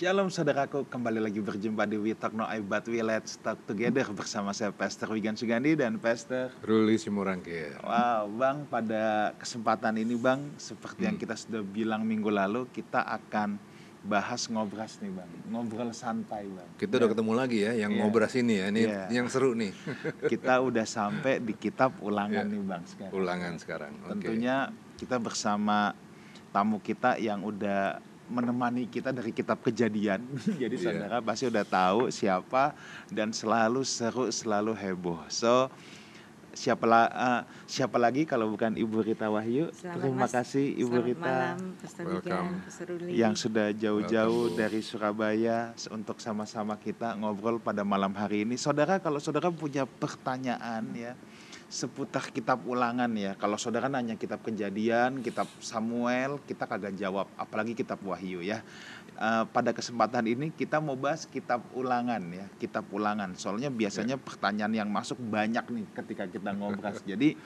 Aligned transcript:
Shalom 0.00 0.32
saudaraku, 0.32 0.88
kembali 0.88 1.20
lagi 1.20 1.44
berjumpa 1.44 1.84
di 1.84 2.00
We 2.00 2.16
Talk 2.16 2.32
No 2.32 2.48
I 2.48 2.64
But 2.64 2.88
We 2.88 3.04
Let's 3.04 3.36
Talk 3.36 3.60
Together 3.68 4.08
bersama 4.16 4.56
saya 4.56 4.72
Pastor 4.72 5.12
Wigan 5.12 5.36
Sugandi 5.36 5.76
dan 5.76 6.00
Pastor 6.00 6.48
Ruli 6.64 6.96
Simurangkir. 6.96 7.76
Wow, 7.84 8.32
Bang, 8.32 8.64
pada 8.64 9.36
kesempatan 9.36 10.00
ini 10.00 10.16
Bang, 10.16 10.56
seperti 10.56 11.04
yang 11.04 11.20
kita 11.20 11.36
sudah 11.36 11.60
bilang 11.60 12.08
minggu 12.08 12.32
lalu, 12.32 12.64
kita 12.72 13.04
akan 13.04 13.60
bahas 14.00 14.48
ngobras 14.48 15.04
nih 15.04 15.12
Bang, 15.12 15.28
ngobrol 15.52 15.92
santai 15.92 16.48
Bang. 16.48 16.80
Kita 16.80 16.96
udah 16.96 17.10
ketemu 17.12 17.32
lagi 17.36 17.58
ya, 17.60 17.72
yang 17.76 17.92
Iya. 17.92 18.00
ngobras 18.00 18.32
ini 18.40 18.54
ya, 18.56 18.66
ini 18.72 18.80
Iya. 18.88 19.04
yang 19.12 19.28
seru 19.28 19.52
nih. 19.52 19.76
Kita 20.32 20.64
udah 20.64 20.88
sampai 20.88 21.44
di 21.44 21.52
kitab 21.52 22.00
ulangan 22.00 22.48
Iya. 22.48 22.56
nih 22.56 22.62
Bang 22.64 22.88
sekarang. 22.88 23.12
Ulangan 23.12 23.52
sekarang. 23.60 23.92
Oke. 24.08 24.16
Tentunya 24.16 24.72
kita 24.96 25.20
bersama 25.20 25.92
tamu 26.56 26.80
kita 26.80 27.20
yang 27.20 27.44
udah 27.44 28.00
menemani 28.30 28.86
kita 28.86 29.10
dari 29.10 29.30
kitab 29.30 29.58
kejadian. 29.58 30.22
Jadi 30.62 30.74
Iya. 30.74 30.84
saudara 30.86 31.16
pasti 31.18 31.44
udah 31.44 31.66
tahu 31.66 32.00
siapa 32.08 32.72
dan 33.08 33.34
selalu 33.34 33.82
seru, 33.82 34.30
selalu 34.30 34.72
heboh. 34.72 35.18
So 35.26 35.66
siapa 36.50 36.82
la- 36.82 37.10
eh, 37.10 37.40
siapa 37.64 37.94
lagi 37.94 38.26
kalau 38.26 38.50
bukan 38.50 38.74
Ibu 38.74 39.02
Rita 39.04 39.26
Wahyu? 39.26 39.70
Selamat 39.70 40.02
Terima 40.02 40.26
Mas. 40.26 40.32
kasih 40.32 40.66
Ibu 40.74 40.90
Selamat 40.90 41.06
Rita 41.06 41.22
malam, 41.22 41.58
Welcome. 42.00 42.48
Yang 43.06 43.34
sudah 43.40 43.66
jauh-jauh 43.70 44.44
dari 44.52 44.80
Surabaya 44.80 45.58
untuk 45.88 46.18
sama-sama 46.18 46.74
kita 46.74 47.14
ngobrol 47.14 47.58
pada 47.58 47.82
malam 47.82 48.10
hari 48.12 48.42
ini. 48.42 48.54
Saudara, 48.54 48.98
kalau 48.98 49.18
saudara 49.18 49.46
punya 49.48 49.86
pertanyaan 49.86 50.90
ya 50.90 51.14
seputar 51.70 52.34
kitab 52.34 52.66
ulangan 52.66 53.08
ya. 53.14 53.38
Kalau 53.38 53.54
saudara 53.54 53.86
nanya 53.86 54.18
kitab 54.18 54.42
kejadian, 54.42 55.22
kitab 55.22 55.46
Samuel, 55.62 56.42
kita 56.42 56.66
kagak 56.66 56.98
jawab. 56.98 57.30
Apalagi 57.38 57.78
kitab 57.78 58.02
Wahyu 58.02 58.42
ya. 58.42 58.66
Eh, 59.14 59.44
pada 59.54 59.70
kesempatan 59.70 60.26
ini 60.26 60.50
kita 60.50 60.82
mau 60.82 60.98
bahas 60.98 61.30
kitab 61.30 61.62
ulangan 61.78 62.20
ya. 62.34 62.50
Kitab 62.58 62.90
ulangan. 62.90 63.38
Soalnya 63.38 63.70
biasanya 63.70 64.18
pertanyaan 64.18 64.74
yang 64.74 64.90
masuk 64.90 65.22
banyak 65.22 65.62
nih 65.70 65.86
ketika 65.94 66.26
kita 66.26 66.50
ngobras. 66.58 67.00
Jadi 67.10 67.38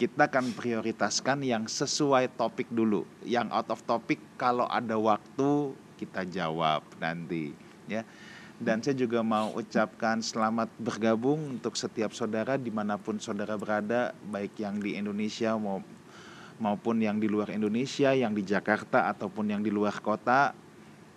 kita 0.00 0.32
akan 0.32 0.56
prioritaskan 0.56 1.44
yang 1.44 1.68
sesuai 1.68 2.40
topik 2.40 2.72
dulu. 2.72 3.04
Yang 3.28 3.52
out 3.52 3.68
of 3.68 3.80
topic 3.84 4.16
kalau 4.40 4.64
ada 4.64 4.96
waktu 4.96 5.76
kita 6.00 6.24
jawab 6.24 6.80
nanti 6.96 7.52
ya. 7.84 8.00
Dan 8.58 8.82
saya 8.82 8.98
juga 8.98 9.22
mau 9.22 9.54
ucapkan 9.54 10.18
selamat 10.18 10.66
bergabung 10.82 11.38
untuk 11.58 11.78
setiap 11.78 12.10
saudara 12.10 12.58
di 12.58 12.74
mana 12.74 12.98
pun 12.98 13.22
saudara 13.22 13.54
berada, 13.54 14.10
baik 14.34 14.58
yang 14.58 14.82
di 14.82 14.98
Indonesia 14.98 15.54
mau, 15.54 15.78
maupun 16.58 16.98
yang 16.98 17.22
di 17.22 17.30
luar 17.30 17.54
Indonesia, 17.54 18.10
yang 18.10 18.34
di 18.34 18.42
Jakarta 18.42 19.06
ataupun 19.14 19.54
yang 19.54 19.62
di 19.62 19.70
luar 19.70 20.02
kota. 20.02 20.58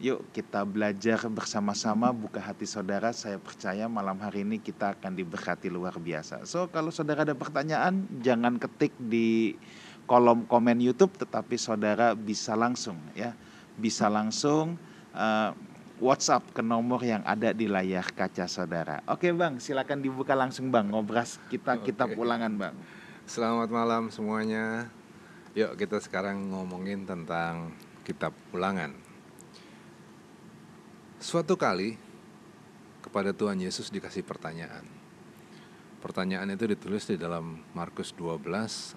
Yuk 0.02 0.33
kita 0.33 0.66
belajar 0.70 1.25
bersama-sama 1.33 2.14
buka 2.14 2.38
hati 2.38 2.70
saudara. 2.70 3.09
Saya 3.09 3.42
percaya 3.42 3.89
malam 3.89 4.22
hari 4.22 4.45
ini 4.45 4.61
kita 4.61 4.94
akan 4.98 5.17
diberkati 5.17 5.66
luar 5.66 5.98
biasa. 5.98 6.45
So 6.45 6.70
kalau 6.70 6.94
saudara 6.94 7.26
ada 7.26 7.33
pertanyaan 7.33 8.05
jangan 8.22 8.61
ketik 8.61 8.94
di 9.02 9.58
kolom 10.05 10.45
komen 10.45 10.78
YouTube 10.78 11.17
tetapi 11.17 11.58
saudara 11.58 12.14
bisa 12.14 12.53
langsung 12.53 13.02
ya. 13.17 13.33
Bisa 13.78 14.09
langsung 14.09 14.78
eh, 15.14 15.70
WhatsApp 16.02 16.50
ke 16.50 16.66
nomor 16.66 16.98
yang 17.06 17.22
ada 17.22 17.54
di 17.54 17.70
layar 17.70 18.10
kaca 18.10 18.50
saudara. 18.50 19.06
Oke 19.06 19.30
Bang, 19.38 19.62
silakan 19.62 20.02
dibuka 20.02 20.34
langsung 20.34 20.73
Bang 20.73 20.89
ngobras 20.89 21.38
kita 21.54 21.78
kitab 21.86 22.17
Oke. 22.17 22.26
ulangan 22.26 22.58
Bang. 22.58 22.76
Selamat 23.30 23.70
malam 23.70 24.10
semuanya. 24.10 24.90
Yuk 25.54 25.78
kita 25.78 26.02
sekarang 26.02 26.42
ngomongin 26.50 27.06
tentang 27.06 27.70
kitab 28.02 28.34
ulangan. 28.50 28.98
Suatu 31.22 31.54
kali 31.54 32.02
kepada 33.06 33.30
Tuhan 33.30 33.61
Yesus 33.61 33.94
dikasih 33.94 34.26
pertanyaan. 34.26 34.90
Pertanyaan 36.02 36.50
itu 36.50 36.66
ditulis 36.66 37.06
di 37.06 37.14
dalam 37.14 37.61
Markus 37.78 38.10
12 38.17 38.42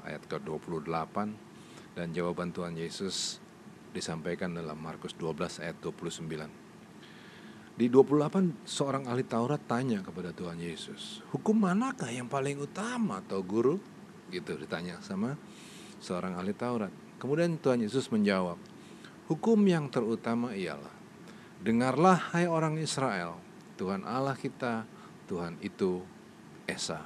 ayat 0.08 0.24
ke-28 0.24 1.16
dan 2.00 2.06
jawaban 2.16 2.48
Tuhan 2.48 2.80
Yesus 2.80 3.44
disampaikan 3.92 4.56
dalam 4.56 4.80
Markus 4.80 5.12
12 5.12 5.60
ayat 5.60 5.76
29. 5.84 6.63
Di 7.74 7.90
28 7.90 8.62
seorang 8.62 9.10
ahli 9.10 9.26
Taurat 9.26 9.58
tanya 9.66 9.98
kepada 9.98 10.30
Tuhan 10.30 10.62
Yesus, 10.62 11.26
hukum 11.34 11.58
manakah 11.58 12.06
yang 12.06 12.30
paling 12.30 12.62
utama 12.62 13.18
atau 13.18 13.42
guru? 13.42 13.82
Gitu 14.30 14.54
ditanya 14.54 15.02
sama 15.02 15.34
seorang 15.98 16.38
ahli 16.38 16.54
Taurat. 16.54 16.94
Kemudian 17.18 17.58
Tuhan 17.58 17.82
Yesus 17.82 18.14
menjawab, 18.14 18.62
hukum 19.26 19.58
yang 19.66 19.90
terutama 19.90 20.54
ialah, 20.54 20.94
dengarlah 21.66 22.30
hai 22.30 22.46
orang 22.46 22.78
Israel, 22.78 23.42
Tuhan 23.74 24.06
Allah 24.06 24.38
kita, 24.38 24.86
Tuhan 25.26 25.58
itu 25.58 25.98
Esa. 26.70 27.02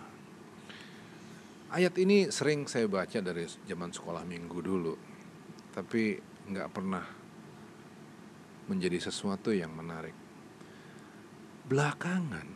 Ayat 1.73 1.97
ini 1.97 2.29
sering 2.29 2.69
saya 2.69 2.85
baca 2.93 3.25
dari 3.25 3.49
zaman 3.65 3.89
sekolah 3.89 4.21
minggu 4.21 4.59
dulu, 4.61 4.95
tapi 5.73 6.21
nggak 6.45 6.69
pernah 6.77 7.05
menjadi 8.69 9.09
sesuatu 9.09 9.49
yang 9.49 9.73
menarik. 9.73 10.28
Belakangan, 11.69 12.49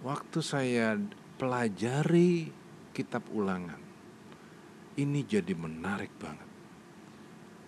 waktu 0.00 0.40
saya 0.40 0.96
pelajari 1.36 2.48
kitab 2.96 3.28
ulangan, 3.36 3.76
ini 4.96 5.20
jadi 5.28 5.52
menarik 5.52 6.08
banget. 6.16 6.48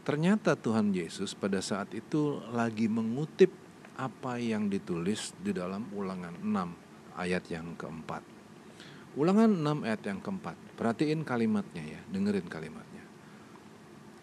Ternyata 0.01 0.57
Tuhan 0.57 0.97
Yesus 0.97 1.37
pada 1.37 1.61
saat 1.61 1.93
itu 1.93 2.41
lagi 2.57 2.89
mengutip 2.89 3.53
apa 4.01 4.41
yang 4.41 4.73
ditulis 4.73 5.37
di 5.45 5.53
dalam 5.53 5.93
ulangan 5.93 6.33
6 6.41 7.21
ayat 7.21 7.45
yang 7.53 7.77
keempat. 7.77 8.25
Ulangan 9.21 9.53
6 9.53 9.85
ayat 9.85 10.03
yang 10.09 10.25
keempat. 10.25 10.57
Perhatiin 10.81 11.21
kalimatnya 11.21 11.85
ya, 11.85 12.01
dengerin 12.09 12.49
kalimatnya. 12.49 13.05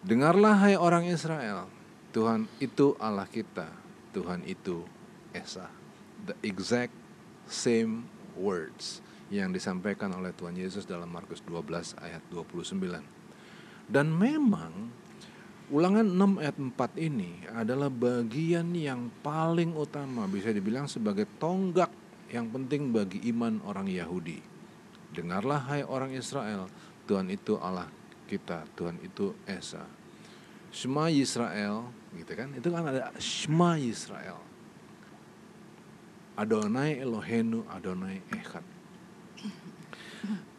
Dengarlah 0.02 0.66
hai 0.66 0.74
orang 0.74 1.06
Israel, 1.06 1.70
Tuhan 2.10 2.50
itu 2.58 2.98
Allah 2.98 3.30
kita, 3.30 3.70
Tuhan 4.10 4.42
itu 4.50 4.82
Esa. 5.30 5.77
The 6.28 6.36
exact 6.44 6.92
same 7.48 8.04
words 8.36 9.00
yang 9.32 9.48
disampaikan 9.52 10.12
oleh 10.12 10.32
Tuhan 10.36 10.56
Yesus 10.56 10.84
dalam 10.84 11.08
Markus 11.08 11.40
12 11.44 11.96
ayat 12.00 12.20
29. 12.28 13.88
Dan 13.88 14.12
memang 14.12 14.92
ulangan 15.72 16.04
6 16.04 16.40
ayat 16.44 16.56
4 16.56 17.08
ini 17.08 17.48
adalah 17.48 17.88
bagian 17.88 18.72
yang 18.76 19.08
paling 19.24 19.72
utama 19.72 20.28
bisa 20.28 20.52
dibilang 20.52 20.84
sebagai 20.84 21.24
tonggak 21.40 21.88
yang 22.28 22.52
penting 22.52 22.92
bagi 22.92 23.24
iman 23.32 23.60
orang 23.64 23.88
Yahudi. 23.88 24.40
Dengarlah 25.12 25.64
hai 25.72 25.80
orang 25.84 26.12
Israel, 26.12 26.68
Tuhan 27.08 27.32
itu 27.32 27.56
Allah 27.56 27.88
kita, 28.28 28.68
Tuhan 28.76 29.00
itu 29.00 29.32
Esa. 29.48 29.84
Shema 30.68 31.08
Yisrael, 31.08 31.88
gitu 32.12 32.32
kan? 32.36 32.52
Itu 32.52 32.68
kan 32.68 32.84
ada 32.84 33.08
Shema 33.16 33.80
Yisrael. 33.80 34.47
Adonai 36.38 37.02
Elohenu 37.02 37.66
Adonai 37.66 38.22
Echad. 38.30 38.62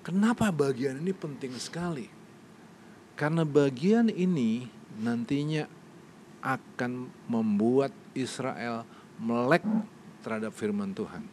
Kenapa 0.04 0.52
bagian 0.52 1.00
ini 1.00 1.16
penting 1.16 1.56
sekali? 1.56 2.12
Karena 3.16 3.48
bagian 3.48 4.12
ini 4.12 4.68
nantinya 5.00 5.64
akan 6.44 7.08
membuat 7.32 7.96
Israel 8.12 8.84
melek 9.20 9.64
terhadap 10.20 10.52
firman 10.52 10.92
Tuhan. 10.92 11.24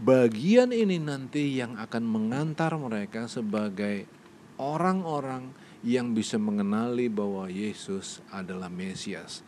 Bagian 0.00 0.72
ini 0.72 0.96
nanti 0.96 1.56
yang 1.56 1.76
akan 1.76 2.04
mengantar 2.04 2.72
mereka 2.76 3.28
sebagai 3.28 4.08
orang-orang 4.56 5.52
yang 5.80 6.12
bisa 6.12 6.36
mengenali 6.36 7.08
bahwa 7.08 7.48
Yesus 7.48 8.20
adalah 8.32 8.68
Mesias. 8.68 9.44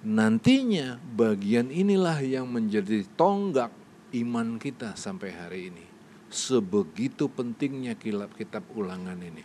Nantinya 0.00 0.96
bagian 0.96 1.68
inilah 1.68 2.24
yang 2.24 2.48
menjadi 2.48 3.04
tonggak 3.20 3.68
iman 4.16 4.56
kita 4.56 4.96
sampai 4.96 5.28
hari 5.28 5.60
ini. 5.68 5.84
Sebegitu 6.32 7.28
pentingnya 7.28 7.92
kilap 8.00 8.32
kitab 8.32 8.64
ulangan 8.72 9.20
ini. 9.20 9.44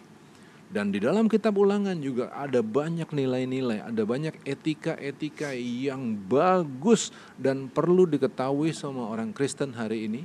Dan 0.72 0.96
di 0.96 1.04
dalam 1.04 1.28
kitab 1.28 1.60
ulangan 1.60 2.00
juga 2.00 2.32
ada 2.32 2.64
banyak 2.64 3.12
nilai-nilai, 3.12 3.84
ada 3.84 4.04
banyak 4.08 4.34
etika-etika 4.48 5.54
yang 5.60 6.18
bagus 6.26 7.12
dan 7.36 7.68
perlu 7.68 8.08
diketahui 8.10 8.72
sama 8.72 9.12
orang 9.12 9.36
Kristen 9.36 9.76
hari 9.76 10.08
ini 10.08 10.24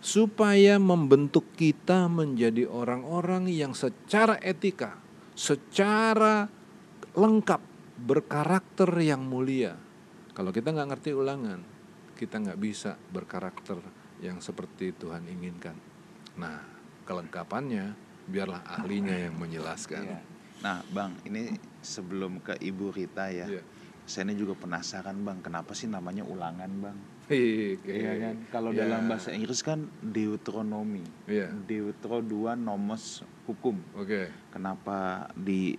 supaya 0.00 0.80
membentuk 0.80 1.44
kita 1.56 2.08
menjadi 2.08 2.64
orang-orang 2.68 3.48
yang 3.52 3.76
secara 3.76 4.40
etika, 4.40 4.96
secara 5.36 6.48
lengkap 7.12 7.69
berkarakter 8.00 8.88
yang 9.00 9.20
mulia. 9.20 9.76
Kalau 10.32 10.50
kita 10.50 10.72
nggak 10.72 10.88
ngerti 10.96 11.10
ulangan, 11.12 11.60
kita 12.16 12.40
nggak 12.40 12.60
bisa 12.60 12.96
berkarakter 13.12 13.76
yang 14.24 14.40
seperti 14.40 14.96
Tuhan 14.96 15.28
inginkan. 15.28 15.76
Nah, 16.40 16.64
kelengkapannya 17.04 17.92
biarlah 18.24 18.64
ahlinya 18.64 19.16
yang 19.28 19.36
menjelaskan. 19.36 20.04
Iya. 20.06 20.20
Nah, 20.60 20.84
Bang, 20.92 21.16
ini 21.24 21.56
sebelum 21.80 22.40
ke 22.40 22.56
Ibu 22.56 22.92
Rita 22.92 23.28
ya. 23.28 23.48
Iya. 23.48 23.64
saya 24.10 24.26
ini 24.26 24.42
juga 24.42 24.58
penasaran 24.58 25.22
bang, 25.22 25.38
kenapa 25.38 25.70
sih 25.70 25.86
namanya 25.86 26.26
ulangan 26.26 26.66
bang? 26.82 26.98
Iya 27.30 27.78
Iya 27.86 28.12
kan? 28.18 28.36
Kalau 28.50 28.74
Ya. 28.74 28.82
dalam 28.82 29.06
bahasa 29.06 29.30
Inggris 29.30 29.62
kan 29.62 29.86
Deuteronomy, 30.02 31.06
Iya. 31.30 31.54
Deutero 31.54 32.18
2 32.18 32.58
nomos 32.58 33.22
hukum. 33.46 33.78
Oke. 33.94 34.34
Kenapa 34.50 35.30
di 35.38 35.78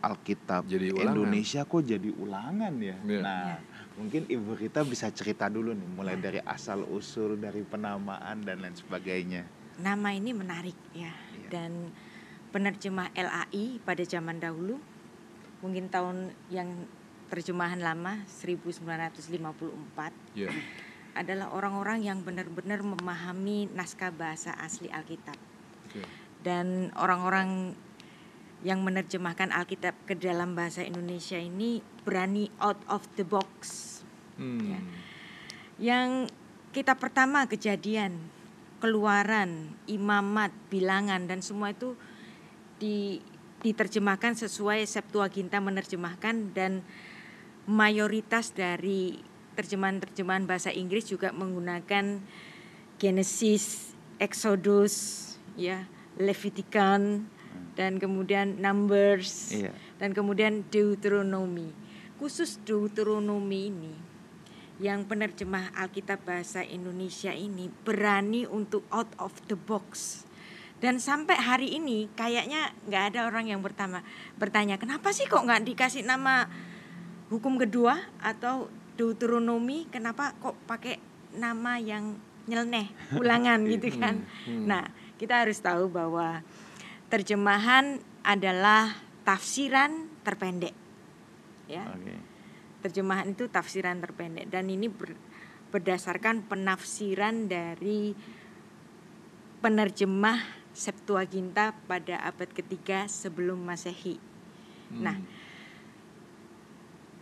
Alkitab 0.00 0.64
Jadi 0.64 0.90
ulangan. 0.90 1.12
Indonesia 1.12 1.60
kok 1.62 1.82
jadi 1.82 2.10
ulangan 2.10 2.72
ya? 2.76 2.96
Iya. 2.98 3.20
Nah, 3.20 3.44
Iya. 3.46 3.58
mungkin 3.94 4.22
Ibu 4.26 4.50
Rita 4.56 4.80
bisa 4.82 5.12
cerita 5.12 5.46
dulu 5.46 5.70
nih, 5.70 5.88
mulai 5.88 6.16
dari 6.16 6.40
asal 6.40 6.88
usul 6.88 7.36
dari 7.36 7.60
penamaan 7.60 8.40
dan 8.40 8.60
lain 8.60 8.72
sebagainya. 8.72 9.44
Nama 9.76 10.08
ini 10.10 10.32
menarik 10.32 10.76
ya. 10.92 11.12
Iya. 11.36 11.48
Dan 11.48 11.92
penerjemah 12.50 13.12
LAI 13.12 13.78
pada 13.78 14.02
zaman 14.02 14.36
dahulu 14.36 14.80
mungkin 15.60 15.86
tahun 15.86 16.32
yang 16.48 16.72
terjemahan 17.28 17.78
lama 17.78 18.24
1954 18.26 20.10
Iya. 20.34 20.50
adalah 21.12 21.52
orang-orang 21.52 22.02
yang 22.02 22.18
benar-benar 22.20 22.80
memahami 22.80 23.70
naskah 23.70 24.10
bahasa 24.10 24.56
asli 24.56 24.88
Alkitab. 24.88 25.36
Oke. 25.86 26.02
Dan 26.40 26.88
orang-orang 26.96 27.76
yang 28.60 28.84
menerjemahkan 28.84 29.52
Alkitab 29.56 29.96
ke 30.04 30.12
dalam 30.12 30.52
bahasa 30.52 30.84
Indonesia 30.84 31.40
ini 31.40 31.80
berani 32.04 32.52
out 32.60 32.80
of 32.92 33.08
the 33.16 33.24
box. 33.24 33.88
Hmm. 34.36 34.60
Ya. 34.60 34.80
Yang 35.80 36.28
kita 36.76 37.00
pertama 37.00 37.48
kejadian, 37.48 38.20
keluaran, 38.84 39.72
imamat, 39.88 40.52
bilangan 40.68 41.24
dan 41.24 41.40
semua 41.40 41.72
itu 41.72 41.96
di, 42.76 43.24
diterjemahkan 43.64 44.36
sesuai 44.36 44.84
Septuaginta 44.84 45.56
menerjemahkan 45.60 46.52
dan 46.52 46.84
mayoritas 47.64 48.52
dari 48.52 49.20
terjemahan-terjemahan 49.56 50.44
bahasa 50.44 50.72
Inggris 50.72 51.08
juga 51.08 51.32
menggunakan 51.32 52.20
Genesis, 53.00 53.96
Exodus, 54.20 54.94
ya, 55.56 55.88
Levitikan 56.20 57.24
dan 57.78 57.98
kemudian 57.98 58.58
Numbers 58.58 59.54
Iya. 59.54 59.70
dan 59.98 60.10
kemudian 60.14 60.66
Deuteronomy. 60.68 61.70
Khusus 62.20 62.60
Deuteronomy 62.66 63.72
ini 63.72 63.94
yang 64.80 65.04
penerjemah 65.04 65.76
Alkitab 65.76 66.24
bahasa 66.24 66.64
Indonesia 66.64 67.32
ini 67.32 67.68
berani 67.84 68.48
untuk 68.48 68.84
out 68.88 69.12
of 69.20 69.32
the 69.48 69.56
box. 69.56 70.24
Dan 70.80 70.96
sampai 70.96 71.36
hari 71.36 71.76
ini 71.76 72.08
kayaknya 72.16 72.72
nggak 72.88 73.12
ada 73.12 73.28
orang 73.28 73.52
yang 73.52 73.60
bertanya, 73.60 74.00
bertanya 74.40 74.80
kenapa 74.80 75.12
sih 75.12 75.28
kok 75.28 75.44
nggak 75.44 75.68
dikasih 75.68 76.08
nama 76.08 76.48
hukum 77.28 77.60
kedua 77.60 78.00
atau 78.24 78.72
Deuteronomy 78.96 79.84
kenapa 79.92 80.32
kok 80.40 80.56
pakai 80.64 80.96
nama 81.36 81.76
yang 81.76 82.16
nyeleneh 82.48 82.88
ulangan 83.16 83.60
gitu 83.76 83.92
kan. 84.00 84.24
Hmm. 84.48 84.64
Nah 84.64 84.88
kita 85.20 85.44
harus 85.44 85.60
tahu 85.60 85.92
bahwa 85.92 86.40
terjemahan 87.10 87.98
adalah 88.22 88.94
tafsiran 89.26 90.08
terpendek. 90.22 90.74
Ya, 91.66 91.86
Oke. 91.90 92.14
terjemahan 92.86 93.30
itu 93.30 93.46
tafsiran 93.46 94.02
terpendek 94.02 94.50
dan 94.50 94.66
ini 94.66 94.90
ber- 94.90 95.18
berdasarkan 95.70 96.46
penafsiran 96.46 97.46
dari 97.46 98.14
penerjemah 99.60 100.62
Septuaginta 100.70 101.74
pada 101.90 102.22
abad 102.22 102.46
ketiga 102.46 103.10
sebelum 103.10 103.58
Masehi. 103.58 104.22
Hmm. 104.94 105.02
Nah, 105.02 105.18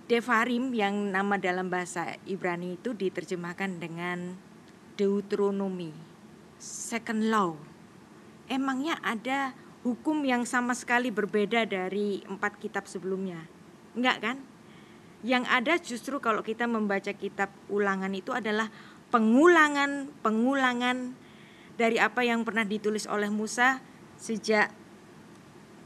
Devarim 0.08 0.73
yang 0.73 1.12
nama 1.12 1.37
dalam 1.37 1.69
bahasa 1.69 2.17
Ibrani 2.25 2.81
itu 2.81 2.96
diterjemahkan 2.96 3.76
dengan 3.76 4.40
Deuteronomy, 4.96 5.93
second 6.56 7.29
law. 7.29 7.52
Emangnya 8.49 8.96
ada 9.05 9.52
hukum 9.88 10.20
yang 10.20 10.44
sama 10.44 10.76
sekali 10.76 11.08
berbeda 11.08 11.64
dari 11.64 12.20
empat 12.29 12.61
kitab 12.61 12.85
sebelumnya? 12.85 13.40
Enggak 13.96 14.17
kan? 14.20 14.37
Yang 15.25 15.44
ada 15.49 15.75
justru 15.81 16.20
kalau 16.20 16.44
kita 16.44 16.69
membaca 16.69 17.08
kitab 17.17 17.49
ulangan 17.73 18.12
itu 18.12 18.37
adalah 18.37 18.69
pengulangan-pengulangan 19.08 21.17
dari 21.81 21.96
apa 21.96 22.20
yang 22.20 22.44
pernah 22.44 22.69
ditulis 22.69 23.08
oleh 23.08 23.32
Musa 23.32 23.81
sejak 24.20 24.69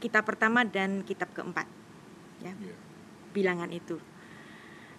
kitab 0.03 0.27
pertama 0.27 0.67
dan 0.67 1.07
kitab 1.07 1.31
keempat. 1.31 1.63
Ya 2.43 2.51
Iya. 2.59 2.75
bilangan 3.31 3.71
itu. 3.71 4.03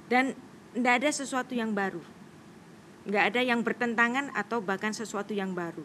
Dan 0.09 0.33
tidak 0.73 1.05
ada 1.05 1.11
sesuatu 1.12 1.53
yang 1.53 1.77
baru. 1.77 2.01
Nggak 3.05 3.25
ada 3.31 3.41
yang 3.45 3.61
bertentangan 3.61 4.33
atau 4.33 4.65
bahkan 4.65 4.97
sesuatu 4.97 5.37
yang 5.37 5.53
baru. 5.53 5.85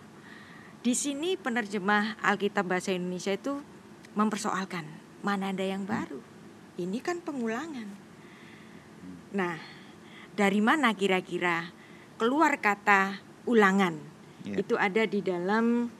Di 0.80 0.96
sini 0.96 1.36
penerjemah 1.36 2.24
Alkitab 2.24 2.72
Bahasa 2.72 2.96
Indonesia 2.96 3.36
itu 3.36 3.60
mempersoalkan 4.16 4.88
mana 5.20 5.52
ada 5.52 5.66
yang 5.66 5.84
baru. 5.84 6.24
Ini 6.80 7.04
kan 7.04 7.20
pengulangan. 7.20 7.88
Nah, 9.36 9.60
dari 10.40 10.64
mana 10.64 10.96
kira-kira 10.96 11.68
keluar 12.16 12.64
kata 12.64 13.20
ulangan? 13.44 14.00
Iya. 14.48 14.64
Itu 14.64 14.80
ada 14.80 15.04
di 15.04 15.20
dalam 15.20 15.92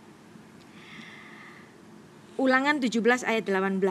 Ulangan 2.40 2.80
17 2.80 3.28
ayat 3.28 3.44
18 3.52 3.84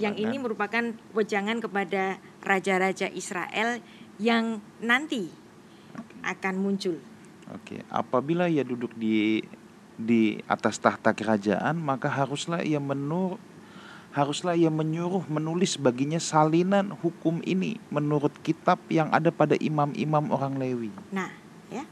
yang 0.00 0.16
ini 0.16 0.40
merupakan 0.40 0.96
wejangan 1.12 1.60
kepada 1.60 2.16
raja-raja 2.40 3.12
Israel 3.12 3.84
yang 4.16 4.64
nanti 4.80 5.28
akan 6.24 6.56
muncul. 6.56 6.96
Oke, 7.50 7.82
apabila 7.90 8.46
ia 8.46 8.62
duduk 8.62 8.94
di 8.94 9.42
di 10.00 10.40
atas 10.46 10.78
tahta 10.78 11.12
kerajaan, 11.12 11.76
maka 11.76 12.08
haruslah 12.08 12.62
ia 12.62 12.78
menur 12.78 13.36
haruslah 14.10 14.58
ia 14.58 14.70
menyuruh 14.74 15.22
menulis 15.30 15.78
baginya 15.78 16.18
salinan 16.18 16.90
hukum 16.98 17.38
ini 17.46 17.78
menurut 17.94 18.34
kitab 18.42 18.82
yang 18.90 19.06
ada 19.14 19.30
pada 19.30 19.54
imam-imam 19.54 20.34
orang 20.34 20.58
Lewi. 20.58 20.90
Nah, 21.14 21.30
ya. 21.70 21.86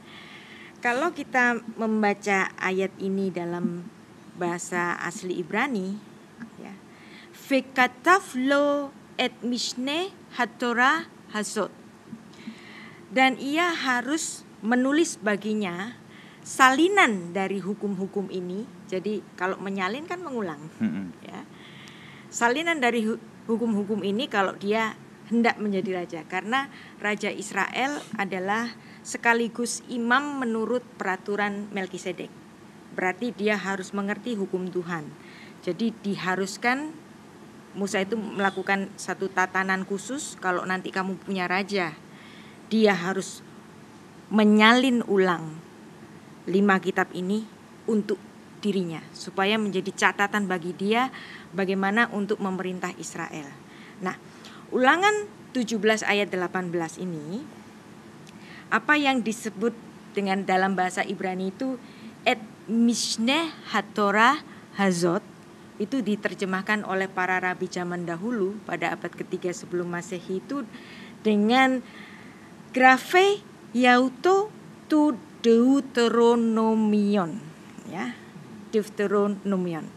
Kalau 0.79 1.11
kita 1.11 1.59
membaca 1.75 2.55
ayat 2.59 2.95
ini 3.03 3.31
dalam 3.35 3.87
bahasa 4.39 4.99
asli 4.99 5.43
Ibrani, 5.43 5.99
ya. 6.59 6.75
Vekatav 7.35 8.35
lo 8.35 8.95
et 9.19 9.35
mishne 9.43 10.15
hatorah 10.39 11.07
hazot. 11.35 11.71
Dan 13.11 13.41
ia 13.41 13.73
harus 13.75 14.48
menulis 14.65 15.21
baginya 15.21 15.95
salinan 16.43 17.37
dari 17.37 17.61
hukum-hukum 17.61 18.33
ini. 18.33 18.65
Jadi 18.89 19.21
kalau 19.37 19.61
menyalin 19.61 20.09
kan 20.09 20.25
mengulang. 20.25 20.59
Mm-mm. 20.81 21.13
ya. 21.23 21.45
Salinan 22.29 22.81
dari 22.81 23.05
hu- 23.05 23.21
hukum-hukum 23.49 24.05
ini 24.05 24.29
kalau 24.29 24.57
dia 24.57 24.97
hendak 25.29 25.61
menjadi 25.61 26.05
raja 26.05 26.21
karena 26.25 26.73
raja 27.05 27.29
Israel 27.29 28.01
adalah 28.17 28.73
sekaligus 29.05 29.85
imam 29.89 30.41
menurut 30.41 30.81
peraturan 30.97 31.69
Melkisedek. 31.73 32.33
Berarti 32.97 33.37
dia 33.37 33.61
harus 33.61 33.93
mengerti 33.93 34.35
hukum 34.35 34.73
Tuhan. 34.73 35.05
Jadi 35.63 35.93
diharuskan 36.01 36.93
Musa 37.77 38.01
itu 38.03 38.17
melakukan 38.17 38.89
satu 38.97 39.29
tatanan 39.29 39.85
khusus 39.85 40.35
kalau 40.41 40.65
nanti 40.65 40.89
kamu 40.89 41.21
punya 41.21 41.45
raja, 41.47 41.93
dia 42.73 42.95
harus 42.97 43.45
menyalin 44.29 45.05
ulang 45.09 45.57
lima 46.49 46.81
kitab 46.81 47.09
ini 47.13 47.45
untuk 47.89 48.21
dirinya 48.59 49.01
supaya 49.15 49.57
menjadi 49.57 49.95
catatan 49.95 50.51
bagi 50.51 50.75
dia 50.75 51.09
bagaimana 51.55 52.11
untuk 52.11 52.43
memerintah 52.43 52.93
Israel. 52.99 53.47
Nah, 54.03 54.17
Ulangan 54.69 55.25
17 55.57 56.05
ayat 56.05 56.29
18 56.29 56.69
ini 57.01 57.41
apa 58.69 59.01
yang 59.01 59.25
disebut 59.25 59.73
dengan 60.13 60.45
dalam 60.45 60.77
bahasa 60.77 61.01
Ibrani 61.01 61.49
itu 61.49 61.81
et 62.29 62.37
mishneh 62.69 63.49
hatorah 63.73 64.45
hazot 64.77 65.25
itu 65.81 66.05
diterjemahkan 66.05 66.85
oleh 66.85 67.09
para 67.09 67.41
rabi 67.41 67.65
zaman 67.65 68.05
dahulu 68.05 68.61
pada 68.69 68.93
abad 68.93 69.09
ketiga 69.09 69.49
sebelum 69.57 69.89
masehi 69.89 70.45
itu 70.45 70.69
dengan 71.25 71.81
grafe 72.77 73.41
yauto 73.77 74.51
tu 74.89 75.17
deuteronomion 75.45 77.41
ya. 77.89 78.15
Deuteronomion. 78.69 79.89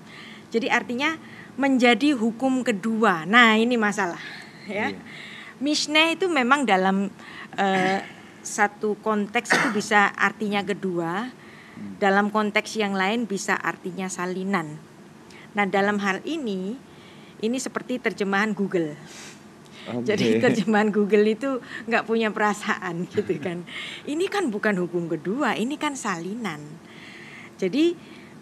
Jadi 0.51 0.71
artinya 0.71 1.15
menjadi 1.59 2.15
hukum 2.15 2.63
kedua. 2.63 3.27
Nah 3.27 3.59
ini 3.59 3.75
masalah 3.75 4.21
ya. 4.67 4.91
Iya. 4.91 4.99
Mishneh 5.61 6.17
itu 6.17 6.25
memang 6.25 6.65
dalam 6.65 7.11
eh, 7.59 8.01
satu 8.41 8.97
konteks 8.99 9.53
itu 9.53 9.67
bisa 9.75 10.09
artinya 10.15 10.65
kedua. 10.65 11.29
Dalam 11.97 12.29
konteks 12.29 12.77
yang 12.77 12.93
lain 12.93 13.25
bisa 13.25 13.57
artinya 13.57 14.05
salinan. 14.05 14.77
Nah 15.57 15.65
dalam 15.65 15.97
hal 16.01 16.21
ini 16.25 16.77
ini 17.41 17.57
seperti 17.57 17.97
terjemahan 17.97 18.53
Google 18.53 18.93
Jadi 20.05 20.35
terjemahan 20.43 20.93
Google 20.93 21.25
itu 21.25 21.63
nggak 21.89 22.05
punya 22.05 22.29
perasaan 22.29 23.09
gitu 23.09 23.37
kan. 23.41 23.65
Ini 24.05 24.25
kan 24.29 24.53
bukan 24.53 24.77
hukum 24.85 25.09
kedua, 25.09 25.57
ini 25.57 25.75
kan 25.79 25.97
salinan. 25.97 26.61
Jadi 27.57 27.93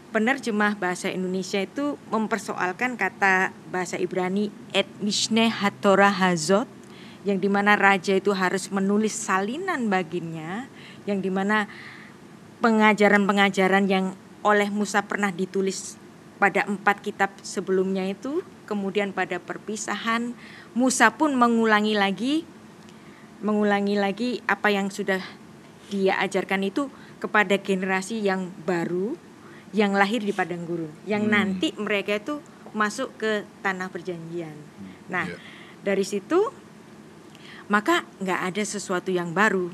penerjemah 0.10 0.76
bahasa 0.82 1.14
Indonesia 1.14 1.62
itu 1.62 1.96
mempersoalkan 2.10 2.98
kata 2.98 3.54
bahasa 3.70 3.96
Ibrani 3.96 4.50
et 4.74 4.90
mishne 5.00 5.54
hatora 5.54 6.10
hazot 6.10 6.66
yang 7.28 7.38
di 7.38 7.52
mana 7.52 7.76
raja 7.76 8.16
itu 8.16 8.32
harus 8.32 8.72
menulis 8.72 9.12
salinan 9.12 9.92
baginya 9.92 10.66
yang 11.06 11.20
di 11.20 11.30
mana 11.30 11.70
pengajaran-pengajaran 12.64 13.86
yang 13.86 14.06
oleh 14.42 14.72
Musa 14.72 15.04
pernah 15.04 15.30
ditulis 15.30 16.00
pada 16.40 16.64
empat 16.64 17.04
kitab 17.04 17.36
sebelumnya 17.44 18.08
itu 18.08 18.40
kemudian 18.64 19.12
pada 19.12 19.38
perpisahan 19.44 20.32
Musa 20.78 21.18
pun 21.18 21.34
mengulangi 21.34 21.98
lagi 21.98 22.46
mengulangi 23.40 23.96
lagi 23.96 24.44
apa 24.52 24.68
yang 24.68 24.92
sudah 24.92 25.24
dia 25.88 26.20
ajarkan 26.20 26.68
itu 26.68 26.92
kepada 27.24 27.56
generasi 27.60 28.20
yang 28.20 28.52
baru 28.68 29.16
yang 29.72 29.96
lahir 29.96 30.20
di 30.20 30.36
padang 30.36 30.68
gurun 30.68 30.92
yang 31.08 31.28
Hmm. 31.28 31.34
nanti 31.34 31.72
mereka 31.80 32.20
itu 32.20 32.44
masuk 32.76 33.16
ke 33.18 33.48
tanah 33.66 33.90
perjanjian. 33.90 34.54
Nah, 35.10 35.26
Ya. 35.26 35.38
dari 35.82 36.06
situ 36.06 36.52
maka 37.70 38.06
nggak 38.20 38.42
ada 38.54 38.64
sesuatu 38.66 39.14
yang 39.14 39.32
baru. 39.34 39.70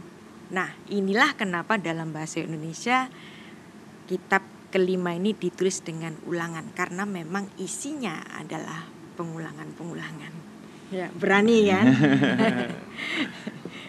Nah, 0.51 0.75
inilah 0.91 1.33
kenapa 1.33 1.79
dalam 1.79 2.13
bahasa 2.13 2.43
Indonesia 2.43 3.09
kitab 4.05 4.45
kelima 4.69 5.15
ini 5.15 5.33
ditulis 5.33 5.81
dengan 5.81 6.19
ulangan 6.27 6.69
karena 6.75 7.07
memang 7.07 7.47
isinya 7.57 8.21
adalah 8.35 8.85
pengulangan-pengulangan. 9.15 10.44
Ya, 10.95 11.11
berani 11.11 11.67
kan? 11.67 11.85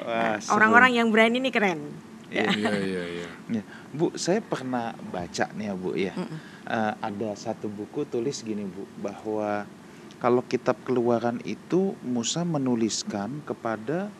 Wah. 0.06 0.42
Orang-orang 0.50 0.98
yang 0.98 1.14
berani 1.14 1.38
ini 1.38 1.54
keren. 1.54 1.78
Iya. 2.26 2.50
Iya, 2.50 2.74
iya, 2.82 3.02
iya. 3.06 3.28
Ya, 3.46 3.62
Bu, 3.94 4.10
saya 4.18 4.42
pernah 4.42 4.90
baca 5.14 5.46
nih 5.54 5.70
ya 5.70 5.74
Bu 5.78 5.94
ya. 5.94 6.14
Mm-mm. 6.18 6.38
Eh, 6.66 6.94
ada 6.98 7.30
satu 7.38 7.70
buku 7.70 8.02
tulis 8.10 8.42
gini 8.42 8.66
Bu 8.66 8.82
bahwa 8.98 9.70
kalau 10.18 10.42
kitab 10.42 10.74
Keluaran 10.82 11.38
itu 11.46 11.94
Musa 12.02 12.42
menuliskan 12.42 13.38
kepada 13.46 14.10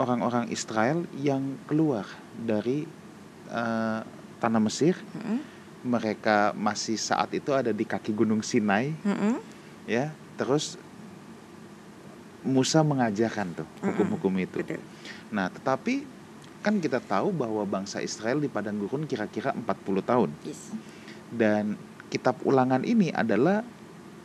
orang-orang 0.00 0.48
Israel 0.48 1.04
yang 1.20 1.60
keluar 1.68 2.08
dari 2.40 2.88
eh, 3.52 4.00
tanah 4.40 4.62
Mesir. 4.64 4.96
Mm-mm, 5.12 5.44
Mereka 5.80 6.52
masih 6.56 6.96
saat 7.00 7.32
itu 7.36 7.52
ada 7.52 7.72
di 7.72 7.84
kaki 7.88 8.12
Gunung 8.12 8.44
Sinai, 8.44 8.92
mm-mm, 9.04 9.36
ya. 9.88 10.12
Terus 10.40 10.76
Musa 12.46 12.80
mengajarkan 12.80 13.52
tuh 13.52 13.68
hukum-hukum 13.84 14.32
itu. 14.40 14.64
Betul. 14.64 14.80
Nah, 15.28 15.52
tetapi 15.52 16.04
kan 16.60 16.76
kita 16.76 17.00
tahu 17.00 17.32
bahwa 17.32 17.64
bangsa 17.64 18.04
Israel 18.04 18.40
di 18.40 18.48
padang 18.48 18.76
gurun 18.76 19.08
kira-kira 19.08 19.52
40 19.56 20.00
tahun. 20.04 20.30
Yes. 20.44 20.72
Dan 21.32 21.76
kitab 22.12 22.40
ulangan 22.44 22.84
ini 22.84 23.08
adalah 23.12 23.64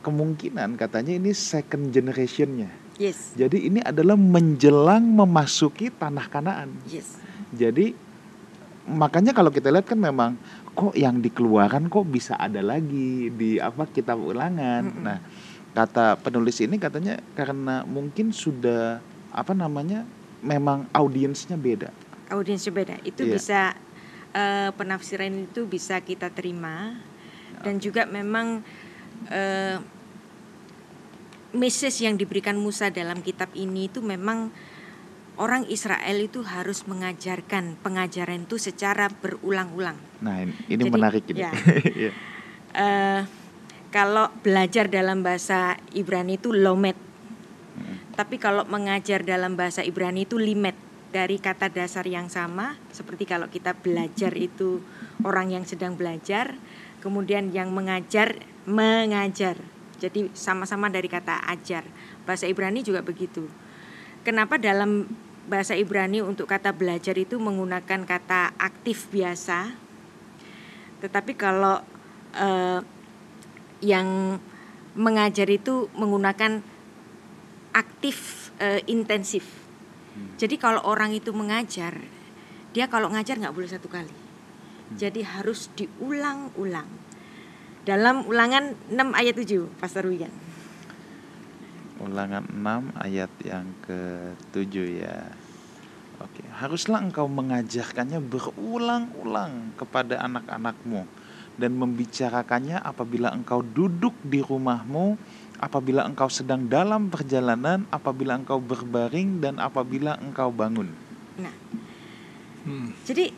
kemungkinan 0.04 0.76
katanya 0.76 1.16
ini 1.16 1.32
second 1.32 1.90
generationnya. 1.90 2.70
Yes. 2.96 3.36
Jadi 3.36 3.68
ini 3.68 3.80
adalah 3.84 4.16
menjelang 4.16 5.04
memasuki 5.04 5.92
tanah 5.92 6.28
Kanaan. 6.32 6.72
Yes. 6.88 7.20
Jadi 7.52 7.96
makanya 8.86 9.34
kalau 9.34 9.50
kita 9.50 9.74
lihat 9.74 9.90
kan 9.90 9.98
memang 9.98 10.38
kok 10.76 10.94
yang 10.94 11.24
dikeluarkan 11.24 11.88
kok 11.88 12.06
bisa 12.06 12.36
ada 12.36 12.60
lagi 12.60 13.32
di 13.32 13.58
apa 13.58 13.88
kitab 13.90 14.20
ulangan. 14.20 14.84
Mm-mm. 14.84 15.04
Nah, 15.04 15.18
kata 15.76 16.16
penulis 16.24 16.64
ini 16.64 16.80
katanya 16.80 17.20
karena 17.36 17.84
mungkin 17.84 18.32
sudah 18.32 19.04
apa 19.36 19.52
namanya 19.52 20.08
memang 20.40 20.88
audiensnya 20.96 21.60
beda. 21.60 21.92
Audiensnya 22.32 22.72
beda. 22.72 22.96
Itu 23.04 23.28
Iya. 23.28 23.34
bisa 23.36 23.60
eh, 24.32 24.72
penafsiran 24.72 25.52
itu 25.52 25.68
bisa 25.68 26.00
kita 26.00 26.32
terima 26.32 26.96
dan 27.60 27.80
juga 27.84 28.08
memang 28.08 28.64
eh, 29.28 29.78
message 31.56 32.04
yang 32.04 32.16
diberikan 32.16 32.56
Musa 32.60 32.92
dalam 32.92 33.24
kitab 33.24 33.52
ini 33.56 33.88
itu 33.88 34.04
memang 34.04 34.52
orang 35.36 35.68
Israel 35.68 36.20
itu 36.20 36.44
harus 36.44 36.88
mengajarkan 36.88 37.80
pengajaran 37.84 38.48
itu 38.48 38.56
secara 38.56 39.12
berulang-ulang. 39.12 40.00
Nah, 40.24 40.44
ini, 40.44 40.56
ini 40.72 40.84
Jadi, 40.88 40.92
menarik 40.92 41.24
ini. 41.32 41.40
ya. 41.44 41.52
Eh, 42.76 43.24
kalau 43.94 44.32
belajar 44.42 44.88
dalam 44.88 45.22
bahasa 45.26 45.78
Ibrani 45.94 46.38
itu 46.38 46.54
lomet, 46.54 46.98
Mm. 47.76 48.16
tapi 48.16 48.40
kalau 48.40 48.64
mengajar 48.72 49.28
dalam 49.28 49.60
bahasa 49.60 49.84
Ibrani 49.84 50.24
itu 50.24 50.40
limet 50.40 50.80
dari 51.12 51.40
kata 51.40 51.72
dasar 51.72 52.08
yang 52.08 52.32
sama. 52.32 52.76
Seperti 52.92 53.28
kalau 53.28 53.52
kita 53.52 53.76
belajar 53.76 54.32
itu 54.36 54.80
orang 55.24 55.52
yang 55.52 55.64
sedang 55.68 56.00
belajar, 56.00 56.56
kemudian 57.04 57.52
yang 57.52 57.72
mengajar 57.72 58.40
mengajar. 58.64 59.56
Jadi 59.96 60.28
sama-sama 60.36 60.92
dari 60.92 61.08
kata 61.08 61.48
ajar. 61.52 61.88
Bahasa 62.28 62.48
Ibrani 62.52 62.84
juga 62.84 63.00
begitu. 63.00 63.48
Kenapa 64.28 64.60
dalam 64.60 65.08
bahasa 65.46 65.78
Ibrani 65.78 66.20
untuk 66.20 66.50
kata 66.50 66.74
belajar 66.74 67.16
itu 67.16 67.38
menggunakan 67.38 68.04
kata 68.04 68.58
aktif 68.58 69.08
biasa, 69.14 69.72
tetapi 71.00 71.38
kalau 71.38 71.80
eh, 72.36 72.82
yang 73.84 74.40
mengajar 74.96 75.48
itu 75.52 75.92
menggunakan 75.96 76.64
aktif 77.76 78.50
eh, 78.64 78.80
intensif. 78.88 79.44
Jadi 80.40 80.56
kalau 80.56 80.80
orang 80.88 81.12
itu 81.12 81.36
mengajar, 81.36 82.00
dia 82.72 82.88
kalau 82.88 83.12
ngajar 83.12 83.36
nggak 83.36 83.52
boleh 83.52 83.68
satu 83.68 83.92
kali. 83.92 84.16
Jadi 84.96 85.28
harus 85.28 85.68
diulang-ulang. 85.76 86.88
Dalam 87.84 88.24
ulangan 88.26 88.74
6 88.88 88.96
ayat 89.12 89.36
7, 89.36 89.68
Pastor 89.78 90.08
Wigan. 90.08 90.32
Ulangan 92.00 92.48
6 92.48 92.96
ayat 92.96 93.32
yang 93.44 93.68
ke-7 93.84 94.76
ya. 95.04 95.36
Oke, 96.24 96.48
haruslah 96.48 97.04
engkau 97.04 97.28
mengajarkannya 97.28 98.24
berulang-ulang 98.24 99.76
kepada 99.76 100.24
anak-anakmu 100.24 101.04
dan 101.56 101.76
membicarakannya 101.76 102.80
apabila 102.80 103.32
engkau 103.32 103.64
duduk 103.64 104.16
di 104.24 104.44
rumahmu, 104.44 105.16
apabila 105.60 106.04
engkau 106.04 106.28
sedang 106.28 106.68
dalam 106.68 107.08
perjalanan, 107.08 107.88
apabila 107.90 108.36
engkau 108.36 108.60
berbaring 108.60 109.40
dan 109.40 109.60
apabila 109.60 110.20
engkau 110.20 110.52
bangun. 110.52 110.92
Nah, 111.40 111.54
Hmm. 112.66 112.98
Jadi 113.06 113.30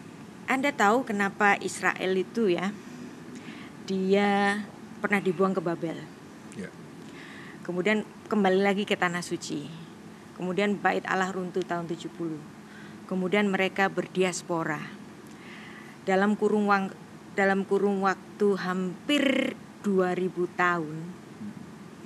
Anda 0.47 0.71
tahu 0.71 1.03
kenapa 1.03 1.59
Israel 1.59 2.15
itu 2.15 2.47
ya 2.47 2.71
dia 3.83 4.63
pernah 5.03 5.19
dibuang 5.19 5.51
ke 5.51 5.59
Babel. 5.59 5.99
Ya. 6.55 6.71
Kemudian 7.67 8.07
kembali 8.31 8.63
lagi 8.63 8.87
ke 8.87 8.95
tanah 8.95 9.19
suci. 9.19 9.67
Kemudian 10.39 10.79
bait 10.79 11.03
Allah 11.03 11.27
runtuh 11.35 11.59
tahun 11.59 11.91
70. 11.91 12.39
Kemudian 13.03 13.51
mereka 13.51 13.91
berdiaspora. 13.91 14.79
Dalam 16.07 16.39
kurung 16.39 16.71
wang- 16.71 16.95
dalam 17.37 17.69
kurung 17.69 18.01
waktu 18.01 18.57
hampir 18.57 19.53
2000 19.85 20.57
tahun 20.57 20.97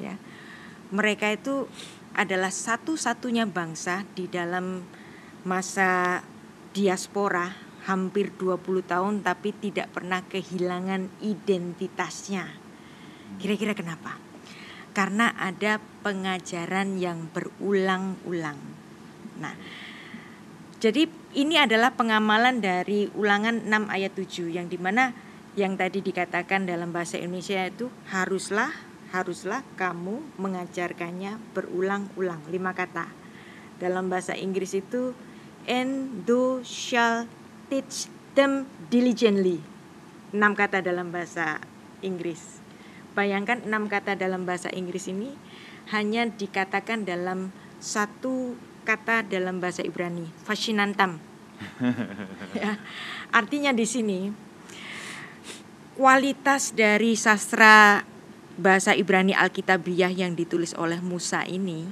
ya. 0.03 0.19
Mereka 0.91 1.39
itu 1.39 1.71
adalah 2.11 2.51
satu-satunya 2.51 3.47
bangsa 3.47 4.03
di 4.11 4.27
dalam 4.27 4.83
masa 5.47 6.19
diaspora 6.75 7.47
hampir 7.87 8.35
20 8.35 8.83
tahun 8.83 9.13
tapi 9.23 9.55
tidak 9.55 9.95
pernah 9.95 10.19
kehilangan 10.27 11.07
identitasnya. 11.23 12.51
Kira-kira 13.39 13.71
kenapa? 13.71 14.19
Karena 14.91 15.31
ada 15.39 15.79
pengajaran 16.03 16.99
yang 16.99 17.31
berulang-ulang. 17.31 18.59
Nah, 19.39 19.55
jadi 20.83 21.07
ini 21.31 21.55
adalah 21.55 21.95
pengamalan 21.95 22.59
dari 22.59 23.07
ulangan 23.15 23.63
6 23.63 23.87
ayat 23.87 24.11
7 24.15 24.51
yang 24.51 24.67
di 24.67 24.75
mana 24.75 25.15
yang 25.55 25.79
tadi 25.79 26.03
dikatakan 26.03 26.67
dalam 26.67 26.91
bahasa 26.91 27.19
Indonesia 27.19 27.67
itu 27.67 27.87
haruslah 28.11 28.71
haruslah 29.11 29.59
kamu 29.75 30.23
mengajarkannya 30.39 31.35
berulang-ulang 31.51 32.39
lima 32.47 32.71
kata. 32.71 33.11
Dalam 33.79 34.07
bahasa 34.07 34.35
Inggris 34.35 34.71
itu 34.75 35.11
and 35.67 36.23
thou 36.23 36.63
shall 36.63 37.27
teach 37.67 38.07
them 38.35 38.67
diligently. 38.87 39.59
Enam 40.31 40.55
kata 40.55 40.79
dalam 40.79 41.11
bahasa 41.11 41.59
Inggris. 41.99 42.63
Bayangkan 43.11 43.67
enam 43.67 43.91
kata 43.91 44.15
dalam 44.15 44.47
bahasa 44.47 44.71
Inggris 44.71 45.11
ini 45.11 45.35
hanya 45.91 46.27
dikatakan 46.31 47.03
dalam 47.03 47.51
satu 47.83 48.55
kata 48.83 49.25
dalam 49.25 49.61
bahasa 49.61 49.85
Ibrani, 49.85 50.27
fascinantam. 50.43 51.21
ya, 52.57 52.81
artinya 53.29 53.69
di 53.69 53.85
sini 53.85 54.19
kualitas 55.93 56.73
dari 56.73 57.13
sastra 57.13 58.01
bahasa 58.57 58.97
Ibrani 58.97 59.37
Alkitabiah 59.37 60.09
yang 60.09 60.33
ditulis 60.33 60.73
oleh 60.73 60.97
Musa 60.97 61.45
ini 61.45 61.85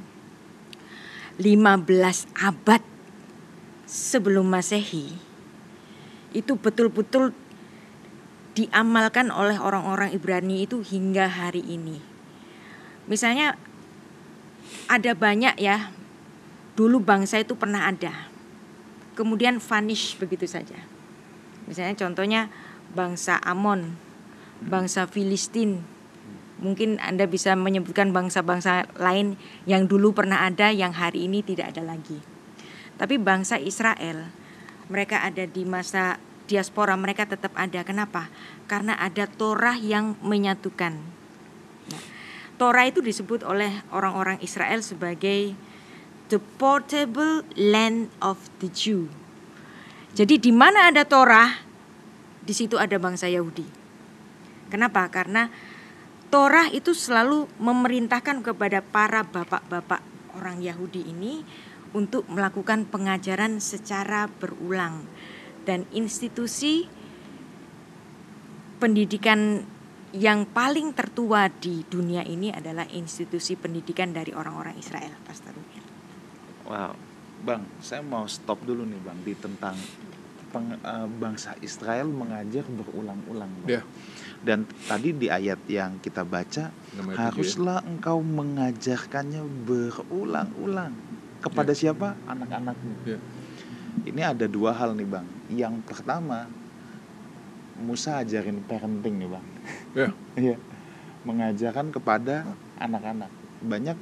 15 1.38 1.86
abad 2.42 2.82
sebelum 3.86 4.50
Masehi 4.50 5.14
itu 6.36 6.54
betul-betul 6.58 7.34
diamalkan 8.54 9.32
oleh 9.32 9.58
orang-orang 9.58 10.14
Ibrani 10.14 10.68
itu 10.68 10.84
hingga 10.84 11.32
hari 11.32 11.64
ini. 11.64 12.02
Misalnya 13.10 13.58
ada 14.86 15.16
banyak 15.18 15.58
ya 15.58 15.90
dulu 16.80 17.04
bangsa 17.04 17.44
itu 17.44 17.60
pernah 17.60 17.92
ada. 17.92 18.32
Kemudian 19.20 19.60
vanish 19.60 20.16
begitu 20.16 20.48
saja. 20.48 20.80
Misalnya 21.68 22.00
contohnya 22.00 22.48
bangsa 22.96 23.36
Amon, 23.44 24.00
bangsa 24.64 25.04
Filistin. 25.12 25.84
Mungkin 26.64 27.04
Anda 27.04 27.28
bisa 27.28 27.52
menyebutkan 27.60 28.16
bangsa-bangsa 28.16 28.88
lain 28.96 29.36
yang 29.68 29.92
dulu 29.92 30.16
pernah 30.16 30.48
ada 30.48 30.72
yang 30.72 30.96
hari 30.96 31.28
ini 31.28 31.44
tidak 31.44 31.76
ada 31.76 31.84
lagi. 31.84 32.24
Tapi 32.96 33.20
bangsa 33.20 33.60
Israel 33.60 34.32
mereka 34.88 35.20
ada 35.24 35.44
di 35.44 35.68
masa 35.68 36.16
diaspora 36.48 36.96
mereka 36.96 37.28
tetap 37.28 37.52
ada. 37.60 37.84
Kenapa? 37.84 38.32
Karena 38.72 38.96
ada 38.96 39.28
Torah 39.28 39.76
yang 39.76 40.16
menyatukan. 40.24 40.96
Nah, 41.92 42.04
Torah 42.60 42.88
itu 42.88 43.00
disebut 43.00 43.44
oleh 43.44 43.84
orang-orang 43.92 44.40
Israel 44.44 44.84
sebagai 44.84 45.56
the 46.30 46.38
portable 46.62 47.42
land 47.58 48.14
of 48.22 48.38
the 48.62 48.70
Jew. 48.70 49.10
Jadi 50.14 50.42
di 50.42 50.54
mana 50.54 50.90
ada 50.90 51.06
Torah, 51.06 51.62
di 52.42 52.54
situ 52.54 52.78
ada 52.78 52.98
bangsa 52.98 53.30
Yahudi. 53.30 53.66
Kenapa? 54.70 55.10
Karena 55.10 55.50
Torah 56.30 56.70
itu 56.70 56.94
selalu 56.94 57.50
memerintahkan 57.58 58.46
kepada 58.46 58.86
para 58.86 59.26
bapak-bapak 59.26 60.02
orang 60.38 60.62
Yahudi 60.62 61.10
ini 61.10 61.42
untuk 61.98 62.30
melakukan 62.30 62.86
pengajaran 62.86 63.58
secara 63.58 64.30
berulang 64.30 65.10
dan 65.66 65.90
institusi 65.90 66.86
pendidikan 68.78 69.66
yang 70.14 70.46
paling 70.50 70.94
tertua 70.98 71.50
di 71.50 71.86
dunia 71.86 72.26
ini 72.26 72.50
adalah 72.50 72.86
institusi 72.90 73.54
pendidikan 73.54 74.10
dari 74.10 74.34
orang-orang 74.34 74.78
Israel, 74.78 75.14
Pastor. 75.26 75.59
Wow, 76.70 76.94
Bang, 77.42 77.66
saya 77.82 78.06
mau 78.06 78.30
stop 78.30 78.62
dulu 78.62 78.86
nih 78.86 79.02
Bang 79.02 79.18
di 79.26 79.34
tentang 79.34 79.74
peng, 80.54 80.78
uh, 80.86 81.10
bangsa 81.10 81.58
Israel 81.66 82.06
mengajar 82.06 82.62
berulang-ulang. 82.70 83.50
Bang. 83.66 83.70
Ya. 83.70 83.82
Dan 84.46 84.70
tadi 84.86 85.18
di 85.18 85.34
ayat 85.34 85.58
yang 85.66 85.98
kita 85.98 86.22
baca, 86.22 86.70
ya. 86.70 87.02
haruslah 87.18 87.82
engkau 87.90 88.22
mengajarkannya 88.22 89.42
berulang-ulang 89.66 90.94
kepada 91.42 91.72
siapa? 91.74 92.14
Anak-anakmu. 92.30 92.94
Ya. 93.08 93.20
Ini 94.06 94.22
ada 94.22 94.46
dua 94.46 94.76
hal 94.76 94.94
nih 94.94 95.10
bang. 95.10 95.28
Yang 95.50 95.76
pertama, 95.90 96.48
Musa 97.80 98.22
ajarin 98.22 98.62
parenting 98.64 99.26
nih 99.26 99.30
bang. 99.32 99.46
Ya. 99.98 100.10
Iya, 100.40 100.56
mengajarkan 101.26 101.92
kepada 101.92 102.48
anak-anak. 102.80 103.32
Banyak 103.60 103.98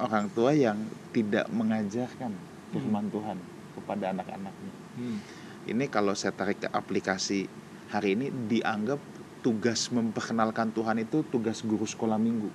orang 0.00 0.26
tua 0.32 0.50
yang 0.54 0.78
tidak 1.14 1.46
mengajarkan 1.50 2.32
firman 2.74 3.06
Tuhan 3.10 3.38
kepada 3.78 4.04
anak-anaknya. 4.10 4.72
Hmm. 4.98 5.18
Ini 5.64 5.84
kalau 5.88 6.12
saya 6.12 6.34
tarik 6.34 6.66
ke 6.66 6.68
aplikasi 6.68 7.46
hari 7.88 8.18
ini 8.18 8.28
dianggap 8.50 8.98
tugas 9.40 9.88
memperkenalkan 9.92 10.72
Tuhan 10.72 11.04
itu 11.04 11.22
tugas 11.28 11.60
guru 11.62 11.84
sekolah 11.84 12.16
minggu. 12.16 12.48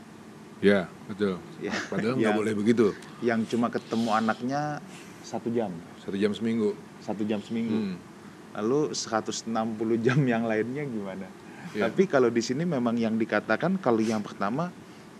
Ya, 0.59 0.91
betul. 1.07 1.39
Ya, 1.63 1.71
Padahal 1.87 2.19
nggak 2.19 2.35
boleh 2.35 2.53
begitu. 2.53 2.91
Yang 3.23 3.55
cuma 3.55 3.71
ketemu 3.71 4.09
anaknya 4.11 4.83
satu 5.23 5.47
jam, 5.53 5.71
Satu 6.03 6.17
jam 6.19 6.35
seminggu. 6.35 6.75
satu 6.99 7.23
jam 7.23 7.39
seminggu. 7.39 7.95
Hmm. 7.95 7.95
Lalu 8.59 8.91
160 8.91 9.47
jam 10.03 10.19
yang 10.25 10.43
lainnya 10.43 10.83
gimana? 10.83 11.27
Ya. 11.71 11.87
Tapi 11.87 12.09
kalau 12.09 12.27
di 12.33 12.41
sini 12.41 12.65
memang 12.65 12.97
yang 12.97 13.15
dikatakan 13.15 13.77
kalau 13.77 14.01
yang 14.01 14.19
pertama 14.25 14.73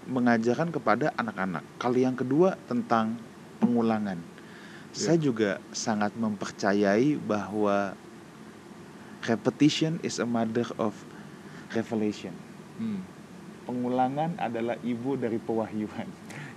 mengajarkan 0.10 0.74
kepada 0.74 1.13
anak-anak. 1.15 1.62
Kalau 1.78 1.98
yang 1.98 2.17
kedua 2.17 2.58
tentang 2.65 3.15
pengulangan. 3.62 4.17
Ya. 4.17 5.13
Saya 5.13 5.17
juga 5.22 5.62
sangat 5.69 6.17
mempercayai 6.17 7.15
bahwa 7.22 7.93
repetition 9.30 10.02
is 10.02 10.17
a 10.17 10.26
mother 10.26 10.65
of 10.82 10.98
revelation. 11.78 12.34
Hmm. 12.82 13.06
Pengulangan 13.69 14.34
adalah 14.41 14.82
ibu 14.82 15.13
dari 15.13 15.38
pewahyuan. 15.38 16.10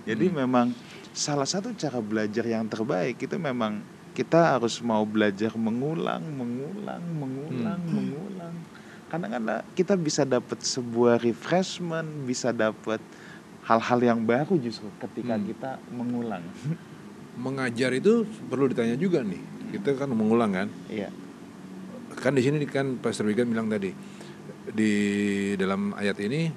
Jadi 0.03 0.25
Hmm. 0.33 0.37
memang 0.43 0.67
salah 1.13 1.45
satu 1.45 1.69
cara 1.77 2.01
belajar 2.01 2.41
yang 2.41 2.65
terbaik 2.65 3.21
itu 3.21 3.37
memang 3.37 3.85
kita 4.17 4.57
harus 4.57 4.81
mau 4.81 5.05
belajar 5.05 5.53
mengulang, 5.53 6.21
mengulang, 6.33 7.01
mengulang, 7.13 7.81
Hmm. 7.85 7.93
mengulang. 7.93 8.55
Kadang-kadang 9.13 9.61
kita 9.77 9.93
bisa 9.93 10.25
dapat 10.25 10.57
sebuah 10.65 11.21
refreshment, 11.21 12.25
bisa 12.25 12.49
dapat 12.49 12.97
hal-hal 13.63 13.99
yang 13.99 14.19
baru 14.23 14.55
justru 14.57 14.87
ketika 14.99 15.35
Hmm. 15.35 15.45
kita 15.45 15.71
mengulang. 15.89 16.43
Mengajar 17.33 17.89
itu 17.91 18.23
perlu 18.45 18.67
ditanya 18.67 18.93
juga 18.93 19.23
nih. 19.23 19.41
Kita 19.73 19.97
kan 19.97 20.09
mengulang 20.09 20.53
kan. 20.53 20.67
Iya, 20.85 21.09
Kan 22.13 22.37
di 22.37 22.45
sini 22.45 22.61
kan 22.63 23.01
Pastor 23.01 23.25
Wigan 23.25 23.49
bilang 23.49 23.65
tadi 23.67 23.89
di 24.69 24.91
dalam 25.57 25.97
ayat 25.97 26.13
ini 26.21 26.53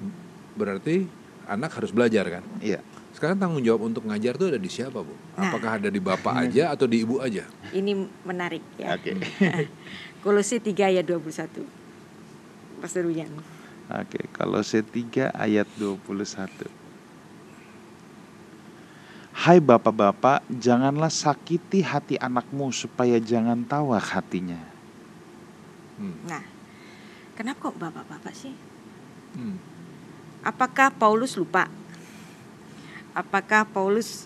berarti 0.53 1.01
anak 1.45 1.73
harus 1.73 1.89
belajar 1.89 2.29
kan. 2.29 2.43
iya. 2.61 2.79
Sekarang 3.09 3.41
tanggung 3.41 3.65
jawab 3.65 3.89
untuk 3.89 4.05
ngajar 4.05 4.37
tuh 4.37 4.53
ada 4.53 4.61
di 4.61 4.69
siapa 4.69 5.01
bu? 5.01 5.09
Nah. 5.33 5.49
Apakah 5.49 5.81
ada 5.81 5.89
di 5.89 5.97
bapak 5.97 6.37
aja 6.37 6.69
atau 6.69 6.85
di 6.85 7.01
ibu 7.01 7.17
aja? 7.17 7.49
Ini 7.73 7.97
menarik 8.21 8.61
ya. 8.77 8.93
Oke. 8.93 9.17
Kolose 10.21 10.61
3 10.61 10.93
ayat 10.93 11.01
21. 11.01 11.65
Pastor 12.77 13.09
Ruben. 13.09 13.33
Oke, 13.89 14.21
kalau 14.29 14.61
C3 14.61 15.33
ayat 15.33 15.65
21. 15.81 16.76
Hai 19.37 19.61
bapak-bapak, 19.61 20.49
janganlah 20.49 21.13
sakiti 21.13 21.85
hati 21.85 22.17
anakmu 22.17 22.73
supaya 22.73 23.21
jangan 23.21 23.61
tawar 23.69 24.01
hatinya. 24.01 24.57
Hmm. 26.01 26.17
Nah, 26.25 26.41
kenapa 27.37 27.69
kok 27.69 27.77
bapak-bapak 27.77 28.33
sih? 28.33 28.57
Hmm. 29.37 29.61
Apakah 30.41 30.89
Paulus 30.89 31.37
lupa? 31.37 31.69
Apakah 33.13 33.69
Paulus 33.69 34.25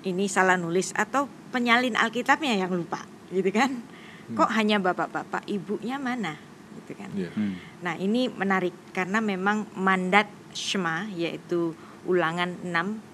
ini 0.00 0.32
salah 0.32 0.56
nulis 0.56 0.96
atau 0.96 1.28
penyalin 1.52 1.92
Alkitabnya 1.92 2.56
yang 2.56 2.72
lupa, 2.72 3.04
gitu 3.28 3.52
kan? 3.52 3.84
Kok 4.32 4.48
hanya 4.56 4.80
bapak-bapak, 4.80 5.44
ibunya 5.44 6.00
mana, 6.00 6.40
gitu 6.80 6.96
kan? 6.96 7.12
Iya. 7.12 7.36
Hmm. 7.36 7.60
Nah, 7.84 8.00
ini 8.00 8.32
menarik 8.32 8.96
karena 8.96 9.20
memang 9.20 9.68
mandat 9.76 10.24
Shema 10.56 11.04
yaitu 11.12 11.76
Ulangan 12.08 12.56
6 12.64 13.11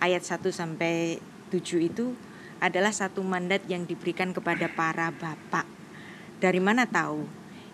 ayat 0.00 0.24
1 0.24 0.48
sampai 0.50 1.20
7 1.52 1.80
itu 1.80 2.16
adalah 2.60 2.92
satu 2.92 3.24
mandat 3.24 3.64
yang 3.68 3.88
diberikan 3.88 4.36
kepada 4.36 4.68
para 4.68 5.12
bapak. 5.12 5.64
Dari 6.40 6.60
mana 6.60 6.84
tahu? 6.84 7.24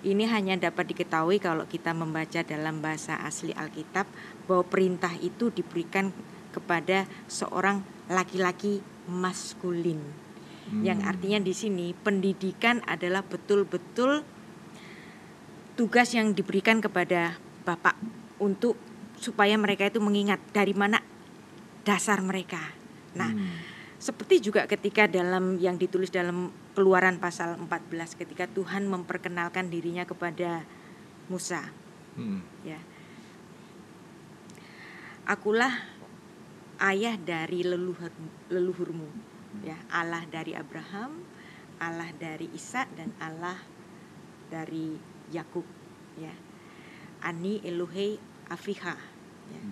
Ini 0.07 0.31
hanya 0.31 0.55
dapat 0.55 0.95
diketahui 0.95 1.43
kalau 1.43 1.67
kita 1.67 1.91
membaca 1.91 2.39
dalam 2.47 2.79
bahasa 2.79 3.19
asli 3.27 3.51
Alkitab 3.51 4.07
bahwa 4.47 4.63
perintah 4.63 5.11
itu 5.19 5.51
diberikan 5.51 6.15
kepada 6.55 7.11
seorang 7.27 7.83
laki-laki 8.07 8.79
maskulin. 9.11 9.99
Yang 10.83 10.99
Hmm. 11.03 11.11
artinya 11.11 11.39
di 11.43 11.55
sini 11.55 11.87
pendidikan 11.95 12.83
adalah 12.87 13.27
betul-betul 13.27 14.23
tugas 15.75 16.15
yang 16.15 16.35
diberikan 16.35 16.79
kepada 16.79 17.39
bapak 17.67 17.99
untuk 18.39 18.79
supaya 19.19 19.59
mereka 19.59 19.91
itu 19.91 19.99
mengingat 19.99 20.39
dari 20.55 20.75
mana 20.75 21.03
dasar 21.87 22.19
mereka. 22.19 22.59
Nah, 23.15 23.31
Hmm. 23.31 23.63
seperti 24.03 24.43
juga 24.43 24.67
ketika 24.67 25.07
dalam 25.07 25.63
yang 25.63 25.79
ditulis 25.79 26.11
dalam 26.11 26.51
Keluaran 26.77 27.17
pasal 27.17 27.57
14 27.57 28.13
ketika 28.19 28.45
Tuhan 28.51 28.85
memperkenalkan 28.91 29.73
dirinya 29.73 30.05
kepada 30.05 30.67
Musa, 31.31 31.73
Hmm. 32.19 32.45
ya. 32.67 32.77
Akulah 35.25 35.73
ayah 36.85 37.17
dari 37.17 37.65
leluhur, 37.65 38.13
leluhurmu, 38.53 39.09
ya, 39.65 39.79
Allah 39.89 40.23
dari 40.29 40.53
Abraham, 40.53 41.25
Allah 41.81 42.13
dari 42.21 42.53
Ishak 42.53 42.93
dan 42.99 43.11
Allah 43.17 43.57
dari 44.53 45.01
Yakub, 45.33 45.65
ya. 46.21 46.35
Ani 47.25 47.65
Elohe 47.65 48.21
Afiha, 48.53 48.95
ya. 49.51 49.63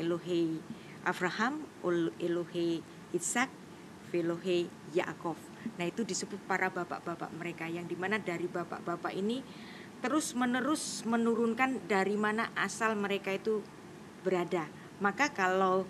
Elohe 0.00 0.58
Abraham, 1.04 1.62
Elohe 2.18 2.80
Ishak, 3.12 3.52
Velohe 4.10 4.66
Yaakov. 4.96 5.38
Nah 5.76 5.84
itu 5.88 6.04
disebut 6.04 6.40
para 6.44 6.68
bapak-bapak 6.68 7.30
mereka 7.36 7.64
yang 7.68 7.88
di 7.88 7.96
mana 7.96 8.20
dari 8.20 8.48
bapak-bapak 8.48 9.12
ini 9.16 9.40
terus 10.04 10.36
menerus 10.36 11.00
menurunkan 11.08 11.88
dari 11.88 12.16
mana 12.20 12.52
asal 12.58 12.92
mereka 12.92 13.32
itu 13.32 13.64
berada. 14.20 14.68
Maka 15.00 15.32
kalau 15.32 15.88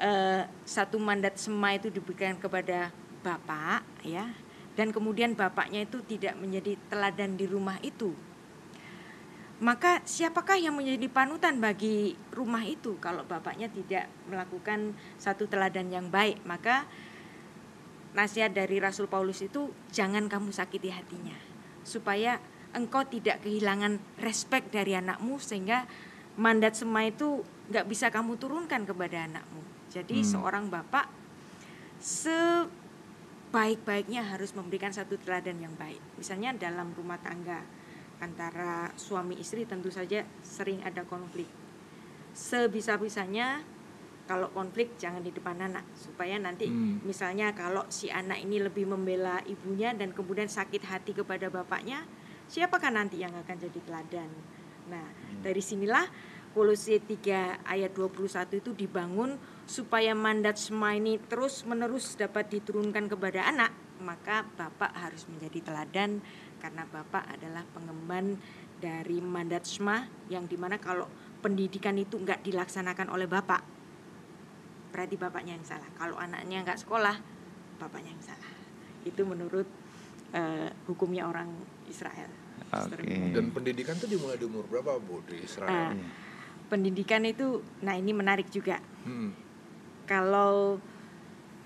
eh, 0.00 0.48
satu 0.64 0.96
mandat 0.96 1.36
sema 1.36 1.76
itu 1.76 1.92
diberikan 1.92 2.36
kepada 2.40 2.88
bapak 3.22 3.84
ya 4.02 4.26
dan 4.74 4.90
kemudian 4.90 5.36
bapaknya 5.36 5.84
itu 5.84 6.00
tidak 6.02 6.34
menjadi 6.40 6.74
teladan 6.88 7.36
di 7.36 7.46
rumah 7.46 7.76
itu 7.84 8.16
maka 9.62 10.02
siapakah 10.02 10.58
yang 10.58 10.74
menjadi 10.74 11.06
panutan 11.06 11.62
bagi 11.62 12.18
rumah 12.34 12.66
itu 12.66 12.98
kalau 12.98 13.22
bapaknya 13.22 13.70
tidak 13.70 14.10
melakukan 14.26 14.90
satu 15.22 15.46
teladan 15.46 15.86
yang 15.86 16.10
baik? 16.10 16.42
Maka 16.42 16.82
nasihat 18.10 18.50
dari 18.50 18.82
Rasul 18.82 19.06
Paulus 19.06 19.38
itu 19.38 19.70
jangan 19.94 20.26
kamu 20.26 20.50
sakiti 20.50 20.90
hatinya 20.90 21.38
supaya 21.86 22.42
engkau 22.74 23.06
tidak 23.06 23.38
kehilangan 23.46 24.02
respect 24.18 24.74
dari 24.74 24.98
anakmu 24.98 25.38
sehingga 25.38 25.86
mandat 26.34 26.74
sema 26.74 27.06
itu 27.06 27.46
nggak 27.70 27.86
bisa 27.86 28.10
kamu 28.10 28.34
turunkan 28.42 28.82
kepada 28.82 29.30
anakmu. 29.30 29.62
Jadi 29.94 30.26
Hmm. 30.26 30.26
seorang 30.26 30.66
bapak 30.72 31.06
sebaik-baiknya 32.02 34.26
harus 34.26 34.58
memberikan 34.58 34.90
satu 34.90 35.14
teladan 35.22 35.62
yang 35.62 35.78
baik. 35.78 36.02
Misalnya 36.18 36.50
dalam 36.58 36.90
rumah 36.98 37.22
tangga 37.22 37.62
antara 38.22 38.94
suami 38.94 39.34
istri 39.42 39.66
tentu 39.66 39.90
saja 39.90 40.22
sering 40.46 40.78
ada 40.86 41.02
konflik. 41.02 41.50
Sebisa-bisanya 42.32 43.66
kalau 44.24 44.48
konflik 44.54 44.94
jangan 44.96 45.20
di 45.20 45.34
depan 45.34 45.58
anak 45.58 45.82
supaya 45.98 46.38
nanti 46.38 46.70
Hmm. 46.70 47.02
misalnya 47.02 47.50
kalau 47.52 47.82
si 47.90 48.06
anak 48.08 48.38
ini 48.38 48.62
lebih 48.62 48.86
membela 48.86 49.42
ibunya 49.50 49.90
dan 49.92 50.14
kemudian 50.14 50.46
sakit 50.46 50.86
hati 50.86 51.12
kepada 51.12 51.50
bapaknya, 51.50 52.06
siapakah 52.46 52.94
nanti 52.94 53.18
yang 53.20 53.34
akan 53.34 53.56
jadi 53.58 53.80
teladan? 53.82 54.30
Nah, 54.88 55.06
dari 55.42 55.60
sinilah 55.60 56.06
Kolose 56.52 57.00
3 57.00 57.64
ayat 57.64 57.96
21 57.96 58.60
itu 58.60 58.76
dibangun 58.76 59.40
supaya 59.64 60.12
mandat 60.12 60.60
Sema 60.60 60.92
ini 60.92 61.16
terus 61.16 61.64
menerus 61.64 62.12
dapat 62.12 62.52
diturunkan 62.52 63.08
kepada 63.08 63.48
anak, 63.48 63.72
maka 64.04 64.44
bapak 64.60 64.92
harus 64.92 65.24
menjadi 65.32 65.72
teladan 65.72 66.20
karena 66.62 66.86
bapak 66.86 67.26
adalah 67.26 67.66
pengemban 67.74 68.38
dari 68.78 69.18
mandat 69.18 69.66
Sema 69.66 70.06
yang 70.30 70.46
di 70.46 70.54
mana 70.54 70.78
kalau 70.78 71.10
pendidikan 71.42 71.98
itu 71.98 72.22
nggak 72.22 72.46
dilaksanakan 72.46 73.10
oleh 73.10 73.26
bapak, 73.26 73.66
berarti 74.94 75.18
bapaknya 75.18 75.58
yang 75.58 75.66
salah. 75.66 75.90
Kalau 75.98 76.14
anaknya 76.22 76.62
nggak 76.62 76.78
sekolah, 76.78 77.18
bapaknya 77.82 78.14
yang 78.14 78.22
salah. 78.22 78.52
Itu 79.02 79.26
menurut 79.26 79.66
eh, 80.30 80.70
hukumnya 80.86 81.26
orang 81.26 81.50
Israel. 81.90 82.30
Bimo. 82.72 83.36
Dan 83.36 83.52
pendidikan 83.52 83.98
itu 83.98 84.06
dimulai 84.06 84.38
di 84.40 84.46
umur 84.48 84.64
berapa 84.64 84.96
Bu 84.96 85.20
di 85.28 85.44
Israel? 85.44 85.92
Ah, 85.92 85.92
pendidikan 86.72 87.20
itu, 87.28 87.60
nah 87.84 87.92
ini 87.92 88.16
menarik 88.16 88.48
juga. 88.48 88.80
Hmm. 89.04 89.36
Kalau 90.08 90.80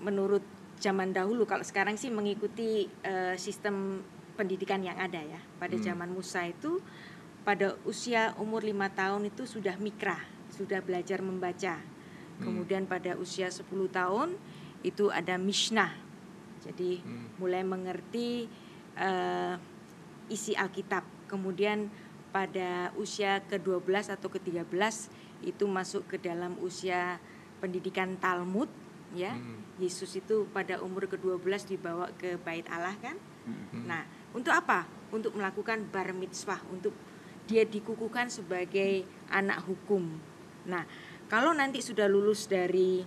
menurut 0.03 0.43
zaman 0.83 1.15
dahulu, 1.15 1.47
kalau 1.47 1.63
sekarang 1.63 1.95
sih 1.95 2.11
mengikuti 2.11 2.91
eh, 3.07 3.39
sistem 3.39 4.03
pendidikan 4.37 4.85
yang 4.85 4.95
ada 5.01 5.19
ya. 5.19 5.41
Pada 5.57 5.73
Hmm. 5.75 5.83
zaman 5.83 6.09
Musa 6.13 6.45
itu, 6.45 6.79
pada 7.41 7.73
usia 7.83 8.37
umur 8.37 8.61
lima 8.61 8.87
tahun 8.93 9.33
itu 9.33 9.49
sudah 9.49 9.75
mikra, 9.81 10.21
sudah 10.53 10.79
belajar 10.85 11.19
membaca. 11.25 11.81
Kemudian 12.37 12.85
pada 12.85 13.17
usia 13.17 13.49
10 13.49 13.89
tahun 13.89 14.37
itu 14.85 15.09
ada 15.09 15.41
Mishnah. 15.41 15.89
Jadi 16.61 17.01
Hmm. 17.01 17.33
mulai 17.41 17.65
mengerti 17.65 18.45
eh, 18.97 19.55
isi 20.25 20.57
Alkitab. 20.57 21.05
Kemudian 21.29 21.93
pada 22.33 22.89
usia 22.97 23.45
ke-12 23.45 24.09
atau 24.09 24.25
ke-13 24.25 25.09
itu 25.45 25.69
masuk 25.69 26.09
ke 26.09 26.17
dalam 26.17 26.57
usia 26.65 27.21
pendidikan 27.61 28.17
Talmud 28.17 28.69
ya. 29.13 29.37
Hmm. 29.37 29.61
Yesus 29.77 30.17
itu 30.17 30.49
pada 30.49 30.81
umur 30.81 31.05
ke-12 31.05 31.69
dibawa 31.77 32.09
ke 32.17 32.41
Bait 32.41 32.65
Allah 32.73 32.97
kan. 32.97 33.21
Hmm. 33.45 33.85
Nah, 33.85 34.03
untuk 34.37 34.53
apa? 34.53 34.85
Untuk 35.09 35.33
melakukan 35.33 35.89
bar 35.89 36.13
mitzvah, 36.13 36.61
untuk 36.69 36.93
dia 37.49 37.65
dikukuhkan 37.65 38.29
sebagai 38.29 39.07
anak 39.33 39.65
hukum. 39.65 40.05
Nah, 40.69 40.85
kalau 41.25 41.55
nanti 41.57 41.81
sudah 41.81 42.05
lulus 42.05 42.45
dari 42.45 43.01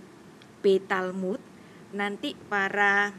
Talmud, 0.60 1.40
nanti 1.94 2.36
para 2.36 3.14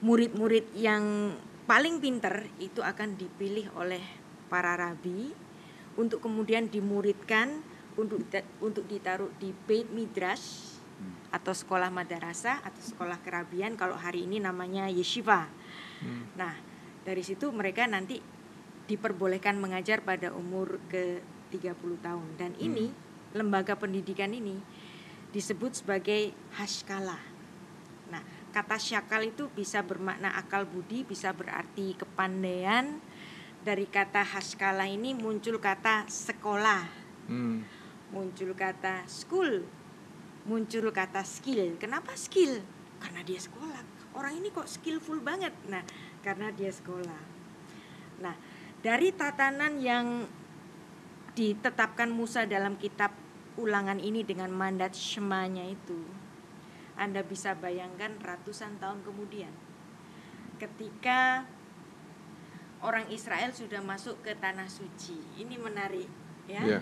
murid-murid 0.00 0.72
yang 0.72 1.36
paling 1.68 2.00
pinter 2.00 2.48
itu 2.60 2.80
akan 2.80 3.16
dipilih 3.16 3.68
oleh 3.76 4.00
para 4.48 4.76
rabi 4.76 5.32
untuk 6.00 6.24
kemudian 6.24 6.68
dimuridkan 6.68 7.60
untuk 7.96 8.24
untuk 8.60 8.84
ditaruh 8.88 9.32
di 9.36 9.52
Beit 9.68 9.88
Midrash 9.92 10.76
atau 11.34 11.50
sekolah 11.50 11.90
madrasah 11.90 12.62
atau 12.62 12.82
sekolah 12.82 13.18
kerabian 13.20 13.74
kalau 13.74 13.98
hari 13.98 14.22
ini 14.22 14.38
namanya 14.38 14.86
yeshiva. 14.86 15.50
Hmm. 15.98 16.30
Nah, 16.38 16.54
dari 17.04 17.20
situ 17.20 17.52
mereka 17.52 17.84
nanti 17.84 18.18
diperbolehkan 18.84 19.56
mengajar 19.60 20.04
pada 20.04 20.32
umur 20.32 20.80
ke 20.88 21.20
30 21.52 21.76
tahun 22.04 22.28
dan 22.36 22.52
ini 22.60 22.90
lembaga 23.36 23.76
pendidikan 23.76 24.32
ini 24.32 24.60
disebut 25.32 25.84
sebagai 25.84 26.30
haskala. 26.54 27.18
Nah, 28.08 28.22
kata 28.54 28.78
syakal 28.78 29.26
itu 29.26 29.50
bisa 29.50 29.82
bermakna 29.82 30.30
akal 30.38 30.62
budi, 30.62 31.02
bisa 31.02 31.34
berarti 31.34 31.98
kepandaian. 31.98 33.02
Dari 33.64 33.88
kata 33.88 34.22
haskala 34.22 34.84
ini 34.86 35.16
muncul 35.16 35.56
kata 35.58 36.04
sekolah, 36.06 36.84
Hmm. 37.24 37.64
muncul 38.12 38.52
kata 38.52 39.08
school, 39.08 39.64
muncul 40.44 40.92
kata 40.92 41.24
skill. 41.24 41.80
Kenapa 41.80 42.12
skill? 42.14 42.60
Karena 43.00 43.24
dia 43.24 43.40
sekolah. 43.40 43.80
Orang 44.14 44.38
ini 44.38 44.52
kok 44.52 44.68
skillful 44.68 45.18
banget. 45.24 45.50
Nah, 45.66 45.82
karena 46.24 46.48
dia 46.48 46.72
sekolah. 46.72 47.20
Nah, 48.24 48.34
dari 48.80 49.12
tatanan 49.12 49.76
yang 49.76 50.24
ditetapkan 51.36 52.08
Musa 52.08 52.48
dalam 52.48 52.80
kitab 52.80 53.12
ulangan 53.60 54.00
ini 54.00 54.24
dengan 54.24 54.48
mandat 54.48 54.96
Shemanya 54.96 55.68
itu, 55.68 56.00
Anda 56.96 57.20
bisa 57.20 57.52
bayangkan 57.52 58.16
ratusan 58.24 58.80
tahun 58.80 59.04
kemudian, 59.04 59.52
ketika 60.56 61.44
orang 62.84 63.08
Israel 63.12 63.50
sudah 63.52 63.80
masuk 63.80 64.20
ke 64.20 64.36
tanah 64.36 64.68
suci. 64.68 65.16
Ini 65.40 65.56
menarik, 65.56 66.06
ya. 66.44 66.62
Iya. 66.64 66.80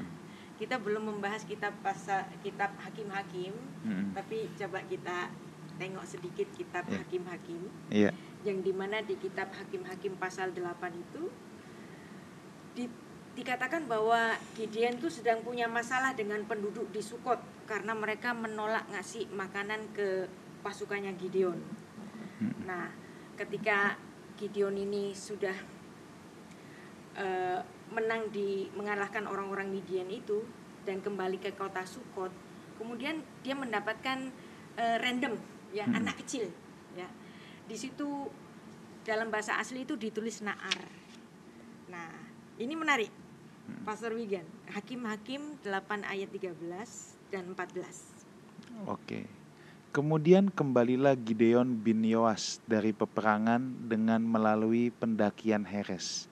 Kita 0.58 0.78
belum 0.78 1.16
membahas 1.16 1.42
kitab 1.46 1.74
pasal 1.82 2.26
kitab 2.42 2.74
hakim-hakim, 2.82 3.54
Hmm. 3.82 4.14
tapi 4.14 4.50
coba 4.54 4.82
kita 4.86 5.30
tengok 5.80 6.04
sedikit 6.06 6.46
kitab 6.54 6.84
Ya. 6.86 7.00
hakim-hakim 7.02 7.60
Iya. 7.88 8.10
Yang 8.42 8.58
di 8.62 8.74
mana 8.74 9.02
di 9.02 9.14
kitab 9.18 9.54
hakim-hakim 9.54 10.18
pasal 10.18 10.50
8 10.50 10.92
itu 10.94 11.22
di- 12.74 13.00
dikatakan 13.32 13.86
bahwa 13.86 14.34
Gideon 14.58 14.98
itu 14.98 15.08
sedang 15.08 15.40
punya 15.40 15.70
masalah 15.70 16.12
dengan 16.12 16.42
penduduk 16.44 16.90
di 16.92 17.00
Sukot 17.00 17.38
karena 17.64 17.94
mereka 17.96 18.34
menolak 18.34 18.84
ngasih 18.92 19.30
makanan 19.32 19.94
ke 19.96 20.26
pasukannya 20.60 21.14
Gideon. 21.16 21.56
Nah, 22.66 22.90
ketika 23.38 23.96
Gideon 24.36 24.74
ini 24.74 25.14
sudah 25.14 25.54
eh, 27.12 27.60
menang 27.92 28.32
di 28.32 28.72
mengalahkan 28.72 29.28
orang-orang 29.28 29.68
Midian 29.68 30.08
itu 30.08 30.42
dan 30.82 31.04
kembali 31.04 31.38
ke 31.38 31.52
kota 31.54 31.84
Sukot, 31.84 32.32
kemudian 32.80 33.20
dia 33.44 33.54
mendapatkan 33.54 34.32
eh, 34.76 34.96
random 34.98 35.36
ya 35.72 35.84
Hmm. 35.88 36.00
anak 36.04 36.20
kecil. 36.24 36.48
Di 37.72 37.80
situ 37.80 38.28
dalam 39.00 39.32
bahasa 39.32 39.56
asli 39.56 39.88
itu 39.88 39.96
ditulis 39.96 40.44
Naar. 40.44 40.76
Nah, 41.88 42.12
ini 42.60 42.76
menarik. 42.76 43.08
Pastor 43.88 44.12
Wigan, 44.12 44.44
Hakim-hakim 44.68 45.56
8 45.64 46.04
ayat 46.04 46.28
13 46.28 46.52
dan 47.32 47.48
14. 47.56 48.84
Oke. 48.84 49.24
Kemudian 49.88 50.52
kembalilah 50.52 51.16
Gideon 51.16 51.72
bin 51.80 52.04
Yoas 52.04 52.60
dari 52.68 52.92
peperangan 52.92 53.88
dengan 53.88 54.20
melalui 54.20 54.92
pendakian 54.92 55.64
Heres. 55.64 56.28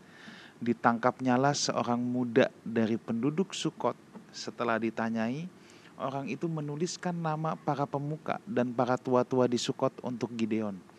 Ditangkapnyalah 0.61 1.57
seorang 1.57 2.05
muda 2.05 2.53
dari 2.69 3.01
penduduk 3.01 3.57
Sukot. 3.57 3.97
Setelah 4.29 4.77
ditanyai, 4.77 5.49
orang 5.97 6.29
itu 6.29 6.45
menuliskan 6.53 7.17
nama 7.17 7.57
para 7.57 7.89
pemuka 7.89 8.37
dan 8.45 8.77
para 8.77 9.01
tua-tua 9.01 9.49
di 9.49 9.57
Sukot 9.57 9.97
untuk 10.05 10.29
Gideon. 10.37 10.90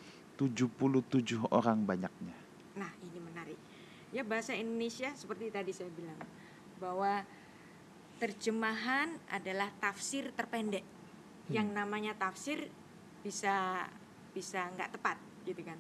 77 0.41 1.45
orang 1.53 1.85
banyaknya. 1.85 2.33
Nah, 2.73 2.89
ini 3.05 3.19
menarik. 3.21 3.59
Ya 4.09 4.25
bahasa 4.25 4.57
Indonesia 4.57 5.13
seperti 5.13 5.53
tadi 5.53 5.69
saya 5.69 5.93
bilang 5.93 6.17
bahwa 6.81 7.21
terjemahan 8.17 9.21
adalah 9.29 9.69
tafsir 9.77 10.33
terpendek. 10.33 10.81
Yang 11.51 11.67
namanya 11.77 12.17
tafsir 12.17 12.73
bisa 13.21 13.85
bisa 14.33 14.65
nggak 14.73 14.97
tepat 14.97 15.17
gitu 15.45 15.61
kan. 15.61 15.77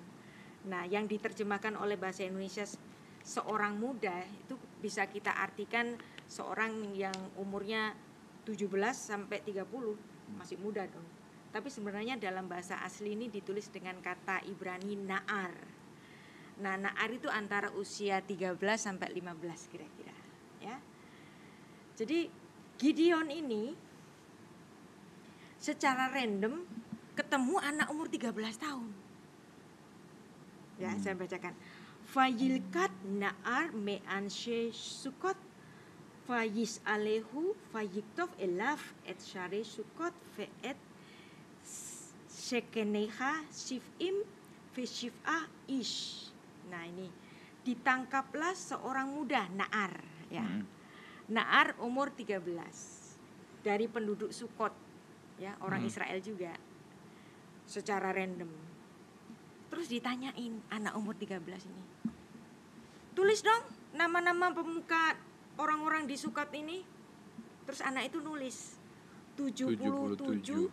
Nah, 0.69 0.85
yang 0.85 1.09
diterjemahkan 1.09 1.73
oleh 1.73 1.97
bahasa 1.97 2.21
Indonesia 2.21 2.67
se- 2.67 2.77
seorang 3.25 3.77
muda 3.81 4.21
itu 4.29 4.53
bisa 4.77 5.09
kita 5.09 5.33
artikan 5.33 5.97
seorang 6.29 6.93
yang 6.93 7.15
umurnya 7.37 7.97
17 8.45 8.69
sampai 8.93 9.41
30 9.41 9.97
masih 10.37 10.57
muda 10.61 10.85
dong. 10.85 11.20
Tapi 11.51 11.67
sebenarnya 11.67 12.15
dalam 12.15 12.47
bahasa 12.47 12.79
asli 12.79 13.11
ini 13.11 13.27
ditulis 13.27 13.67
dengan 13.67 13.99
kata 13.99 14.39
Ibrani 14.47 14.95
Naar. 14.95 15.51
Nah, 16.63 16.79
Naar 16.79 17.11
itu 17.11 17.27
antara 17.27 17.75
usia 17.75 18.23
13 18.23 18.55
sampai 18.79 19.11
15 19.11 19.67
kira-kira, 19.67 20.15
ya. 20.63 20.79
Jadi 21.99 22.31
Gideon 22.79 23.27
ini 23.29 23.75
secara 25.59 26.09
random 26.09 26.63
ketemu 27.13 27.55
anak 27.59 27.87
umur 27.91 28.07
13 28.07 28.31
tahun. 28.57 28.89
Ya, 30.79 30.95
Hmm. 30.95 31.01
saya 31.03 31.13
bacakan. 31.19 31.53
Fayilkat 32.09 32.89
Naar 33.05 33.69
me'anshe 33.75 34.73
sukot 34.73 35.37
Fayis 36.31 36.79
alehu 36.85 37.57
fayiktov 37.73 38.29
elaf 38.37 38.93
et 39.09 39.17
share 39.19 39.65
sukot 39.65 40.13
ve'et 40.37 40.77
shekeneha 42.51 43.47
shiv'im 43.47 44.27
veshiv'ah 44.75 45.47
ish. 45.71 46.27
Nah 46.67 46.83
ini 46.83 47.07
ditangkaplah 47.63 48.51
seorang 48.51 49.07
muda 49.07 49.47
Naar 49.55 49.95
ya. 50.27 50.43
Mm. 50.43 50.67
Naar 51.31 51.79
umur 51.79 52.11
13 52.11 52.43
dari 53.63 53.87
penduduk 53.87 54.35
Sukot 54.35 54.75
ya 55.39 55.55
orang 55.63 55.87
Hmm. 55.87 55.91
Israel 55.95 56.19
juga 56.19 56.51
secara 57.63 58.11
random. 58.11 58.51
Terus 59.71 59.87
ditanyain 59.87 60.59
anak 60.67 60.91
umur 60.99 61.15
13 61.15 61.63
ini. 61.71 61.83
Tulis 63.15 63.39
dong 63.39 63.63
nama-nama 63.95 64.51
pemuka 64.51 65.15
orang-orang 65.55 66.03
di 66.03 66.19
Sukot 66.19 66.51
ini. 66.51 66.83
Terus 67.63 67.79
anak 67.79 68.11
itu 68.11 68.19
nulis 68.19 68.75
77, 69.39 70.19
77. 70.19 70.67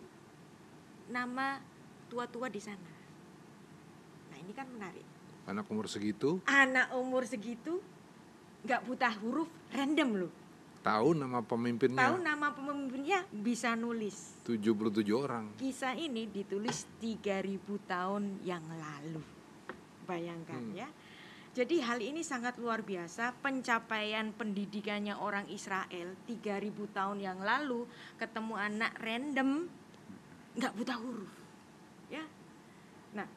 nama 1.09 1.68
tua-tua 2.09 2.49
di 2.49 2.57
sana. 2.57 2.89
Nah, 4.29 4.37
ini 4.37 4.51
kan 4.51 4.65
menarik. 4.67 5.05
Anak 5.45 5.65
umur 5.69 5.89
segitu 5.89 6.37
Anak 6.45 6.93
umur 6.93 7.25
segitu 7.25 7.81
nggak 8.61 8.81
buta 8.85 9.09
huruf 9.17 9.49
random 9.71 10.25
loh. 10.25 10.33
tahu 10.79 11.11
nama 11.11 11.43
pemimpinnya 11.43 11.99
Tahu 11.99 12.15
nama 12.19 12.47
pemimpinnya 12.55 13.19
bisa 13.29 13.75
nulis. 13.75 14.39
77 14.47 15.03
orang. 15.11 15.51
Kisah 15.59 15.91
ini 15.93 16.23
ditulis 16.23 16.87
3000 17.03 17.59
tahun 17.83 18.39
yang 18.41 18.63
lalu. 18.63 19.19
Bayangkan 20.05 20.71
Hmm. 20.71 20.75
ya. 20.75 20.87
Jadi 21.51 21.81
hal 21.81 21.99
ini 21.99 22.23
sangat 22.23 22.55
luar 22.61 22.85
biasa 22.85 23.35
pencapaian 23.41 24.31
pendidikannya 24.31 25.17
orang 25.17 25.49
Israel 25.49 26.15
3000 26.23 26.87
tahun 26.95 27.19
yang 27.19 27.41
lalu 27.41 27.83
ketemu 28.15 28.53
anak 28.55 28.93
random 29.01 29.67
nggak 30.55 30.73
buta 30.77 30.95
huruf. 30.95 31.33
Ya. 32.09 32.25
Nah, 33.13 33.29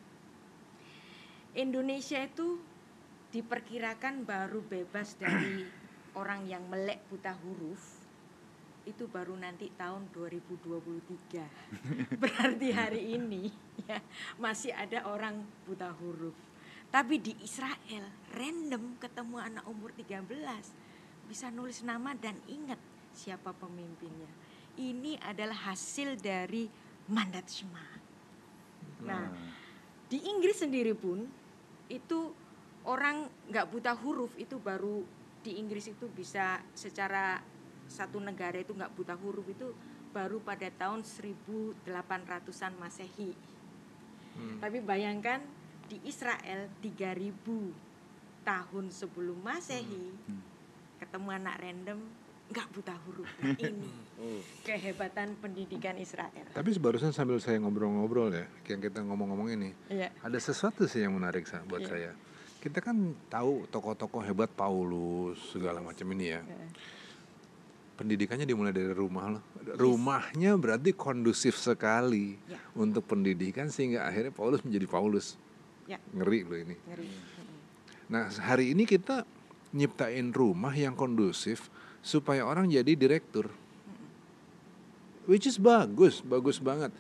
Indonesia 1.53 2.21
itu 2.25 2.61
diperkirakan 3.33 4.25
baru 4.25 4.61
bebas 4.65 5.17
dari 5.17 5.65
orang 6.21 6.45
yang 6.49 6.65
melek 6.69 7.01
buta 7.09 7.33
huruf 7.33 8.03
itu 8.83 9.07
baru 9.07 9.39
nanti 9.39 9.71
tahun 9.79 10.11
2023. 10.11 11.39
Berarti 12.23 12.69
hari 12.75 13.15
ini 13.15 13.47
ya 13.87 14.03
masih 14.43 14.75
ada 14.75 15.07
orang 15.07 15.47
buta 15.65 15.95
huruf. 16.03 16.35
Tapi 16.93 17.17
di 17.23 17.33
Israel 17.41 18.05
random 18.37 19.01
ketemu 19.01 19.37
anak 19.41 19.65
umur 19.65 19.97
13 19.97 20.29
bisa 21.31 21.49
nulis 21.49 21.81
nama 21.81 22.13
dan 22.13 22.37
ingat 22.51 22.77
siapa 23.15 23.55
pemimpinnya. 23.57 24.29
Ini 24.77 25.17
adalah 25.25 25.73
hasil 25.73 26.21
dari 26.21 26.69
mandat 27.09 27.49
Shema. 27.49 27.92
Nah, 29.07 29.31
di 30.09 30.19
Inggris 30.29 30.61
sendiri 30.61 30.93
pun 30.93 31.25
itu 31.89 32.33
orang 32.87 33.29
nggak 33.51 33.69
buta 33.71 33.93
huruf 33.99 34.35
itu 34.39 34.59
baru 34.59 35.03
di 35.43 35.59
Inggris 35.59 35.91
itu 35.91 36.07
bisa 36.11 36.63
secara 36.73 37.43
satu 37.91 38.23
negara 38.23 38.63
itu 38.63 38.73
nggak 38.73 38.95
buta 38.95 39.15
huruf 39.19 39.47
itu 39.51 39.75
baru 40.13 40.39
pada 40.45 40.69
tahun 40.69 41.03
1800-an 41.03 42.73
Masehi. 42.79 43.33
Hmm. 44.37 44.59
Tapi 44.61 44.79
bayangkan 44.85 45.41
di 45.89 45.99
Israel 46.07 46.69
3000 46.81 47.33
tahun 48.47 48.87
sebelum 48.91 49.39
Masehi 49.41 50.15
Hmm. 50.29 50.41
ketemu 51.03 51.29
anak 51.35 51.57
random 51.59 51.99
nggak 52.49 52.67
buta 52.71 52.95
huruf. 53.05 53.31
Nah, 53.39 53.55
ini 53.65 53.89
kehebatan 54.61 55.39
pendidikan 55.39 55.95
Israel. 55.97 56.47
Tapi 56.49 56.69
barusan 56.77 57.11
sambil 57.11 57.39
saya 57.39 57.57
ngobrol-ngobrol 57.59 58.31
ya, 58.31 58.45
yang 58.67 58.81
kita 58.81 59.01
ngomong-ngomong 59.01 59.49
ini, 59.53 59.71
Iya. 59.89 60.11
ada 60.19 60.39
sesuatu 60.39 60.85
sih 60.85 61.01
yang 61.01 61.15
menarik 61.15 61.45
Sa, 61.45 61.63
buat 61.63 61.81
Iya. 61.81 61.89
saya. 61.89 62.11
Kita 62.59 62.79
kan 62.79 62.95
tahu 63.27 63.67
tokoh-tokoh 63.67 64.23
hebat 64.23 64.47
Paulus 64.49 65.35
segala 65.51 65.83
macam 65.83 66.07
ini 66.13 66.27
ya. 66.31 66.41
Heeh. 66.41 66.71
Pendidikannya 67.93 68.47
dimulai 68.47 68.71
dari 68.71 68.91
rumah 68.91 69.37
loh. 69.37 69.43
Rumahnya 69.77 70.57
berarti 70.57 70.91
kondusif 70.93 71.55
sekali 71.55 72.35
Ya. 72.49 72.59
untuk 72.75 73.05
pendidikan 73.05 73.69
sehingga 73.69 74.07
akhirnya 74.07 74.31
Paulus 74.31 74.63
menjadi 74.63 74.87
Paulus. 74.87 75.37
Ya, 75.85 75.99
Ngeri 76.15 76.41
loh 76.43 76.59
ini. 76.59 76.77
ngeri. 76.79 77.07
Heeh. 77.11 77.59
Nah, 78.09 78.31
hari 78.31 78.71
ini 78.71 78.87
kita 78.87 79.27
nyiptain 79.73 80.31
rumah 80.31 80.73
yang 80.73 80.95
kondusif 80.95 81.67
supaya 82.03 82.43
orang 82.43 82.67
jadi 82.69 82.93
direktur. 82.99 83.49
Which 85.31 85.47
is 85.47 85.57
bagus, 85.57 86.19
bagus 86.19 86.59
banget. 86.59 86.91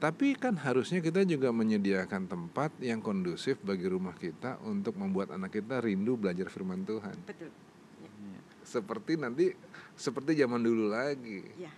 Tapi 0.00 0.36
kan 0.36 0.56
harusnya 0.56 1.00
kita 1.00 1.24
juga 1.28 1.52
menyediakan 1.52 2.28
tempat 2.28 2.72
yang 2.80 3.04
kondusif 3.04 3.60
bagi 3.60 3.88
rumah 3.88 4.16
kita 4.16 4.60
untuk 4.64 4.96
membuat 4.96 5.32
anak 5.32 5.60
kita 5.60 5.80
rindu 5.80 6.16
belajar 6.16 6.48
firman 6.48 6.84
Tuhan. 6.84 7.16
Betul. 7.24 7.52
Seperti 8.64 9.16
nanti 9.16 9.52
seperti 9.96 10.36
zaman 10.36 10.60
dulu 10.60 10.92
lagi. 10.92 11.44
Ya. 11.56 11.72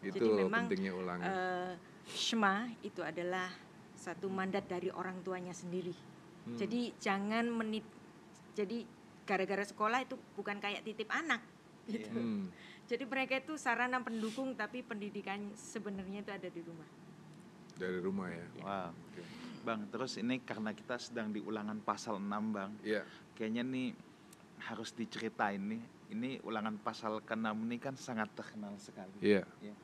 Itu 0.00 0.24
Jadi 0.24 0.40
memang, 0.44 0.64
pentingnya 0.68 0.92
ulangan. 0.96 1.28
eh, 1.28 1.72
Shema 2.08 2.68
itu 2.80 3.04
adalah 3.04 3.48
satu 3.96 4.32
mandat 4.32 4.64
dari 4.64 4.88
orang 4.88 5.20
tuanya 5.20 5.52
sendiri. 5.52 5.92
Hmm. 5.92 6.56
Jadi 6.56 6.96
jangan 6.96 7.44
menit 7.52 7.84
jadi 8.56 8.84
gara-gara 9.28 9.64
sekolah 9.64 10.00
itu 10.04 10.16
bukan 10.36 10.58
kayak 10.58 10.82
titip 10.82 11.08
anak 11.12 11.40
gitu. 11.96 12.18
Hmm. 12.18 12.46
Jadi 12.90 13.04
mereka 13.06 13.38
itu 13.38 13.54
sarana 13.54 14.02
pendukung 14.02 14.54
tapi 14.58 14.82
pendidikan 14.82 15.54
sebenarnya 15.54 16.26
itu 16.26 16.32
ada 16.34 16.48
di 16.50 16.60
rumah. 16.62 16.88
Dari 17.78 17.98
rumah 18.02 18.28
ya. 18.28 18.46
Wow. 18.60 18.90
Oke. 18.90 19.22
Bang, 19.60 19.80
terus 19.92 20.16
ini 20.16 20.40
karena 20.40 20.72
kita 20.72 20.96
sedang 20.96 21.30
di 21.30 21.38
ulangan 21.38 21.78
pasal 21.84 22.16
6, 22.16 22.26
Bang. 22.50 22.72
Iya. 22.80 23.04
Kayaknya 23.36 23.62
nih 23.62 23.88
harus 24.66 24.90
diceritain 24.96 25.60
nih. 25.60 25.82
Ini 26.10 26.30
ulangan 26.42 26.74
pasal 26.82 27.22
ke-6 27.22 27.54
ini 27.70 27.76
kan 27.78 27.94
sangat 27.94 28.32
terkenal 28.34 28.74
sekali. 28.82 29.20
Iya. 29.22 29.46
Iya. 29.62 29.74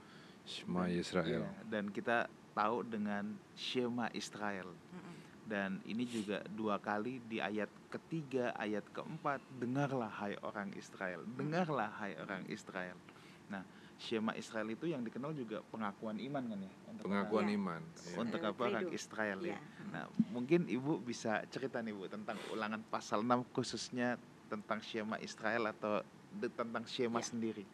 Shema 0.47 0.87
Israel. 0.91 1.43
Iya, 1.43 1.51
dan 1.67 1.91
kita 1.91 2.31
tahu 2.55 2.87
dengan 2.87 3.35
Shema 3.59 4.07
Israel. 4.15 4.71
Mm-mm. 4.71 5.16
Dan 5.47 5.79
ini 5.87 6.03
juga 6.03 6.43
dua 6.51 6.77
kali 6.77 7.23
di 7.23 7.39
ayat 7.39 7.71
ketiga, 7.87 8.51
ayat 8.53 8.83
keempat, 8.91 9.39
dengarlah 9.57 10.11
hai 10.11 10.35
orang 10.43 10.75
Israel, 10.75 11.23
dengarlah 11.25 11.87
hai 12.03 12.19
orang 12.19 12.43
Israel. 12.51 12.99
Nah, 13.47 13.63
Shema 13.97 14.35
Israel 14.35 14.67
itu 14.69 14.91
yang 14.91 15.01
dikenal 15.01 15.33
juga 15.33 15.63
pengakuan 15.71 16.19
iman 16.19 16.43
kan 16.45 16.59
ya? 16.61 16.73
Untuk 16.91 17.05
Pengakuan 17.07 17.47
Iya. 17.47 17.57
iman. 17.57 17.83
Iya. 17.87 18.17
untuk 18.19 18.41
Eh, 18.43 18.51
apa 18.51 18.63
orang. 18.67 18.91
Israel 18.91 19.39
ya. 19.41 19.49
Iya. 19.55 19.59
Nah, 19.89 20.05
mungkin 20.29 20.67
Ibu 20.67 21.01
bisa 21.01 21.41
cerita 21.49 21.79
nih 21.81 21.95
Bu 21.95 22.05
tentang 22.05 22.37
ulangan 22.51 22.83
pasal 22.91 23.23
6 23.23 23.47
khususnya 23.55 24.19
tentang 24.47 24.83
Shema 24.83 25.17
Israel 25.19 25.71
atau 25.71 26.03
de- 26.35 26.53
tentang 26.53 26.85
Shema 26.85 27.23
Iya. 27.23 27.29
sendiri. 27.31 27.65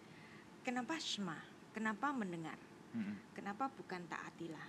Kenapa 0.62 0.94
Shema? 1.00 1.40
Kenapa 1.72 2.12
mendengar? 2.12 2.61
Mm-mm. 2.92 3.16
Kenapa 3.32 3.66
bukan 3.72 4.04
taatilah? 4.06 4.68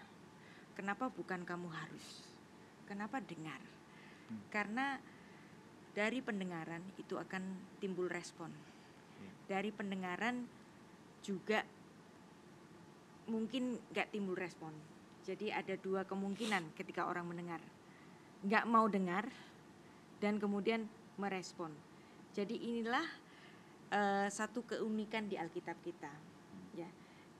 Kenapa 0.74 1.12
bukan 1.12 1.44
kamu 1.44 1.68
harus? 1.70 2.33
Kenapa 2.94 3.18
dengar? 3.26 3.58
Hmm. 4.30 4.38
Karena 4.54 5.02
dari 5.98 6.22
pendengaran 6.22 6.86
itu 7.02 7.18
akan 7.18 7.42
timbul 7.82 8.06
respon. 8.06 8.54
Iya. 9.18 9.32
Dari 9.58 9.74
pendengaran 9.74 10.46
juga 11.26 11.66
mungkin 13.26 13.82
nggak 13.90 14.14
timbul 14.14 14.38
respon. 14.38 14.78
Jadi 15.26 15.50
ada 15.50 15.74
dua 15.74 16.06
kemungkinan 16.06 16.78
ketika 16.78 17.10
orang 17.10 17.34
mendengar, 17.34 17.66
nggak 18.46 18.70
mau 18.70 18.86
dengar 18.86 19.26
dan 20.22 20.38
kemudian 20.38 20.86
merespon. 21.18 21.74
Jadi 22.38 22.62
inilah 22.62 23.08
eh, 23.90 24.30
satu 24.30 24.70
keunikan 24.70 25.26
di 25.26 25.34
Alkitab 25.34 25.82
kita, 25.82 26.14
ya 26.78 26.90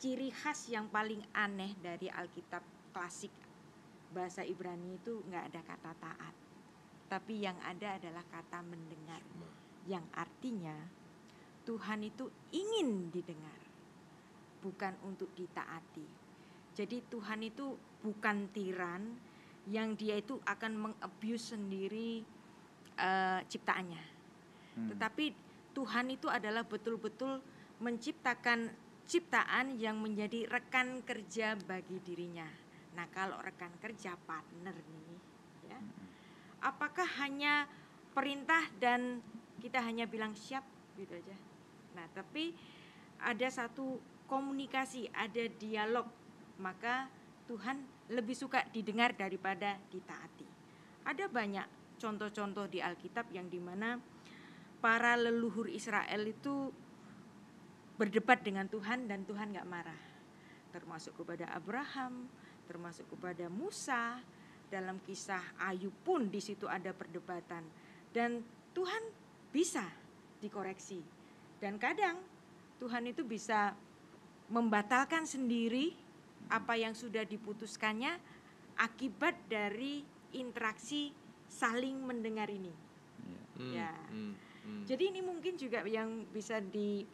ciri 0.02 0.34
khas 0.34 0.66
yang 0.74 0.90
paling 0.90 1.22
aneh 1.38 1.78
dari 1.78 2.10
Alkitab 2.10 2.66
klasik 2.90 3.43
bahasa 4.14 4.46
Ibrani 4.46 5.02
itu 5.02 5.26
nggak 5.26 5.44
ada 5.50 5.62
kata 5.66 5.92
taat, 5.98 6.36
tapi 7.10 7.42
yang 7.42 7.58
ada 7.66 7.98
adalah 7.98 8.22
kata 8.30 8.62
mendengar, 8.62 9.20
yang 9.90 10.06
artinya 10.14 10.78
Tuhan 11.66 12.06
itu 12.06 12.30
ingin 12.54 13.10
didengar, 13.10 13.60
bukan 14.62 14.94
untuk 15.04 15.34
ditaati. 15.34 16.06
Jadi 16.74 17.06
Tuhan 17.10 17.42
itu 17.46 17.78
bukan 18.02 18.50
tiran 18.54 19.02
yang 19.70 19.96
dia 19.96 20.20
itu 20.20 20.42
akan 20.44 20.90
mengabuse 20.90 21.56
sendiri 21.56 22.26
uh, 23.00 23.40
ciptaannya. 23.48 24.04
Hmm. 24.76 24.88
Tetapi 24.92 25.26
Tuhan 25.74 26.12
itu 26.14 26.28
adalah 26.30 26.66
betul-betul 26.66 27.40
menciptakan 27.82 28.74
ciptaan 29.04 29.76
yang 29.78 30.00
menjadi 30.00 30.48
rekan 30.48 31.04
kerja 31.04 31.60
bagi 31.68 32.00
dirinya. 32.04 32.63
Nah, 32.94 33.10
kalau 33.10 33.38
rekan 33.42 33.74
kerja 33.82 34.14
partner 34.26 34.74
nih, 34.74 35.20
ya, 35.70 35.80
apakah 36.62 37.06
hanya 37.26 37.66
perintah 38.14 38.70
dan 38.78 39.20
kita 39.58 39.82
hanya 39.82 40.06
bilang 40.06 40.38
siap 40.38 40.64
gitu 40.98 41.18
aja? 41.18 41.38
Nah, 41.98 42.06
tapi 42.14 42.54
ada 43.22 43.48
satu 43.50 43.98
komunikasi, 44.30 45.10
ada 45.14 45.46
dialog, 45.58 46.06
maka 46.62 47.10
Tuhan 47.50 47.82
lebih 48.14 48.36
suka 48.38 48.66
didengar 48.70 49.18
daripada 49.18 49.78
ditaati. 49.90 50.48
Ada 51.04 51.28
banyak 51.28 51.98
contoh-contoh 52.00 52.68
di 52.68 52.80
Alkitab 52.80 53.32
yang 53.32 53.48
di 53.48 53.60
mana 53.60 54.00
para 54.84 55.16
leluhur 55.16 55.72
Israel 55.72 56.28
itu 56.28 56.72
berdebat 57.96 58.44
dengan 58.44 58.68
Tuhan 58.68 59.08
dan 59.08 59.24
Tuhan 59.24 59.56
nggak 59.56 59.70
marah. 59.70 60.02
Termasuk 60.74 61.24
kepada 61.24 61.48
Abraham, 61.54 62.28
termasuk 62.68 63.08
kepada 63.12 63.48
Musa, 63.52 64.20
dalam 64.74 64.98
kisah 65.06 65.44
Ayub 65.62 65.94
pun 66.02 66.34
di 66.34 66.42
situ 66.42 66.66
ada 66.66 66.90
perdebatan 66.98 67.62
dan 68.10 68.42
Tuhan 68.74 69.04
bisa 69.54 69.86
dikoreksi. 70.42 70.98
Dan 71.62 71.78
kadang 71.78 72.18
Tuhan 72.82 73.06
itu 73.06 73.22
bisa 73.22 73.78
membatalkan 74.50 75.30
sendiri 75.30 75.94
apa 76.50 76.76
yang 76.76 76.98
sudah 76.98 77.24
diputuskannya 77.24 78.18
akibat 78.76 79.38
dari 79.48 80.04
interaksi 80.34 81.14
saling 81.48 82.02
mendengar 82.02 82.50
ini. 82.50 82.74
Hmm, 83.56 83.72
ya. 83.72 83.94
Hmm, 84.10 84.34
hmm. 84.66 84.84
Jadi 84.90 85.04
ini 85.14 85.22
mungkin 85.22 85.54
juga 85.56 85.86
yang 85.86 86.26
bisa 86.34 86.60
di 86.60 87.06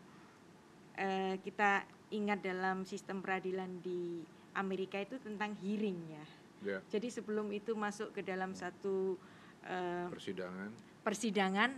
uh, 0.95 1.35
kita 1.43 1.83
ingat 2.15 2.39
dalam 2.41 2.88
sistem 2.88 3.21
peradilan 3.21 3.69
di 3.83 4.23
Amerika 4.55 4.97
itu 4.99 5.17
tentang 5.21 5.53
hearing 5.62 5.99
ya. 6.09 6.25
Yeah. 6.59 6.81
Jadi 6.91 7.07
sebelum 7.07 7.49
itu 7.55 7.71
masuk 7.73 8.12
ke 8.12 8.21
dalam 8.21 8.51
satu 8.51 9.15
uh, 9.63 10.07
persidangan, 10.12 10.69
persidangan 11.03 11.71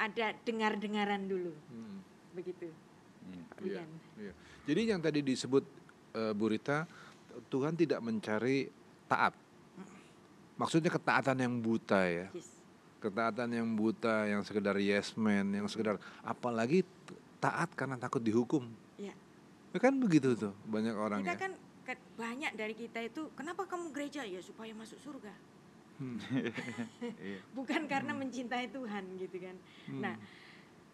ada 0.00 0.32
dengar-dengaran 0.42 1.28
dulu, 1.28 1.52
hmm. 1.52 1.98
begitu. 2.32 2.68
Hmm. 3.22 3.44
Iya, 3.62 3.84
iya. 4.18 4.32
Jadi 4.64 4.80
yang 4.88 5.00
tadi 5.04 5.20
disebut 5.20 5.64
uh, 6.16 6.32
Bu 6.32 6.48
Rita, 6.48 6.88
Tuhan 7.52 7.76
tidak 7.76 8.00
mencari 8.00 8.72
taat. 9.06 9.36
Maksudnya 10.56 10.88
ketaatan 10.92 11.36
yang 11.36 11.54
buta 11.60 12.00
ya. 12.08 12.26
Yes. 12.32 12.48
Ketaatan 13.02 13.50
yang 13.50 13.68
buta, 13.74 14.30
yang 14.30 14.46
sekedar 14.46 14.78
yes 14.78 15.18
man, 15.18 15.50
yang 15.50 15.66
sekedar 15.66 15.98
apalagi 16.22 16.86
taat 17.42 17.74
karena 17.74 17.98
takut 17.98 18.22
dihukum. 18.22 18.70
Ya. 18.94 19.10
ya 19.74 19.78
kan 19.82 19.98
begitu 19.98 20.38
tuh 20.38 20.54
banyak 20.70 20.94
orang 20.94 21.26
kita 21.26 21.34
ya. 21.34 21.42
kan 21.42 21.52
banyak 22.16 22.52
dari 22.54 22.74
kita 22.78 23.02
itu 23.02 23.30
kenapa 23.34 23.66
kamu 23.66 23.90
gereja 23.90 24.22
ya 24.22 24.38
supaya 24.38 24.70
masuk 24.72 24.98
surga. 25.02 25.34
Hmm. 26.00 26.18
Iya. 27.02 27.38
Bukan 27.54 27.86
karena 27.86 28.12
mencintai 28.14 28.70
Tuhan 28.70 29.04
gitu 29.18 29.36
kan. 29.38 29.56
Hmm. 29.90 30.00
Nah, 30.02 30.14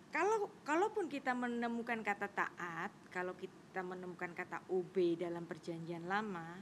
kalau 0.09 0.48
kalaupun 0.64 1.09
kita 1.09 1.37
menemukan 1.37 2.01
kata 2.01 2.29
taat, 2.33 2.92
kalau 3.12 3.37
kita 3.37 3.81
menemukan 3.85 4.33
kata 4.33 4.64
OB 4.72 5.20
dalam 5.20 5.44
perjanjian 5.44 6.09
lama, 6.09 6.57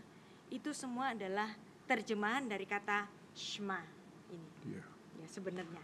itu 0.51 0.71
semua 0.75 1.15
adalah 1.15 1.51
terjemahan 1.87 2.47
dari 2.47 2.67
kata 2.67 3.07
shma 3.35 3.83
ini. 4.31 4.51
Yeah. 4.67 4.87
Ya 5.23 5.27
sebenarnya. 5.31 5.83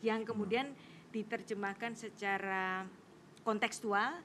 Yang 0.00 0.32
kemudian 0.32 0.72
diterjemahkan 1.12 1.92
secara 1.96 2.88
kontekstual 3.44 4.24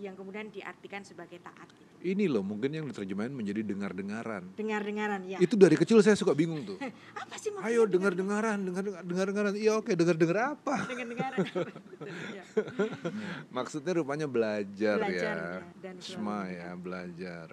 yang 0.00 0.16
kemudian 0.16 0.52
diartikan 0.52 1.04
sebagai 1.04 1.40
taat. 1.40 1.68
Ini 2.00 2.32
loh 2.32 2.40
mungkin 2.40 2.72
yang 2.72 2.88
diterjemahin 2.88 3.28
menjadi 3.36 3.60
dengar-dengaran. 3.60 4.56
Dengar-dengaran 4.56 5.20
ya. 5.28 5.36
Itu 5.36 5.60
dari 5.60 5.76
kecil 5.76 6.00
saya 6.00 6.16
suka 6.16 6.32
bingung 6.32 6.64
tuh. 6.64 6.80
apa 7.20 7.36
sih 7.36 7.52
maksudnya? 7.52 7.76
Ayo 7.76 7.84
dengar-dengaran, 7.84 8.58
dengar-dengaran. 9.04 9.52
Iya 9.52 9.76
oke, 9.76 9.92
dengar-dengar 9.92 10.56
apa? 10.56 10.88
Dengar-dengaran. 10.88 11.38
ya. 12.40 12.44
Maksudnya 13.52 13.92
rupanya 14.00 14.24
belajar, 14.24 14.96
belajar 14.96 15.36
ya. 15.36 15.80
Dan 15.84 16.00
Sma 16.00 16.48
ya, 16.48 16.72
belajar. 16.72 17.52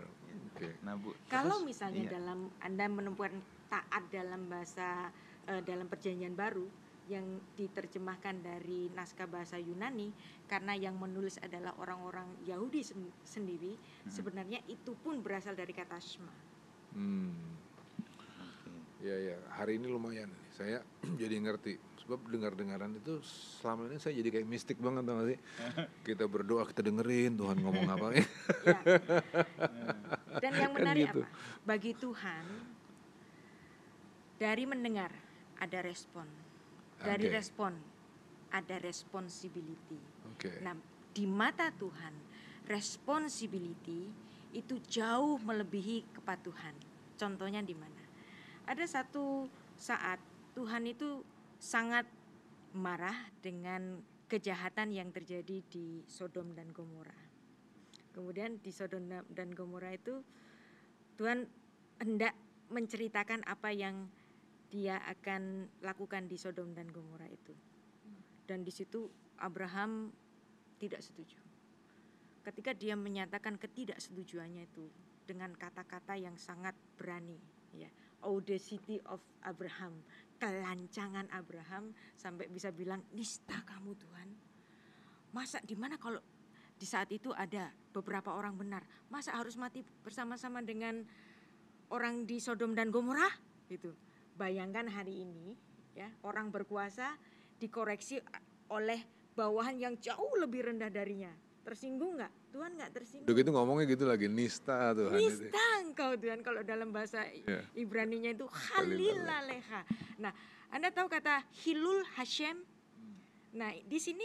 Oke. 0.56 0.64
Okay. 0.64 0.72
Nah, 0.80 0.96
Bu. 0.96 1.12
Kalau 1.28 1.68
misalnya 1.68 2.08
iya. 2.08 2.16
dalam 2.16 2.48
Anda 2.64 2.88
menemukan 2.88 3.36
taat 3.68 4.04
dalam 4.16 4.48
bahasa 4.48 5.12
uh, 5.52 5.62
dalam 5.68 5.92
perjanjian 5.92 6.40
baru, 6.40 6.64
yang 7.08 7.24
diterjemahkan 7.56 8.44
dari 8.44 8.92
naskah 8.92 9.28
bahasa 9.28 9.56
Yunani 9.56 10.12
karena 10.46 10.76
yang 10.76 11.00
menulis 11.00 11.40
adalah 11.40 11.72
orang-orang 11.80 12.28
Yahudi 12.44 12.84
sen 12.84 13.08
sendiri 13.24 13.76
hmm. 13.76 14.12
sebenarnya 14.12 14.60
itu 14.68 14.92
pun 15.00 15.24
berasal 15.24 15.56
dari 15.56 15.72
kata 15.72 15.98
Shema. 16.00 16.36
Hmm. 16.96 17.32
Ya 19.00 19.16
ya 19.16 19.38
hari 19.56 19.80
ini 19.80 19.88
lumayan 19.88 20.30
saya 20.52 20.84
jadi 21.22 21.40
ngerti 21.40 21.80
sebab 22.08 22.24
dengar-dengaran 22.32 22.96
itu 22.96 23.20
selama 23.60 23.92
ini 23.92 24.00
saya 24.00 24.16
jadi 24.16 24.40
kayak 24.40 24.48
mistik 24.48 24.80
banget 24.80 25.04
tau 25.04 25.20
gak 25.20 25.28
sih 25.28 25.40
kita 26.08 26.24
berdoa 26.24 26.64
kita 26.72 26.88
dengerin 26.88 27.36
Tuhan 27.36 27.58
ngomong 27.60 27.88
apa 27.92 28.08
ya. 28.16 28.26
Dan 30.40 30.52
yang 30.56 30.72
kan 30.72 30.78
menarik 30.80 31.04
kan 31.04 31.12
gitu. 31.12 31.22
apa 31.24 31.28
bagi 31.68 31.92
Tuhan 32.00 32.46
dari 34.40 34.64
mendengar 34.64 35.12
ada 35.60 35.80
respon 35.84 36.48
dari 37.02 37.30
okay. 37.30 37.36
respon 37.38 37.74
ada 38.52 38.80
responsibility. 38.80 40.00
Okay. 40.38 40.64
Nah, 40.64 40.74
di 41.12 41.26
mata 41.28 41.70
Tuhan, 41.76 42.14
responsibility 42.70 44.08
itu 44.56 44.80
jauh 44.88 45.38
melebihi 45.44 46.18
kepatuhan. 46.18 46.74
Contohnya 47.20 47.60
di 47.62 47.76
mana? 47.76 48.04
Ada 48.68 49.02
satu 49.02 49.48
saat 49.76 50.20
Tuhan 50.56 50.88
itu 50.88 51.22
sangat 51.58 52.06
marah 52.76 53.16
dengan 53.42 54.02
kejahatan 54.28 54.92
yang 54.92 55.10
terjadi 55.10 55.64
di 55.72 56.04
Sodom 56.06 56.52
dan 56.54 56.70
Gomora. 56.76 57.16
Kemudian 58.12 58.60
di 58.60 58.74
Sodom 58.74 59.08
dan 59.08 59.50
Gomora 59.56 59.94
itu 59.94 60.20
Tuhan 61.16 61.48
hendak 62.02 62.36
menceritakan 62.68 63.48
apa 63.48 63.72
yang 63.72 64.12
dia 64.68 65.00
akan 65.08 65.72
lakukan 65.80 66.28
di 66.28 66.36
Sodom 66.36 66.76
dan 66.76 66.92
Gomora 66.92 67.28
itu. 67.28 67.56
Dan 68.48 68.64
di 68.64 68.72
situ 68.72 69.08
Abraham 69.40 70.12
tidak 70.80 71.04
setuju. 71.04 71.40
Ketika 72.44 72.72
dia 72.72 72.96
menyatakan 72.96 73.60
ketidaksetujuannya 73.60 74.64
itu 74.72 74.88
dengan 75.28 75.52
kata-kata 75.52 76.16
yang 76.16 76.40
sangat 76.40 76.72
berani, 76.96 77.36
ya, 77.76 77.92
audacity 78.24 79.04
of 79.12 79.20
Abraham, 79.44 80.00
kelancangan 80.40 81.28
Abraham 81.36 81.92
sampai 82.16 82.48
bisa 82.48 82.72
bilang 82.72 83.04
nista 83.12 83.60
kamu 83.68 83.92
Tuhan. 84.00 84.30
Masa 85.36 85.60
di 85.60 85.76
mana 85.76 86.00
kalau 86.00 86.24
di 86.78 86.88
saat 86.88 87.12
itu 87.12 87.36
ada 87.36 87.68
beberapa 87.92 88.32
orang 88.32 88.56
benar, 88.56 88.84
masa 89.12 89.36
harus 89.36 89.60
mati 89.60 89.84
bersama-sama 89.84 90.64
dengan 90.64 91.04
orang 91.92 92.24
di 92.24 92.40
Sodom 92.40 92.72
dan 92.72 92.96
Gomora? 92.96 93.28
Gitu 93.68 94.07
bayangkan 94.38 94.86
hari 94.86 95.26
ini 95.26 95.58
ya 95.98 96.08
orang 96.22 96.54
berkuasa 96.54 97.18
dikoreksi 97.58 98.22
oleh 98.70 99.02
bawahan 99.34 99.78
yang 99.82 99.94
jauh 99.98 100.38
lebih 100.38 100.70
rendah 100.70 100.94
darinya. 100.94 101.34
Tersinggung 101.66 102.16
nggak? 102.16 102.34
Tuhan 102.54 102.72
nggak 102.80 102.92
tersinggung. 102.96 103.28
Begitu 103.28 103.50
ngomongnya 103.52 103.86
gitu 103.92 104.06
lagi 104.08 104.30
nista 104.32 104.96
Tuhan. 104.96 105.20
Nista 105.20 105.66
engkau 105.84 106.16
Tuhan. 106.16 106.40
Kalau 106.46 106.62
dalam 106.64 106.94
bahasa 106.94 107.28
yeah. 107.44 107.66
Ibraninya 107.76 108.32
itu 108.32 108.48
halilaleha. 108.48 109.84
nah 110.22 110.32
anda 110.72 110.94
tahu 110.94 111.12
kata 111.12 111.44
hilul 111.66 112.06
Hashem? 112.16 112.56
Nah 113.58 113.74
di 113.84 114.00
sini 114.00 114.24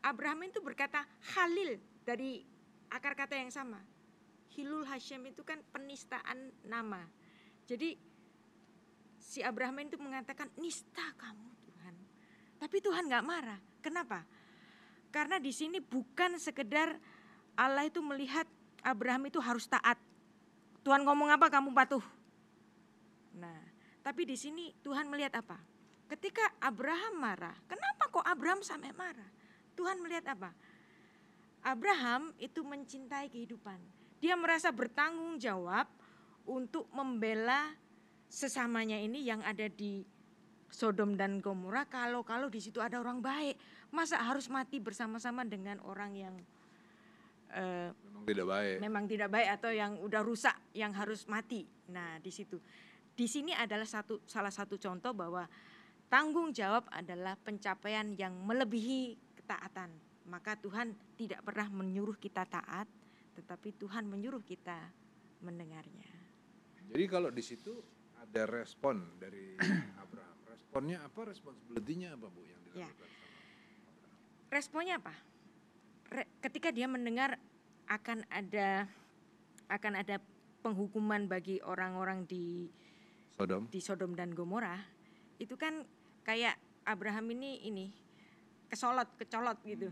Abraham 0.00 0.48
itu 0.48 0.64
berkata 0.64 1.04
halil 1.36 1.76
dari 2.06 2.40
akar 2.88 3.12
kata 3.14 3.36
yang 3.36 3.52
sama. 3.52 3.78
Hilul 4.50 4.88
Hashem 4.88 5.22
itu 5.28 5.44
kan 5.46 5.62
penistaan 5.70 6.50
nama. 6.66 7.04
Jadi 7.68 7.94
si 9.20 9.44
Abraham 9.44 9.84
itu 9.84 10.00
mengatakan 10.00 10.48
nista 10.56 11.04
kamu 11.20 11.48
Tuhan. 11.68 11.94
Tapi 12.56 12.76
Tuhan 12.80 13.04
nggak 13.06 13.24
marah. 13.24 13.60
Kenapa? 13.84 14.24
Karena 15.12 15.36
di 15.36 15.52
sini 15.52 15.78
bukan 15.78 16.40
sekedar 16.40 16.96
Allah 17.54 17.84
itu 17.84 18.00
melihat 18.00 18.48
Abraham 18.80 19.28
itu 19.28 19.38
harus 19.38 19.68
taat. 19.68 20.00
Tuhan 20.80 21.04
ngomong 21.04 21.28
apa 21.28 21.52
kamu 21.52 21.76
patuh. 21.76 22.02
Nah, 23.36 23.60
tapi 24.00 24.24
di 24.24 24.34
sini 24.34 24.72
Tuhan 24.80 25.06
melihat 25.06 25.38
apa? 25.38 25.60
Ketika 26.08 26.42
Abraham 26.58 27.20
marah, 27.20 27.54
kenapa 27.68 28.10
kok 28.10 28.26
Abraham 28.26 28.64
sampai 28.64 28.90
marah? 28.96 29.28
Tuhan 29.76 30.02
melihat 30.02 30.34
apa? 30.34 30.50
Abraham 31.60 32.32
itu 32.40 32.64
mencintai 32.64 33.28
kehidupan 33.28 34.00
dia 34.20 34.36
merasa 34.36 34.68
bertanggung 34.68 35.40
jawab 35.40 35.88
untuk 36.44 36.84
membela 36.92 37.72
sesamanya 38.30 38.94
ini 38.94 39.26
yang 39.26 39.42
ada 39.42 39.66
di 39.66 40.06
Sodom 40.70 41.18
dan 41.18 41.42
Gomora 41.42 41.82
kalau 41.90 42.22
kalau 42.22 42.46
di 42.46 42.62
situ 42.62 42.78
ada 42.78 43.02
orang 43.02 43.18
baik 43.18 43.58
masa 43.90 44.22
harus 44.22 44.46
mati 44.46 44.78
bersama-sama 44.78 45.42
dengan 45.42 45.82
orang 45.82 46.14
yang 46.14 46.34
eh, 47.50 47.90
Memang 47.90 48.24
tidak 48.30 48.46
baik. 48.46 48.76
memang 48.78 49.04
tidak 49.10 49.28
baik 49.34 49.48
atau 49.58 49.70
yang 49.74 49.92
udah 49.98 50.22
rusak 50.22 50.54
yang 50.78 50.94
harus 50.94 51.26
mati. 51.26 51.66
Nah, 51.90 52.22
di 52.22 52.30
situ. 52.30 52.62
Di 53.10 53.26
sini 53.26 53.50
adalah 53.50 53.88
satu 53.88 54.22
salah 54.30 54.54
satu 54.54 54.78
contoh 54.78 55.10
bahwa 55.10 55.48
tanggung 56.06 56.54
jawab 56.54 56.86
adalah 56.94 57.34
pencapaian 57.34 58.14
yang 58.14 58.32
melebihi 58.46 59.18
ketaatan. 59.42 59.90
Maka 60.30 60.54
Tuhan 60.54 60.94
tidak 61.18 61.42
pernah 61.42 61.66
menyuruh 61.66 62.14
kita 62.14 62.46
taat, 62.46 62.86
tetapi 63.34 63.74
Tuhan 63.74 64.06
menyuruh 64.06 64.46
kita 64.46 64.78
mendengarnya. 65.42 66.06
Jadi 66.86 67.04
kalau 67.10 67.34
di 67.34 67.42
situ 67.42 67.74
ada 68.20 68.42
respon 68.46 69.00
dari 69.16 69.56
Abraham. 69.96 70.36
Responnya 70.46 70.98
apa? 71.02 71.20
Responsibility-nya 71.24 72.14
apa 72.14 72.26
Bu 72.28 72.40
yang 72.42 72.60
Ya. 72.70 72.86
dilakukan 72.86 73.08
sama 73.08 73.28
Abraham? 73.88 74.50
Responnya 74.50 74.94
apa? 74.96 75.14
Re- 76.10 76.30
ketika 76.40 76.68
dia 76.70 76.86
mendengar 76.86 77.38
akan 77.86 78.22
ada 78.28 78.86
akan 79.66 79.92
ada 79.96 80.18
penghukuman 80.60 81.26
bagi 81.26 81.58
orang-orang 81.60 82.26
di 82.26 82.68
Sodom. 83.32 83.66
di 83.66 83.80
Sodom 83.80 84.12
dan 84.12 84.30
Gomora 84.30 84.76
itu 85.38 85.54
kan 85.54 85.86
kayak 86.20 86.54
Abraham 86.84 87.30
ini 87.30 87.64
ini 87.64 87.86
kesolot 88.66 89.08
kecolot 89.16 89.56
gitu 89.64 89.88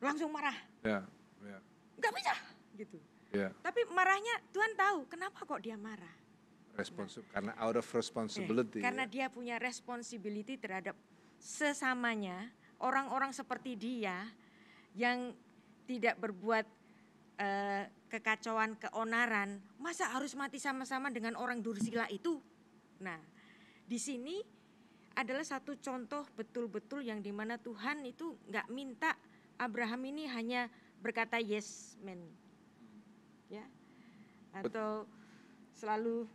langsung 0.00 0.32
marah 0.32 0.56
Ya, 0.82 1.04
ya, 1.40 1.58
nggak 1.96 2.12
bisa 2.12 2.32
gitu 2.74 2.98
ya. 3.30 3.48
tapi 3.62 3.86
marahnya 3.86 4.42
Tuhan 4.50 4.72
tahu 4.74 4.98
kenapa 5.06 5.38
kok 5.38 5.60
dia 5.60 5.76
marah 5.76 6.10
Responsif 6.74 7.22
karena 7.30 7.54
out 7.62 7.78
of 7.78 7.86
responsibility. 7.94 8.82
Eh, 8.82 8.84
karena 8.84 9.06
ya. 9.06 9.12
dia 9.12 9.26
punya 9.30 9.56
responsibility 9.62 10.58
terhadap 10.58 10.98
sesamanya 11.38 12.50
orang-orang 12.82 13.30
seperti 13.30 13.78
dia 13.78 14.26
yang 14.96 15.34
tidak 15.84 16.18
berbuat 16.18 16.66
eh, 17.38 17.84
kekacauan 18.08 18.78
keonaran 18.78 19.58
masa 19.76 20.08
harus 20.14 20.32
mati 20.38 20.62
sama-sama 20.62 21.10
dengan 21.10 21.34
orang 21.34 21.60
dursila 21.60 22.06
itu 22.08 22.38
nah 23.02 23.18
di 23.84 23.98
sini 23.98 24.40
adalah 25.14 25.46
satu 25.46 25.78
contoh 25.78 26.26
betul-betul 26.34 27.06
yang 27.06 27.22
di 27.22 27.30
mana 27.30 27.58
Tuhan 27.58 28.02
itu 28.06 28.34
nggak 28.50 28.66
minta 28.70 29.14
Abraham 29.58 30.02
ini 30.10 30.26
hanya 30.26 30.66
berkata 30.98 31.38
yes 31.38 31.98
man 32.02 32.18
ya 33.50 33.62
atau 34.54 35.06
selalu 35.74 36.26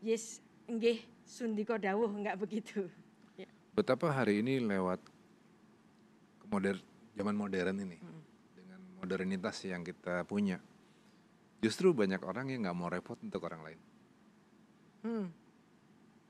yes 0.00 0.40
enggih 0.68 1.00
sundiko 1.24 1.76
dawuh 1.76 2.08
nggak 2.08 2.36
begitu 2.38 2.86
ya. 3.36 3.48
Betapa 3.74 4.10
hari 4.10 4.40
ini 4.40 4.62
lewat 4.62 5.00
ke 6.38 6.46
moder 6.46 6.76
zaman 7.14 7.34
modern 7.34 7.76
ini 7.82 7.98
dengan 8.54 8.80
modernitas 9.02 9.58
yang 9.66 9.82
kita 9.82 10.22
punya, 10.24 10.62
justru 11.58 11.90
banyak 11.90 12.22
orang 12.22 12.50
yang 12.54 12.66
nggak 12.66 12.78
mau 12.78 12.90
repot 12.90 13.18
untuk 13.18 13.42
orang 13.44 13.62
lain, 13.66 13.80
Hmm. 15.02 15.26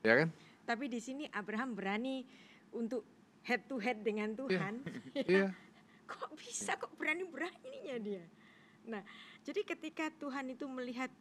ya 0.04 0.14
kan? 0.24 0.28
Tapi 0.64 0.84
di 0.88 1.00
sini 1.00 1.24
Abraham 1.32 1.72
berani 1.72 2.24
untuk 2.76 3.04
head 3.44 3.64
to 3.68 3.80
head 3.80 4.04
dengan 4.04 4.36
Tuhan. 4.36 4.84
Iya. 5.28 5.52
kok 6.08 6.32
bisa 6.40 6.72
kok 6.76 6.92
berani 6.96 7.24
beraninya 7.28 7.96
dia. 8.00 8.24
Nah, 8.88 9.04
jadi 9.44 9.60
ketika 9.60 10.08
Tuhan 10.16 10.56
itu 10.56 10.64
melihat 10.64 11.12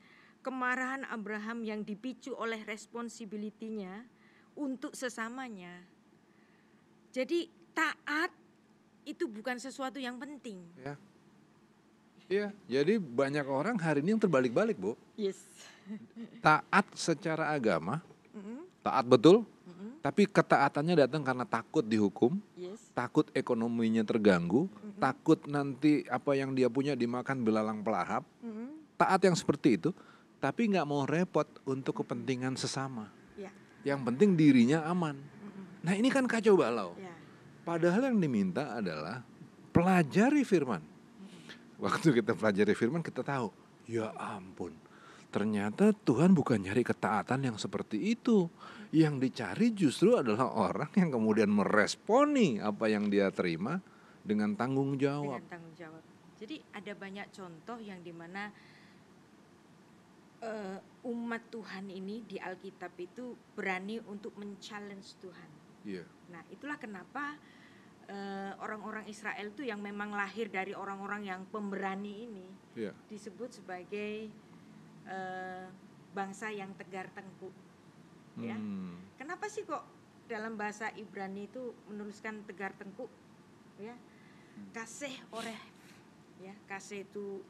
kemarahan 0.42 1.04
Abraham 1.08 1.64
yang 1.64 1.82
dipicu 1.84 2.34
oleh 2.38 2.62
responsibility-nya 2.64 4.06
untuk 4.58 4.94
sesamanya. 4.98 5.84
Jadi 7.14 7.50
taat 7.74 8.34
itu 9.08 9.30
bukan 9.30 9.56
sesuatu 9.62 10.02
yang 10.02 10.20
penting. 10.20 10.60
Ya. 10.82 10.96
Iya, 12.28 12.48
jadi 12.68 13.00
banyak 13.00 13.48
orang 13.48 13.80
hari 13.80 14.04
ini 14.04 14.18
yang 14.18 14.22
terbalik-balik, 14.22 14.76
Bu. 14.76 15.00
Yes. 15.16 15.40
Taat 16.44 16.84
secara 16.92 17.56
agama, 17.56 18.04
taat 18.84 19.08
betul, 19.08 19.48
tapi 20.04 20.28
ketaatannya 20.28 21.08
datang 21.08 21.24
karena 21.24 21.48
takut 21.48 21.88
dihukum, 21.88 22.36
Yes. 22.60 22.92
takut 22.92 23.32
ekonominya 23.32 24.04
terganggu, 24.04 24.68
takut 25.00 25.40
nanti 25.48 26.04
apa 26.12 26.36
yang 26.36 26.52
dia 26.52 26.68
punya 26.68 27.00
dimakan 27.00 27.48
belalang 27.48 27.80
pelahap. 27.80 28.28
Taat 29.00 29.24
yang 29.24 29.38
seperti 29.40 29.80
itu, 29.80 29.96
tapi 30.38 30.70
nggak 30.70 30.88
mau 30.88 31.04
repot 31.04 31.48
untuk 31.66 32.06
kepentingan 32.06 32.58
sesama. 32.58 33.10
Ya. 33.38 33.50
Yang 33.86 34.14
penting 34.14 34.30
dirinya 34.38 34.86
aman. 34.86 35.18
Nah 35.82 35.94
ini 35.94 36.12
kan 36.14 36.26
kacau 36.30 36.58
balau. 36.58 36.94
Ya. 36.98 37.14
Padahal 37.66 38.14
yang 38.14 38.20
diminta 38.22 38.80
adalah 38.80 39.24
pelajari 39.76 40.48
firman. 40.48 40.82
Waktu 41.78 42.22
kita 42.22 42.34
pelajari 42.34 42.74
firman 42.74 43.06
kita 43.06 43.22
tahu, 43.22 43.54
ya 43.86 44.10
ampun. 44.18 44.74
Ternyata 45.30 45.94
Tuhan 45.94 46.34
bukan 46.34 46.58
nyari 46.58 46.82
ketaatan 46.82 47.46
yang 47.46 47.58
seperti 47.60 48.18
itu. 48.18 48.50
Yang 48.90 49.30
dicari 49.30 49.68
justru 49.76 50.16
adalah 50.16 50.48
orang 50.48 50.90
yang 50.96 51.12
kemudian 51.12 51.52
meresponi 51.52 52.58
apa 52.58 52.88
yang 52.88 53.12
dia 53.12 53.28
terima 53.36 53.78
dengan 54.24 54.56
tanggung 54.56 54.96
jawab. 54.96 55.44
dengan 55.44 55.52
tanggung 55.52 55.76
jawab. 55.76 56.04
Jadi 56.38 56.62
ada 56.72 56.94
banyak 56.96 57.28
contoh 57.34 57.78
yang 57.84 58.00
di 58.00 58.14
mana 58.16 58.50
eh, 60.42 60.80
umat 61.08 61.44
Tuhan 61.50 61.90
ini 61.90 62.22
di 62.26 62.38
Alkitab 62.38 62.94
itu 63.00 63.34
berani 63.58 63.98
untuk 64.06 64.38
men-challenge 64.38 65.18
Tuhan. 65.24 65.50
Iya. 65.88 66.04
Nah 66.34 66.44
itulah 66.52 66.78
kenapa 66.78 67.38
eh, 68.08 68.54
orang-orang 68.62 69.08
Israel 69.10 69.52
itu 69.52 69.66
yang 69.66 69.82
memang 69.82 70.14
lahir 70.14 70.48
dari 70.48 70.72
orang-orang 70.72 71.28
yang 71.28 71.42
pemberani 71.50 72.28
ini 72.30 72.48
Iya. 72.78 72.94
disebut 73.10 73.58
sebagai 73.58 74.30
eh, 75.08 75.66
bangsa 76.14 76.50
yang 76.54 76.74
tegar 76.78 77.10
tengkuk. 77.14 77.54
Ya. 78.38 78.54
Hmm. 78.54 79.02
Kenapa 79.18 79.50
sih 79.50 79.66
kok 79.66 79.82
dalam 80.30 80.60
bahasa 80.60 80.94
Ibrani 80.94 81.50
itu 81.50 81.74
menuliskan 81.90 82.46
tegar 82.46 82.76
tengkuk? 82.78 83.10
Ya, 83.78 83.94
kasih 84.74 85.14
oreh, 85.30 85.58
ya 86.42 86.54
kasih 86.66 87.06
itu 87.06 87.46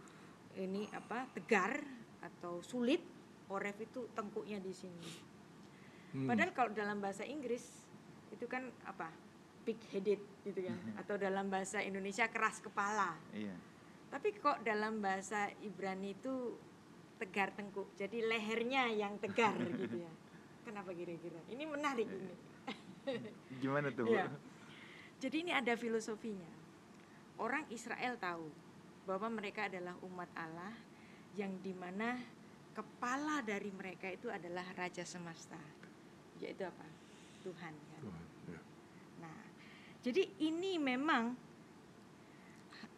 ini 0.60 0.92
apa 0.92 1.24
tegar 1.32 1.80
atau 2.28 2.60
sulit, 2.60 3.00
oref 3.48 3.78
itu 3.80 4.06
tengkuknya 4.12 4.60
di 4.60 4.74
sini. 4.76 5.10
Hmm. 6.16 6.28
Padahal 6.28 6.52
kalau 6.52 6.72
dalam 6.76 7.00
bahasa 7.00 7.24
Inggris 7.24 7.64
itu 8.32 8.46
kan 8.46 8.68
apa? 8.84 9.12
Big 9.68 9.80
headed 9.92 10.24
gitu 10.48 10.64
kan, 10.64 10.80
atau 10.96 11.20
dalam 11.20 11.52
bahasa 11.52 11.84
Indonesia 11.84 12.24
keras 12.32 12.64
kepala. 12.64 13.20
Iya. 13.36 13.52
Tapi 14.08 14.32
kok 14.40 14.64
dalam 14.64 15.04
bahasa 15.04 15.52
Ibrani 15.60 16.16
itu 16.16 16.56
tegar 17.20 17.52
tengkuk. 17.52 17.92
Jadi 18.00 18.24
lehernya 18.24 18.88
yang 18.88 19.20
tegar 19.20 19.52
gitu 19.84 20.08
ya. 20.08 20.12
Kenapa 20.64 20.96
kira-kira? 20.96 21.44
Ini 21.52 21.64
menarik 21.68 22.08
ini. 22.08 22.36
Gimana 23.64 23.92
tuh? 23.92 24.08
Iya. 24.08 24.32
Jadi 25.20 25.36
ini 25.44 25.52
ada 25.52 25.74
filosofinya. 25.76 26.52
Orang 27.36 27.68
Israel 27.68 28.16
tahu 28.16 28.48
bahwa 29.04 29.28
mereka 29.32 29.68
adalah 29.68 29.96
umat 30.04 30.30
Allah 30.36 30.76
yang 31.36 31.52
di 31.60 31.74
mana 31.76 32.16
kepala 32.78 33.42
dari 33.42 33.74
mereka 33.74 34.06
itu 34.08 34.30
adalah 34.30 34.64
Raja 34.78 35.02
semesta, 35.02 35.58
yaitu 36.38 36.62
apa? 36.62 36.86
Tuhan. 37.42 37.74
Kan? 37.74 38.02
Tuhan, 38.06 38.26
ya. 38.54 38.62
Nah, 39.26 39.38
jadi 40.06 40.24
ini 40.46 40.78
memang 40.78 41.34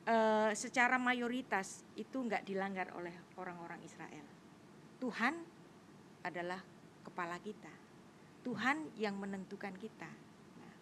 eh, 0.04 0.52
secara 0.52 1.00
mayoritas 1.00 1.88
itu 1.96 2.18
nggak 2.20 2.44
dilanggar 2.44 2.92
oleh 3.00 3.16
orang-orang 3.40 3.80
Israel. 3.88 4.28
Tuhan 5.00 5.34
adalah 6.28 6.60
kepala 7.08 7.40
kita. 7.40 7.72
Tuhan 8.44 8.96
yang 9.00 9.16
menentukan 9.16 9.76
kita. 9.80 10.12
Nah, 10.60 10.76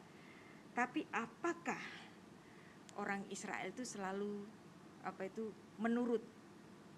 tapi 0.74 1.06
apakah 1.14 1.82
orang 2.98 3.26
Israel 3.30 3.70
itu 3.70 3.86
selalu 3.86 4.46
apa 5.06 5.30
itu 5.30 5.54
menurut 5.78 6.37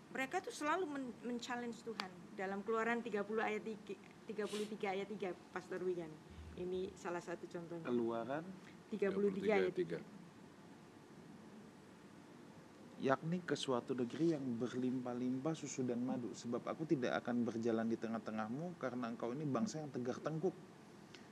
mereka 0.10 0.42
tuh 0.42 0.54
selalu 0.54 0.86
men- 0.90 1.18
men-challenge 1.22 1.86
Tuhan 1.86 2.12
dalam 2.34 2.66
Keluaran 2.66 3.00
30 3.06 3.24
ayat 3.40 3.62
3, 3.62 3.96
33 4.26 4.94
ayat 4.96 5.08
3 5.08 5.34
Pastor 5.54 5.80
Wigan. 5.86 6.10
Ini 6.58 6.92
salah 6.98 7.22
satu 7.22 7.46
contohnya. 7.46 7.86
Keluaran 7.86 8.44
33 8.90 9.54
ayat 9.54 9.76
3. 9.76 10.02
yakni 13.00 13.40
ke 13.40 13.56
suatu 13.56 13.96
negeri 13.96 14.36
yang 14.36 14.44
berlimpah-limpah 14.60 15.56
susu 15.56 15.88
dan 15.88 16.04
madu 16.04 16.36
sebab 16.36 16.68
aku 16.68 16.84
tidak 16.84 17.24
akan 17.24 17.48
berjalan 17.48 17.88
di 17.88 17.96
tengah-tengahmu 17.96 18.76
karena 18.76 19.08
engkau 19.08 19.32
ini 19.32 19.48
bangsa 19.48 19.80
yang 19.80 19.88
tegar 19.88 20.20
tengkuk 20.20 20.52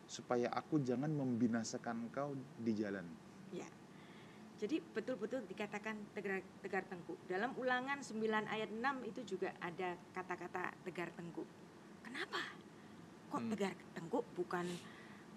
supaya 0.08 0.48
aku 0.56 0.80
jangan 0.80 1.12
membinasakan 1.12 2.08
engkau 2.08 2.40
di 2.64 2.72
jalan 2.72 3.04
Ya. 3.52 3.68
Jadi 4.58 4.82
betul-betul 4.82 5.46
dikatakan 5.46 5.94
tegar, 6.18 6.42
tegar 6.66 6.84
tengkuk. 6.90 7.18
Dalam 7.30 7.54
ulangan 7.62 8.02
9 8.02 8.18
ayat 8.50 8.74
6 8.74 9.06
itu 9.06 9.38
juga 9.38 9.54
ada 9.62 9.94
kata-kata 10.18 10.74
tegar 10.82 11.14
tengkuk. 11.14 11.46
Kenapa? 12.02 12.42
Kok 13.30 13.38
Hmm. 13.38 13.50
tegar 13.54 13.74
tengkuk 13.94 14.26
bukan 14.34 14.66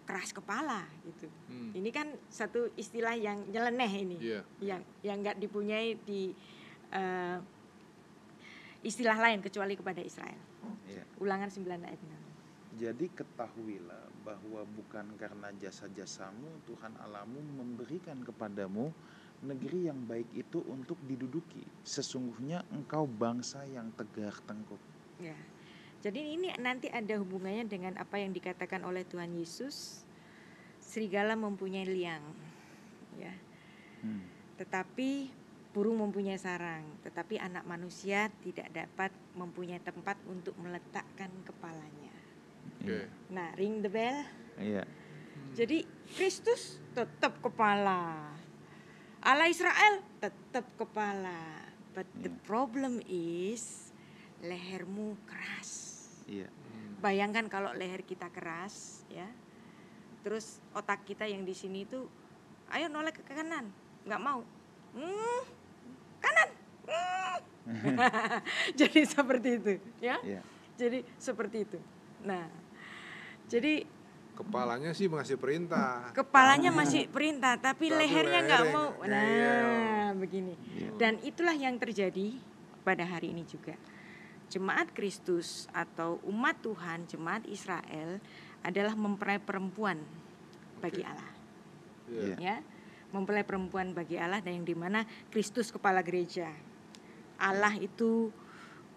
keras 0.08 0.32
kepala 0.32 0.88
gitu. 1.04 1.28
Hmm. 1.52 1.70
Ini 1.76 1.90
kan 1.92 2.08
satu 2.32 2.72
istilah 2.74 3.12
yang 3.14 3.44
nyeleneh 3.46 3.92
ini. 3.92 4.16
Iya. 4.18 4.40
Yang 4.58 4.82
yang 5.04 5.16
nggak 5.20 5.36
dipunyai 5.38 6.00
di 6.00 6.32
eh, 6.90 7.38
istilah 8.82 9.14
lain 9.14 9.38
kecuali 9.38 9.78
kepada 9.78 10.02
Israel. 10.02 10.40
Iya. 10.90 11.06
Ulangan 11.22 11.46
9 11.46 11.86
ayat 11.86 12.00
6. 12.02 12.82
Jadi 12.82 13.06
ketahuilah 13.14 14.09
bahwa 14.20 14.62
bukan 14.76 15.16
karena 15.16 15.48
jasa-jasamu 15.56 16.64
Tuhan 16.68 16.94
Allahmu 17.00 17.40
memberikan 17.60 18.20
kepadamu 18.20 18.92
negeri 19.40 19.88
yang 19.88 20.00
baik 20.04 20.28
itu 20.36 20.60
untuk 20.68 21.00
diduduki. 21.08 21.64
Sesungguhnya 21.84 22.64
engkau 22.72 23.08
bangsa 23.08 23.64
yang 23.64 23.88
tegar 23.96 24.36
tengkuk. 24.44 24.80
Ya. 25.20 25.36
Jadi 26.00 26.36
ini 26.36 26.48
nanti 26.56 26.88
ada 26.88 27.20
hubungannya 27.20 27.68
dengan 27.68 27.92
apa 28.00 28.16
yang 28.16 28.32
dikatakan 28.32 28.80
oleh 28.84 29.04
Tuhan 29.04 29.36
Yesus. 29.36 30.04
Serigala 30.80 31.36
mempunyai 31.36 31.84
liang. 31.84 32.24
Ya. 33.20 33.32
Hmm. 34.00 34.24
Tetapi 34.56 35.40
burung 35.70 36.02
mempunyai 36.02 36.40
sarang, 36.40 36.82
tetapi 37.06 37.38
anak 37.38 37.62
manusia 37.62 38.32
tidak 38.42 38.72
dapat 38.74 39.12
mempunyai 39.36 39.78
tempat 39.78 40.18
untuk 40.26 40.56
meletakkan 40.58 41.30
kepalanya. 41.46 41.99
Oke. 42.80 43.08
Nah, 43.30 43.52
ring 43.60 43.84
the 43.84 43.90
bell. 43.92 44.24
Iya. 44.56 44.84
Jadi 45.52 45.84
Kristus 46.16 46.80
tetap 46.96 47.38
kepala. 47.44 48.32
Allah 49.20 49.48
Israel 49.52 50.00
tetap 50.18 50.64
kepala. 50.80 51.68
But 51.92 52.08
the 52.22 52.30
Iya. 52.32 52.40
problem 52.46 53.02
is 53.10 53.90
lehermu 54.40 55.18
keras. 55.28 55.70
Iya. 56.24 56.48
Hmm. 56.48 57.02
Bayangkan 57.02 57.50
kalau 57.50 57.74
leher 57.76 58.00
kita 58.06 58.32
keras, 58.32 59.04
ya. 59.12 59.28
Terus 60.24 60.60
otak 60.72 61.04
kita 61.04 61.26
yang 61.28 61.44
di 61.44 61.52
sini 61.52 61.84
itu, 61.84 62.08
ayo 62.70 62.86
noleh 62.88 63.12
ke 63.12 63.24
kanan, 63.26 63.68
nggak 64.06 64.22
mau. 64.22 64.40
Hmm, 64.96 65.42
kanan. 66.22 66.48
Hmm. 66.86 67.38
Jadi 68.80 69.00
seperti 69.04 69.48
itu, 69.58 69.72
ya. 70.00 70.16
Iya. 70.24 70.40
Jadi 70.78 71.04
seperti 71.20 71.68
itu. 71.68 71.78
Nah, 72.24 72.48
jadi 73.50 73.84
Kepalanya 74.40 74.96
sih 74.96 75.04
mengasih 75.04 75.36
perintah. 75.36 76.16
kepalanya 76.16 76.72
masih 76.72 77.04
perintah, 77.12 77.60
tapi 77.60 77.92
Tapi 77.92 77.98
lehernya 78.00 78.40
nggak 78.40 78.64
mau. 78.72 78.96
Nah, 79.04 79.20
iya. 79.20 79.56
begini. 80.16 80.56
Iya. 80.80 80.96
Dan 80.96 81.20
itulah 81.20 81.52
yang 81.52 81.76
terjadi 81.76 82.40
pada 82.80 83.04
hari 83.04 83.36
ini 83.36 83.44
juga. 83.44 83.76
Jemaat 84.48 84.96
Kristus 84.96 85.68
atau 85.76 86.24
umat 86.24 86.56
Tuhan, 86.64 87.04
jemaat 87.04 87.44
Israel 87.52 88.16
adalah 88.64 88.96
mempelai 88.96 89.36
perempuan 89.36 90.00
bagi 90.80 91.04
Oke. 91.04 91.10
Allah, 91.12 91.32
Iya. 92.08 92.34
ya. 92.40 92.56
Mempelai 93.12 93.44
perempuan 93.44 93.92
bagi 93.92 94.16
Allah 94.16 94.40
dan 94.40 94.56
yang 94.56 94.64
di 94.64 94.72
mana 94.72 95.04
Kristus 95.28 95.68
kepala 95.68 96.00
gereja. 96.00 96.48
Allah 97.36 97.76
itu 97.76 98.32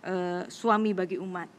eh, 0.07 0.47
suami 0.47 0.95
bagi 0.95 1.19
umat. 1.19 1.51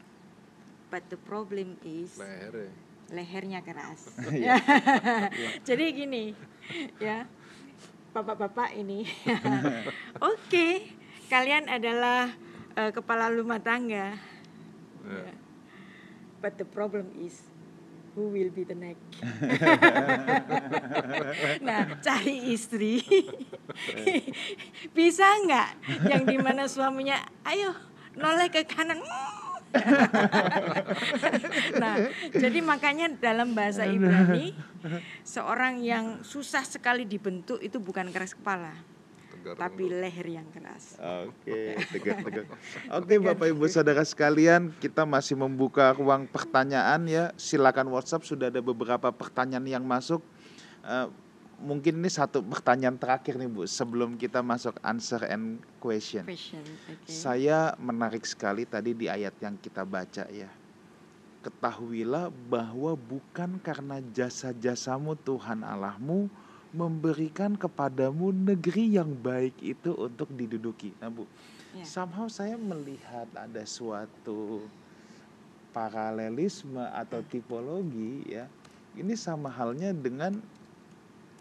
But 0.89 1.05
the 1.13 1.21
problem 1.21 1.77
is 1.85 2.17
Lehernya. 2.17 2.84
Lehernya 3.13 3.61
keras. 3.61 4.09
Iya. 4.33 4.57
Jadi 5.67 5.85
gini, 5.93 6.23
ya, 6.97 7.29
bapak-bapak 8.15 8.73
ini, 8.73 9.05
oke, 10.31 10.67
kalian 11.29 11.69
adalah 11.69 12.31
eh, 12.73 12.91
kepala 12.95 13.29
rumah 13.29 13.61
tangga, 13.61 14.17
Iya. 15.05 15.33
but 16.41 16.57
the 16.57 16.65
problem 16.65 17.13
is 17.21 17.45
who 18.17 18.31
will 18.31 18.49
be 18.49 18.63
the 18.63 18.73
neck. 18.73 18.97
nah, 21.61 21.99
cari 21.99 22.55
istri, 22.55 23.03
bisa 24.95 25.27
nggak 25.45 25.69
yang 26.09 26.23
di 26.23 26.39
mana 26.39 26.65
suaminya, 26.65 27.19
ayo 27.43 27.75
noleh 28.15 28.47
ke 28.49 28.63
kanan. 28.63 29.03
nah, 31.81 31.95
jadi 32.31 32.59
makanya 32.63 33.11
dalam 33.15 33.51
bahasa 33.51 33.85
Ibrani 33.85 34.55
seorang 35.21 35.81
yang 35.81 36.21
susah 36.21 36.63
sekali 36.63 37.05
dibentuk 37.05 37.59
itu 37.61 37.81
bukan 37.81 38.09
keras 38.13 38.37
kepala, 38.37 38.73
Tegar 39.33 39.55
tapi 39.57 39.89
tengkuk. 39.89 40.01
leher 40.01 40.27
yang 40.41 40.47
keras. 40.53 40.97
Oke, 41.25 41.77
tegak 41.91 42.17
tegak. 42.25 42.45
Oke, 42.97 43.13
Bapak 43.21 43.47
Ibu 43.51 43.65
Saudara 43.69 44.05
sekalian, 44.05 44.73
kita 44.77 45.03
masih 45.03 45.37
membuka 45.37 45.93
ruang 45.93 46.29
pertanyaan 46.29 47.01
ya. 47.05 47.25
Silakan 47.35 47.91
WhatsApp 47.91 48.25
sudah 48.25 48.49
ada 48.49 48.61
beberapa 48.61 49.09
pertanyaan 49.13 49.65
yang 49.65 49.85
masuk. 49.85 50.21
Eh, 50.85 51.07
mungkin 51.61 52.03
ini 52.03 52.09
satu 52.11 52.43
pertanyaan 52.43 52.99
terakhir 52.99 53.39
nih 53.39 53.47
Bu, 53.47 53.63
sebelum 53.69 54.19
kita 54.19 54.43
masuk 54.43 54.75
answer 54.83 55.23
and 55.27 55.61
question. 55.79 56.27
Fashion, 56.27 56.63
oke. 56.63 57.07
Saya 57.07 57.73
menarik 57.79 58.27
sekali 58.27 58.67
tadi 58.67 58.91
di 58.91 59.07
ayat 59.07 59.35
yang 59.39 59.55
kita 59.59 59.87
baca 59.87 60.27
ya. 60.31 60.49
Ketahuilah 61.45 62.33
bahwa 62.49 62.97
bukan 62.97 63.61
karena 63.61 64.01
jasa-jasamu 64.01 65.13
Tuhan 65.21 65.61
Allahmu 65.61 66.25
memberikan 66.73 67.55
kepadamu 67.55 68.33
negeri 68.33 68.97
yang 68.99 69.13
baik 69.13 69.55
itu 69.63 69.95
untuk 69.95 70.27
diduduki. 70.35 70.91
Nah 70.99 71.07
Bu, 71.07 71.23
Ya. 71.75 71.83
somehow 71.83 72.31
saya 72.31 72.55
melihat 72.55 73.27
ada 73.35 73.63
suatu 73.67 74.63
paralelisme 75.75 76.79
atau 76.95 77.19
tipologi 77.27 78.23
ya. 78.31 78.47
Ini 78.95 79.11
sama 79.19 79.51
halnya 79.51 79.91
dengan 79.91 80.39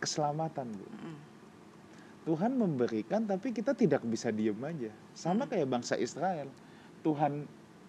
keselamatan 0.05 0.69
Bu. 0.71 0.85
Mm-mm. 0.85 1.17
Tuhan 2.25 2.57
memberikan 2.57 3.25
tapi 3.25 3.53
kita 3.53 3.73
tidak 3.73 4.01
bisa 4.05 4.29
diem 4.29 4.57
aja. 4.61 4.89
Sama 5.13 5.45
Hmm. 5.45 5.51
kayak 5.51 5.69
bangsa 5.69 5.97
Israel. 5.97 6.49
Tuhan 7.01 7.45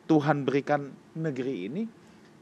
Tuhan 0.05 0.43
berikan 0.43 0.91
negeri 1.13 1.67
ini 1.67 1.83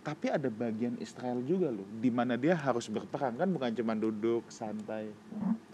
tapi 0.03 0.27
ada 0.27 0.49
bagian 0.49 0.99
Israel 0.99 1.39
juga 1.41 1.71
loh 1.71 1.87
di 1.95 2.11
mana 2.11 2.35
dia 2.35 2.53
harus 2.53 2.89
berperang 2.89 3.39
kan 3.39 3.47
bukan 3.47 3.71
cuma 3.73 3.93
duduk 3.93 4.43
santai. 4.49 5.13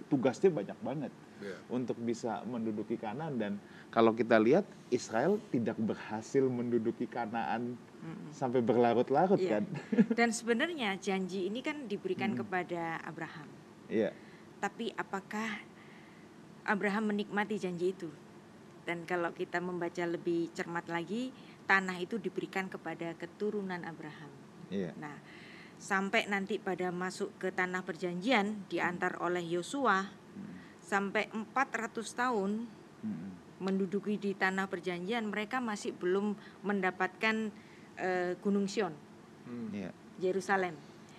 Tugasnya 0.06 0.50
banyak 0.50 0.80
banget 0.80 1.14
Iya. 1.40 1.56
untuk 1.72 1.96
bisa 1.98 2.44
menduduki 2.44 3.00
Kanaan 3.00 3.40
dan 3.40 3.56
kalau 3.90 4.12
kita 4.12 4.36
lihat 4.38 4.68
Israel 4.92 5.40
tidak 5.50 5.80
berhasil 5.80 6.44
menduduki 6.44 7.08
Kanaan 7.08 7.80
sampai 8.30 8.60
berlarut-larut 8.60 9.40
Iya. 9.40 9.60
kan. 9.60 9.64
Dan 10.20 10.30
sebenarnya 10.30 11.00
janji 11.00 11.48
ini 11.48 11.64
kan 11.64 11.88
diberikan 11.88 12.36
Hmm. 12.36 12.44
kepada 12.44 13.00
Abraham. 13.08 13.48
Iya. 13.90 14.14
Tapi 14.62 14.94
apakah 14.96 15.60
Abraham 16.64 17.12
menikmati 17.12 17.58
janji 17.58 17.92
itu? 17.92 18.10
Dan 18.86 19.06
kalau 19.06 19.34
kita 19.34 19.62
membaca 19.62 20.02
lebih 20.06 20.50
cermat 20.54 20.86
lagi, 20.90 21.34
tanah 21.70 21.98
itu 22.02 22.18
diberikan 22.18 22.70
kepada 22.70 23.14
keturunan 23.18 23.82
Abraham. 23.86 24.32
Iya. 24.70 24.94
Nah, 24.98 25.18
sampai 25.78 26.26
nanti 26.30 26.58
pada 26.58 26.90
masuk 26.90 27.34
ke 27.38 27.54
tanah 27.54 27.86
perjanjian 27.86 28.66
diantar 28.68 29.18
oleh 29.22 29.42
Yosua 29.46 30.10
sampai 30.82 31.30
400 31.30 32.02
tahun 32.18 32.66
Mm-mm. 33.06 33.30
menduduki 33.62 34.18
di 34.18 34.34
tanah 34.34 34.66
perjanjian, 34.66 35.30
mereka 35.30 35.62
masih 35.62 35.94
belum 35.94 36.34
mendapatkan 36.66 37.54
eh, 38.00 38.34
Gunung 38.42 38.66
Sion, 38.66 38.94
Hmm. 39.50 39.74
Iya. 39.74 39.90
Yerusalem. 40.22 40.78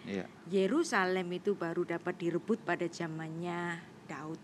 Iya. 0.08 0.24
Yerusalem 0.48 1.28
itu 1.36 1.52
baru 1.52 1.84
dapat 1.84 2.16
direbut 2.16 2.60
pada 2.64 2.88
zamannya 2.88 3.80
Daud. 4.08 4.40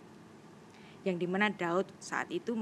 Yang 1.07 1.17
di 1.23 1.27
mana 1.31 1.49
Daud 1.49 1.87
saat 2.03 2.29
itu 2.29 2.53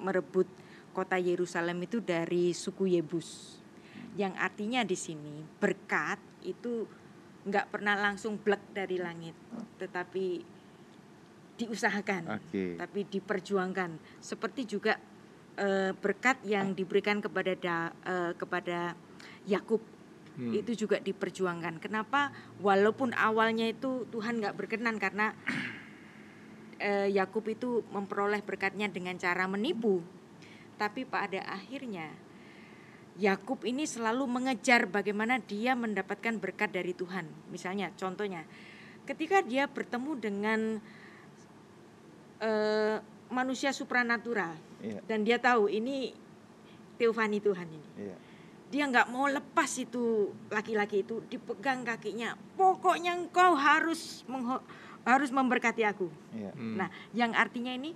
merebut 0.00 0.48
kota 0.96 1.16
Yerusalem 1.20 1.84
itu 1.84 2.00
dari 2.00 2.52
suku 2.52 2.96
Yebus. 2.96 3.60
Yang 4.16 4.34
artinya 4.40 4.80
di 4.80 4.96
sini 4.96 5.44
berkat 5.60 6.16
itu 6.44 6.88
nggak 7.46 7.70
pernah 7.70 7.94
langsung 7.94 8.40
blek 8.40 8.74
dari 8.74 8.98
langit, 8.98 9.36
tetapi 9.78 10.42
diusahakan, 11.56 12.36
Oke. 12.36 12.74
tapi 12.74 13.00
diperjuangkan. 13.06 14.18
Seperti 14.18 14.66
juga 14.66 14.98
eh, 15.56 15.92
berkat 15.96 16.44
yang 16.44 16.76
diberikan 16.76 17.22
kepada 17.22 17.52
Da- 17.56 17.94
eh, 18.04 18.32
kepada 18.36 18.92
Yakub 19.48 19.80
Hmm. 20.36 20.52
itu 20.52 20.86
juga 20.86 21.00
diperjuangkan. 21.00 21.80
Kenapa? 21.80 22.28
Walaupun 22.60 23.16
awalnya 23.16 23.72
itu 23.72 24.04
Tuhan 24.12 24.44
nggak 24.44 24.56
berkenan 24.56 25.00
karena 25.00 25.32
eh, 26.78 27.08
Yakub 27.08 27.48
itu 27.48 27.80
memperoleh 27.88 28.44
berkatnya 28.44 28.92
dengan 28.92 29.16
cara 29.16 29.48
menipu, 29.48 30.04
tapi 30.76 31.08
pada 31.08 31.40
akhirnya 31.48 32.12
Yakub 33.16 33.64
ini 33.64 33.88
selalu 33.88 34.28
mengejar 34.28 34.84
bagaimana 34.84 35.40
dia 35.40 35.72
mendapatkan 35.72 36.36
berkat 36.36 36.68
dari 36.68 36.92
Tuhan. 36.92 37.24
Misalnya, 37.48 37.88
contohnya, 37.96 38.44
ketika 39.08 39.40
dia 39.40 39.64
bertemu 39.64 40.12
dengan 40.20 40.60
eh, 42.44 43.00
manusia 43.32 43.72
supranatural 43.72 44.52
Iya. 44.84 45.00
dan 45.08 45.24
dia 45.24 45.40
tahu 45.40 45.72
ini 45.72 46.12
teofani 47.00 47.40
Tuhan 47.40 47.68
ini. 47.68 47.88
Iya. 47.96 48.16
Dia 48.66 48.90
nggak 48.90 49.08
mau 49.14 49.30
lepas 49.30 49.70
itu 49.78 50.34
laki-laki 50.50 51.06
itu 51.06 51.22
dipegang 51.30 51.86
kakinya. 51.86 52.34
Pokoknya 52.58 53.14
engkau 53.14 53.54
harus 53.54 54.26
harus 55.06 55.30
memberkati 55.30 55.86
aku. 55.86 56.10
Iya. 56.34 56.50
Hmm. 56.52 56.74
Nah, 56.82 56.88
yang 57.14 57.30
artinya 57.32 57.70
ini 57.70 57.94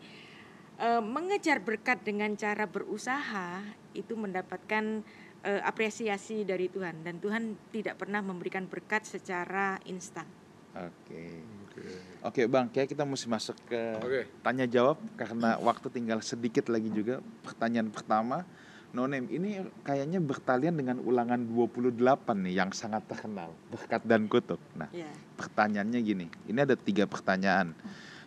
eh, 0.79 1.03
mengejar 1.03 1.59
berkat 1.59 2.07
dengan 2.07 2.33
cara 2.39 2.71
berusaha 2.71 3.67
itu 3.99 4.15
mendapatkan 4.15 5.03
eh, 5.43 5.63
apresiasi 5.67 6.47
dari 6.47 6.71
Tuhan 6.71 7.03
dan 7.03 7.19
Tuhan 7.19 7.59
tidak 7.75 7.99
pernah 7.99 8.23
memberikan 8.23 8.71
berkat 8.71 9.03
secara 9.03 9.83
instan. 9.91 10.27
Oke. 10.71 11.43
Oke. 11.71 11.83
Oke 12.21 12.43
bang, 12.51 12.67
kayak 12.71 12.93
kita 12.93 13.07
mesti 13.07 13.27
masuk 13.31 13.57
ke 13.71 13.81
Oke. 14.03 14.21
tanya 14.43 14.67
jawab 14.67 14.99
karena 15.15 15.57
waktu 15.63 15.87
tinggal 15.91 16.19
sedikit 16.21 16.67
lagi 16.67 16.91
juga. 16.91 17.23
Pertanyaan 17.47 17.89
pertama, 17.91 18.43
Nonem 18.91 19.31
ini 19.31 19.63
kayaknya 19.87 20.19
bertalian 20.19 20.75
dengan 20.75 20.99
ulangan 20.99 21.39
28 21.47 22.43
nih 22.43 22.59
yang 22.59 22.71
sangat 22.75 23.07
terkenal, 23.07 23.55
berkat 23.71 24.03
dan 24.03 24.27
kutuk. 24.27 24.59
Nah, 24.75 24.91
Ya. 24.91 25.07
pertanyaannya 25.39 26.01
gini, 26.03 26.27
ini 26.51 26.59
ada 26.59 26.75
tiga 26.75 27.07
pertanyaan. 27.07 27.71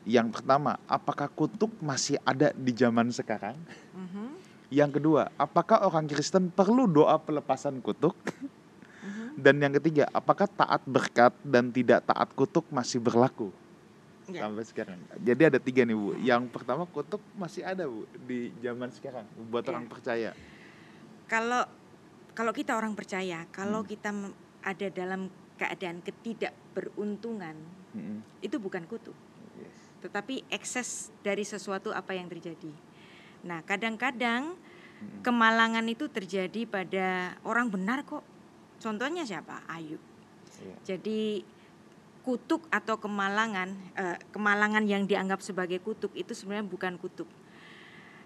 Yang 0.08 0.40
pertama, 0.40 0.80
apakah 0.88 1.28
kutuk 1.28 1.76
masih 1.84 2.16
ada 2.24 2.56
di 2.56 2.72
zaman 2.72 3.12
sekarang? 3.12 3.60
Mhm, 3.92 4.40
Yang 4.74 4.98
kedua, 4.98 5.30
apakah 5.38 5.86
orang 5.86 6.10
Kristen 6.10 6.50
perlu 6.50 6.90
doa 6.90 7.20
pelepasan 7.22 7.78
kutuk? 7.84 8.16
mhm. 9.04 9.38
Dan 9.38 9.62
yang 9.62 9.76
ketiga, 9.78 10.08
apakah 10.10 10.48
taat 10.50 10.82
berkat 10.88 11.36
dan 11.46 11.70
tidak 11.70 12.08
taat 12.08 12.32
kutuk 12.34 12.66
masih 12.72 13.04
berlaku? 13.04 13.52
Ya. 14.32 14.48
sampai 14.48 14.64
sekarang. 14.64 15.04
Jadi 15.20 15.42
ada 15.52 15.60
tiga 15.60 15.84
nih 15.84 16.00
bu. 16.00 16.16
Yang 16.24 16.48
pertama 16.48 16.88
kutuk 16.88 17.20
masih 17.36 17.60
ada 17.68 17.84
bu 17.84 18.08
di 18.16 18.56
zaman 18.64 18.88
sekarang 18.96 19.28
buat 19.52 19.68
Ya. 19.68 19.76
orang 19.76 19.92
percaya. 19.92 20.32
Kalau 21.34 21.66
kalau 22.38 22.54
kita 22.54 22.78
orang 22.78 22.94
percaya, 22.94 23.50
kalau 23.50 23.82
Hmm. 23.82 23.90
kita 23.90 24.10
ada 24.62 24.88
dalam 24.94 25.34
keadaan 25.58 26.02
ketidakberuntungan, 26.06 27.58
Mm-mm. 27.94 28.22
itu 28.42 28.58
bukan 28.58 28.86
kutuk, 28.86 29.18
Yes. 29.58 29.74
tetapi 30.02 30.46
ekses 30.50 31.10
dari 31.26 31.42
sesuatu 31.42 31.90
apa 31.90 32.14
yang 32.14 32.30
terjadi. 32.30 32.70
Nah, 33.46 33.62
kadang-kadang 33.66 34.54
Mm-mm. 34.54 35.22
kemalangan 35.26 35.86
itu 35.90 36.10
terjadi 36.10 36.70
pada 36.70 37.38
orang 37.46 37.70
benar 37.70 38.06
kok. 38.06 38.26
Contohnya 38.82 39.26
siapa? 39.26 39.62
Ayub. 39.70 40.02
Iya. 40.62 40.76
Jadi 40.94 41.46
kutuk 42.24 42.66
atau 42.72 42.98
kemalangan, 42.98 43.74
eh, 43.98 44.18
kemalangan 44.32 44.86
yang 44.86 45.06
dianggap 45.06 45.42
sebagai 45.42 45.82
kutuk 45.82 46.14
itu 46.16 46.34
sebenarnya 46.34 46.66
bukan 46.66 46.96
kutuk. 46.98 47.28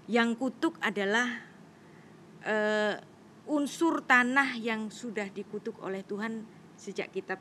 Yang 0.08 0.40
kutuk 0.40 0.80
adalah 0.80 1.44
eh, 2.48 2.96
unsur 3.52 4.04
tanah 4.08 4.56
yang 4.56 4.88
sudah 4.88 5.28
dikutuk 5.28 5.84
oleh 5.84 6.08
Tuhan 6.08 6.48
sejak 6.80 7.12
kitab 7.12 7.40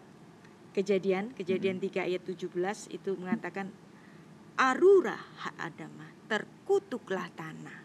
Kejadian, 0.76 1.32
Kejadian 1.32 1.80
3 1.80 2.04
ayat 2.04 2.20
17 2.28 2.52
itu 2.92 3.16
mengatakan 3.16 3.72
Arura 4.60 5.16
hak 5.16 5.56
Adama, 5.56 6.04
terkutuklah 6.28 7.32
tanah. 7.32 7.80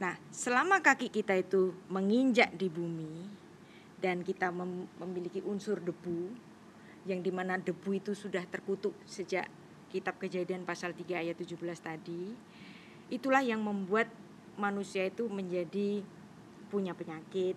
Nah, 0.00 0.16
selama 0.32 0.80
kaki 0.80 1.12
kita 1.12 1.36
itu 1.36 1.76
menginjak 1.92 2.56
di 2.56 2.72
bumi 2.72 3.28
dan 4.00 4.24
kita 4.24 4.48
mem- 4.48 4.88
memiliki 4.96 5.44
unsur 5.44 5.76
debu 5.84 6.32
yang 7.04 7.20
di 7.20 7.28
mana 7.28 7.60
debu 7.60 8.00
itu 8.00 8.16
sudah 8.16 8.48
terkutuk 8.48 8.96
sejak 9.04 9.44
kitab 9.92 10.16
kejadian 10.16 10.64
pasal 10.64 10.96
3 10.96 11.20
ayat 11.20 11.36
17 11.36 11.60
tadi 11.80 12.32
itulah 13.12 13.44
yang 13.44 13.60
membuat 13.60 14.08
manusia 14.58 15.06
itu 15.06 15.30
menjadi 15.30 16.02
punya 16.68 16.92
penyakit 16.92 17.56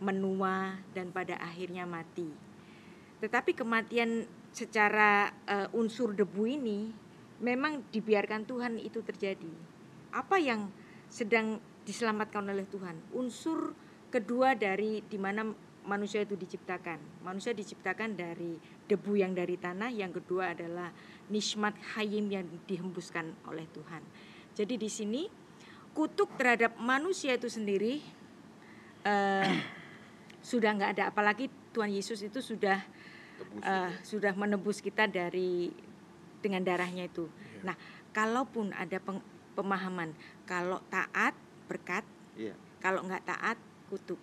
menua 0.00 0.80
dan 0.96 1.12
pada 1.12 1.36
akhirnya 1.42 1.84
mati 1.84 2.30
tetapi 3.20 3.52
kematian 3.52 4.24
secara 4.54 5.34
eh, 5.44 5.68
unsur 5.76 6.14
debu 6.14 6.42
ini 6.46 6.90
memang 7.42 7.82
dibiarkan 7.90 8.46
Tuhan 8.46 8.78
itu 8.78 9.02
terjadi 9.02 9.50
apa 10.14 10.38
yang 10.38 10.70
sedang 11.10 11.58
diselamatkan 11.84 12.46
oleh 12.48 12.64
Tuhan 12.70 12.96
unsur 13.12 13.74
kedua 14.08 14.54
dari 14.54 15.02
di 15.02 15.18
mana 15.18 15.42
manusia 15.84 16.24
itu 16.24 16.34
diciptakan. 16.34 17.22
Manusia 17.22 17.52
diciptakan 17.52 18.16
dari 18.16 18.56
debu 18.88 19.20
yang 19.20 19.36
dari 19.36 19.60
tanah, 19.60 19.92
yang 19.92 20.10
kedua 20.10 20.56
adalah 20.56 20.90
nismat 21.28 21.76
hayim 21.96 22.28
yang 22.32 22.48
dihembuskan 22.64 23.36
oleh 23.48 23.68
Tuhan. 23.72 24.02
Jadi 24.56 24.74
di 24.80 24.90
sini 24.90 25.22
kutuk 25.94 26.34
terhadap 26.34 26.74
manusia 26.76 27.38
itu 27.38 27.46
sendiri 27.46 28.02
eh, 29.06 29.50
sudah 30.50 30.74
nggak 30.76 30.90
ada, 30.98 31.04
apalagi 31.08 31.48
Tuhan 31.72 31.88
Yesus 31.88 32.20
itu 32.20 32.42
sudah 32.42 32.82
eh, 33.62 33.90
sudah 34.02 34.34
menebus 34.34 34.82
kita 34.82 35.06
dari 35.06 35.70
dengan 36.44 36.60
darahnya 36.60 37.08
itu. 37.08 37.24
Nah, 37.64 37.72
kalaupun 38.12 38.76
ada 38.76 39.00
peng- 39.00 39.24
pemahaman 39.56 40.12
kalau 40.44 40.82
taat 40.92 41.32
berkat, 41.70 42.04
Iya. 42.36 42.52
kalau 42.82 43.06
nggak 43.06 43.24
taat 43.24 43.56
kutuk. 43.88 44.18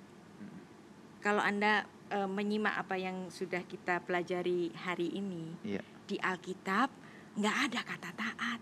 Kalau 1.23 1.41
Anda 1.41 1.87
eh, 2.11 2.27
menyimak 2.29 2.75
apa 2.77 2.99
yang 2.99 3.31
sudah 3.31 3.63
kita 3.65 4.03
pelajari 4.05 4.69
hari 4.75 5.09
ini 5.15 5.55
Iya. 5.63 5.81
di 6.05 6.19
Alkitab, 6.19 6.91
nggak 7.39 7.57
ada 7.71 7.81
kata 7.81 8.09
taat. 8.13 8.59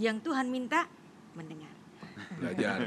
Yang 0.00 0.26
Tuhan 0.26 0.48
minta 0.48 0.88
mendengar. 1.36 1.79
Belajar. 2.36 2.78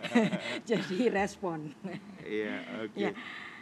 Jadi 0.70 1.08
respon. 1.08 1.72
Iya, 2.20 2.56
oke. 2.84 2.98
Ya. 2.98 3.10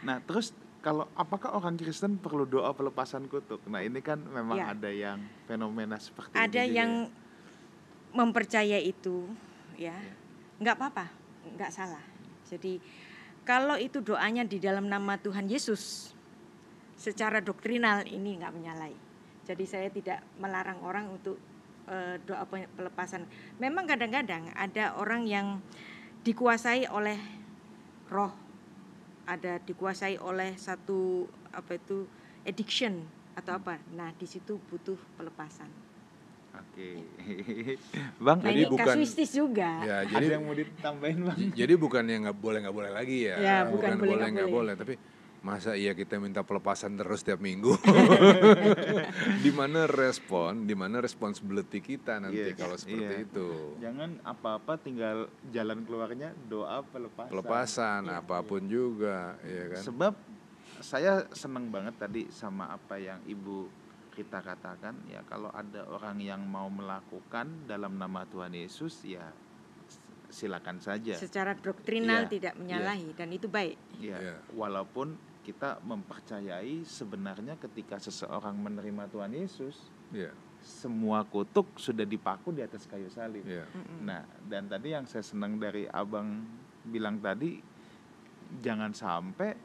Nah, 0.03 0.19
terus 0.23 0.51
kalau 0.79 1.07
apakah 1.15 1.55
orang 1.55 1.79
Kristen 1.79 2.19
perlu 2.19 2.43
doa 2.43 2.75
pelepasan 2.75 3.31
kutuk? 3.31 3.63
Nah, 3.71 3.79
ini 3.79 4.03
kan 4.03 4.19
memang 4.19 4.59
Ya. 4.59 4.75
ada 4.75 4.91
yang 4.91 5.19
fenomena 5.47 5.95
seperti 5.95 6.35
ada 6.35 6.43
ini 6.63 6.69
juga 6.69 6.77
yang 6.77 6.91
ya. 7.07 7.11
mempercaya 8.13 8.77
itu, 8.77 9.25
ya, 9.79 9.95
Ya. 9.95 10.13
nggak 10.59 10.75
apa-apa, 10.75 11.05
nggak 11.55 11.71
salah. 11.71 12.03
Jadi 12.45 12.77
kalau 13.43 13.79
itu 13.79 14.03
doanya 14.03 14.43
di 14.43 14.59
dalam 14.59 14.85
nama 14.87 15.15
Tuhan 15.17 15.47
Yesus, 15.47 16.11
secara 16.93 17.39
doktrinal 17.39 18.05
ini 18.05 18.39
nggak 18.39 18.53
menyalahi. 18.53 18.95
Jadi 19.43 19.63
saya 19.67 19.91
tidak 19.91 20.23
melarang 20.39 20.79
orang 20.83 21.11
untuk 21.11 21.35
eh, 21.87 22.15
doa 22.23 22.43
pe- 22.45 22.69
pelepasan. 22.69 23.27
Memang 23.57 23.85
kadang-kadang 23.85 24.51
ada 24.53 24.95
orang 24.95 25.25
yang 25.25 25.59
dikuasai 26.21 26.87
oleh 26.87 27.19
roh, 28.07 28.31
ada 29.25 29.59
dikuasai 29.59 30.15
oleh 30.19 30.55
satu 30.55 31.27
apa 31.51 31.75
itu 31.75 32.07
addiction 32.43 33.03
atau 33.33 33.57
apa. 33.57 33.79
Nah 33.91 34.11
di 34.15 34.23
situ 34.23 34.59
butuh 34.61 34.99
pelepasan. 35.15 35.67
Oke. 36.53 37.01
bang, 38.21 38.37
Nah 38.39 38.45
Jadi 38.45 38.61
ini 38.61 38.69
bukan- 38.69 38.85
kasuistis 38.93 39.33
juga. 39.33 39.81
ya, 39.81 40.05
ada 40.05 40.11
jadi 40.11 40.37
yang 40.37 40.45
mau 40.45 40.53
ditambahin, 40.53 41.19
Bang? 41.25 41.37
jadi 41.57 41.73
bukan 41.73 42.03
yang 42.05 42.21
nggak 42.29 42.37
boleh 42.37 42.59
nggak 42.61 42.75
boleh 42.77 42.91
lagi 42.93 43.25
ya. 43.25 43.35
Ya, 43.41 43.57
bukan 43.65 43.97
boleh, 43.97 44.05
boleh 44.05 44.13
nggak 44.21 44.31
nggak 44.37 44.49
boleh. 44.53 44.53
boleh, 44.53 44.73
tapi 44.77 44.93
masa 45.43 45.75
iya 45.75 45.91
kita 45.91 46.15
minta 46.23 46.39
pelepasan 46.41 46.95
terus 46.95 47.19
tiap 47.21 47.43
minggu? 47.43 47.75
di 49.43 49.51
mana 49.51 49.83
respon, 49.85 50.63
di 50.63 50.71
mana 50.71 51.03
responsibility 51.03 51.83
kita 51.83 52.23
nanti 52.23 52.55
Yes, 52.55 52.55
kalau 52.55 52.79
seperti 52.79 53.03
iya. 53.03 53.27
itu. 53.27 53.47
Jangan 53.83 54.23
apa-apa 54.23 54.79
tinggal 54.79 55.27
jalan 55.51 55.83
keluarnya 55.83 56.31
doa 56.47 56.79
pelepasan. 56.81 57.29
Pelepasan 57.29 58.01
Iya. 58.07 58.23
apa 58.23 58.37
pun 58.41 58.63
juga, 58.65 59.35
ya 59.43 59.63
kan? 59.75 59.81
Sebab 59.83 60.13
saya 60.79 61.27
senang 61.35 61.67
banget 61.67 61.99
tadi 61.99 62.31
sama 62.31 62.71
apa 62.71 62.95
yang 62.95 63.19
Ibu 63.23 63.83
kita 64.13 64.39
katakan 64.39 64.95
ya 65.09 65.25
kalau 65.25 65.49
ada 65.49 65.83
orang 65.89 66.21
yang 66.21 66.39
mau 66.45 66.69
melakukan 66.69 67.65
dalam 67.65 67.97
nama 67.97 68.23
Tuhan 68.29 68.53
Yesus 68.53 69.01
ya 69.03 69.25
silakan 70.29 70.81
saja. 70.81 71.13
Secara 71.13 71.53
doktrinal 71.53 72.25
Iya, 72.25 72.31
tidak 72.31 72.53
menyalahi 72.57 73.13
dan 73.13 73.29
itu 73.29 73.45
baik. 73.45 73.77
Ya, 74.01 74.17
Iya. 74.17 74.35
walaupun 74.53 75.13
kita 75.43 75.83
mempercayai 75.83 76.81
sebenarnya 76.81 77.59
ketika 77.59 77.99
seseorang 77.99 78.55
menerima 78.55 79.11
Tuhan 79.11 79.35
Yesus 79.35 79.75
Iya, 80.09 80.29
semua 80.61 81.25
kutuk 81.25 81.75
sudah 81.75 82.05
dipaku 82.05 82.53
di 82.53 82.61
atas 82.61 82.85
kayu 82.85 83.09
salib. 83.09 83.43
iya. 83.43 83.65
Mm-mm. 83.67 84.05
Nah, 84.05 84.23
dan 84.47 84.69
tadi 84.69 84.93
yang 84.93 85.03
saya 85.03 85.25
senang 85.25 85.57
dari 85.57 85.83
Abang 85.89 86.45
bilang 86.85 87.17
tadi 87.17 87.57
jangan 88.61 88.93
sampai 88.93 89.57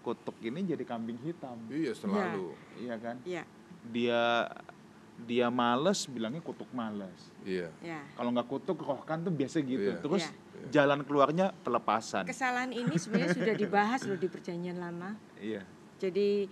kutuk 0.00 0.38
ini 0.40 0.62
jadi 0.62 0.86
kambing 0.86 1.18
hitam. 1.20 1.58
Iya 1.66 1.92
selalu. 1.92 2.54
Iya 2.78 2.94
kan? 3.02 3.16
Ya, 3.26 3.42
Dia 3.86 4.46
dia 5.24 5.48
males 5.48 6.04
bilangnya 6.04 6.44
kutuk 6.44 6.68
males. 6.76 7.32
Iya. 7.40 7.72
ya. 7.80 8.04
Kalau 8.12 8.30
nggak 8.36 8.48
kutuk 8.52 8.76
rohkan 8.84 9.24
tuh 9.24 9.32
biasa 9.32 9.64
gitu. 9.64 9.96
Iya. 9.96 10.02
Terus 10.04 10.24
Iya. 10.28 10.68
jalan 10.84 11.00
keluarnya 11.08 11.56
pelepasan. 11.64 12.28
Kesalahan 12.28 12.74
ini 12.76 13.00
sebenarnya 13.00 13.32
sudah 13.32 13.54
dibahas 13.56 14.04
loh 14.04 14.20
di 14.20 14.28
perjanjian 14.28 14.76
lama. 14.76 15.16
Iya. 15.40 15.64
Jadi 15.96 16.48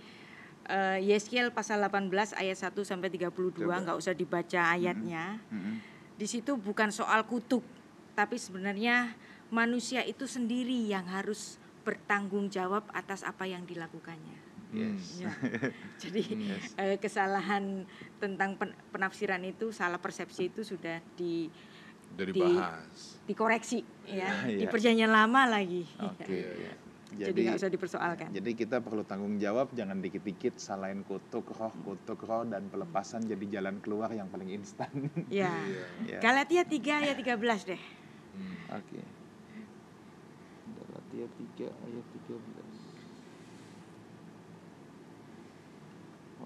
eh, 0.65 0.97
Yeskiel 1.05 1.53
pasal 1.53 1.77
18 1.77 2.09
ayat 2.33 2.57
1 2.57 2.73
sampai 2.81 3.13
32 3.13 3.69
Coba. 3.69 3.77
nggak 3.85 3.97
usah 4.01 4.17
dibaca 4.17 4.61
ayatnya. 4.73 5.37
Mm-mm. 5.53 5.77
Di 6.17 6.25
situ 6.25 6.57
bukan 6.57 6.89
soal 6.89 7.21
kutuk, 7.29 7.61
tapi 8.17 8.41
sebenarnya 8.41 9.13
manusia 9.53 10.01
itu 10.01 10.25
sendiri 10.25 10.89
yang 10.89 11.05
harus 11.05 11.61
bertanggung 11.85 12.49
jawab 12.49 12.81
atas 12.97 13.21
apa 13.21 13.45
yang 13.45 13.61
dilakukannya. 13.61 14.41
Yes. 14.75 15.03
Ya. 15.17 15.31
Jadi 16.03 16.21
eh, 16.75 16.97
kesalahan 16.97 17.87
tentang 18.15 18.55
pen- 18.55 18.75
penafsiran 18.91 19.39
itu, 19.41 19.71
salah 19.71 19.97
persepsi 19.97 20.51
itu 20.51 20.61
sudah 20.61 20.99
di 21.13 21.47
Udah 22.05 22.21
Di- 22.21 22.31
dibahas. 22.31 22.99
dikoreksi 23.25 23.81
ya 24.05 24.29
di 24.45 24.61
Iya. 24.61 24.69
perjanjian 24.69 25.09
lama 25.09 25.47
lagi. 25.47 25.87
Oke. 25.97 26.27
Iya, 26.35 26.51
iya. 26.53 26.73
Jadi 27.15 27.47
nggak 27.47 27.57
usah 27.57 27.71
dipersoalkan. 27.71 28.27
Jadi 28.29 28.51
kita 28.53 28.83
perlu 28.83 29.01
tanggung 29.01 29.39
jawab, 29.39 29.71
jangan 29.71 30.03
dikit-dikit 30.03 30.59
salahin 30.59 30.99
kutuk 31.01 31.47
roh, 31.49 31.71
kutuk 31.81 32.19
roh 32.19 32.43
dan 32.43 32.67
pelepasan 32.67 33.23
jadi 33.23 33.45
jalan 33.55 33.79
keluar 33.79 34.11
yang 34.11 34.27
paling 34.27 34.51
instan. 34.51 34.91
Ya. 35.31 35.53
Ya. 36.03 36.19
Galatia 36.19 36.67
3 36.67 36.75
ayat 36.99 37.15
13 37.15 37.39
deh. 37.65 37.79
Hmm. 38.35 38.55
Oke. 38.75 38.99
Galatia 40.67 41.25
3 41.31 41.71
ayat 41.87 42.05
13. 42.27 42.64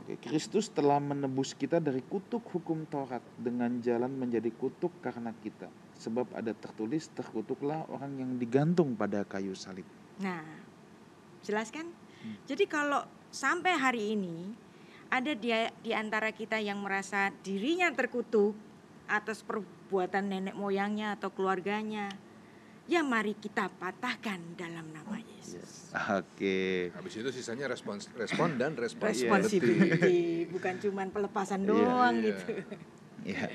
Oke, 0.10 0.26
Kristus 0.26 0.74
telah 0.74 0.98
menebus 0.98 1.54
kita 1.54 1.78
dari 1.78 2.02
kutuk 2.02 2.42
hukum 2.50 2.82
Taurat 2.90 3.22
dengan 3.38 3.78
jalan 3.78 4.10
menjadi 4.10 4.50
kutuk 4.50 4.90
karena 5.06 5.30
kita. 5.38 5.70
Sebab 6.02 6.34
ada 6.34 6.50
tertulis, 6.58 7.14
terkutuklah 7.14 7.86
orang 7.94 8.18
yang 8.18 8.32
digantung 8.42 8.98
pada 8.98 9.22
kayu 9.22 9.54
salib. 9.54 9.86
Nah, 10.18 10.42
jelaskan. 11.46 11.94
Jadi 12.50 12.66
kalau 12.66 13.06
sampai 13.30 13.78
hari 13.78 14.18
ini 14.18 14.50
ada 15.14 15.38
dia 15.38 15.70
di 15.86 15.94
antara 15.94 16.34
kita 16.34 16.58
yang 16.58 16.82
merasa 16.82 17.30
dirinya 17.46 17.94
terkutuk 17.94 18.58
atas 19.06 19.46
perbuatan 19.46 20.26
nenek 20.26 20.58
moyangnya 20.58 21.22
atau 21.22 21.30
keluarganya, 21.30 22.10
ya 22.90 23.06
mari 23.06 23.38
kita 23.38 23.70
patahkan 23.78 24.58
dalam 24.58 24.90
nama 24.90 25.22
Yesus. 25.22 25.94
Oke. 25.94 26.90
Habis 26.90 27.22
itu 27.22 27.30
sisanya 27.30 27.70
respons, 27.70 28.10
respon 28.18 28.58
dan 28.58 28.74
responsibility. 28.74 29.62
Responsibility, 29.62 30.20
bukan 30.50 30.74
cuman 30.82 31.08
pelepasan 31.14 31.62
Iya, 31.62 31.70
doang 31.70 32.16
iya. 32.18 32.26
gitu. 32.34 32.46
Ya. 33.30 33.46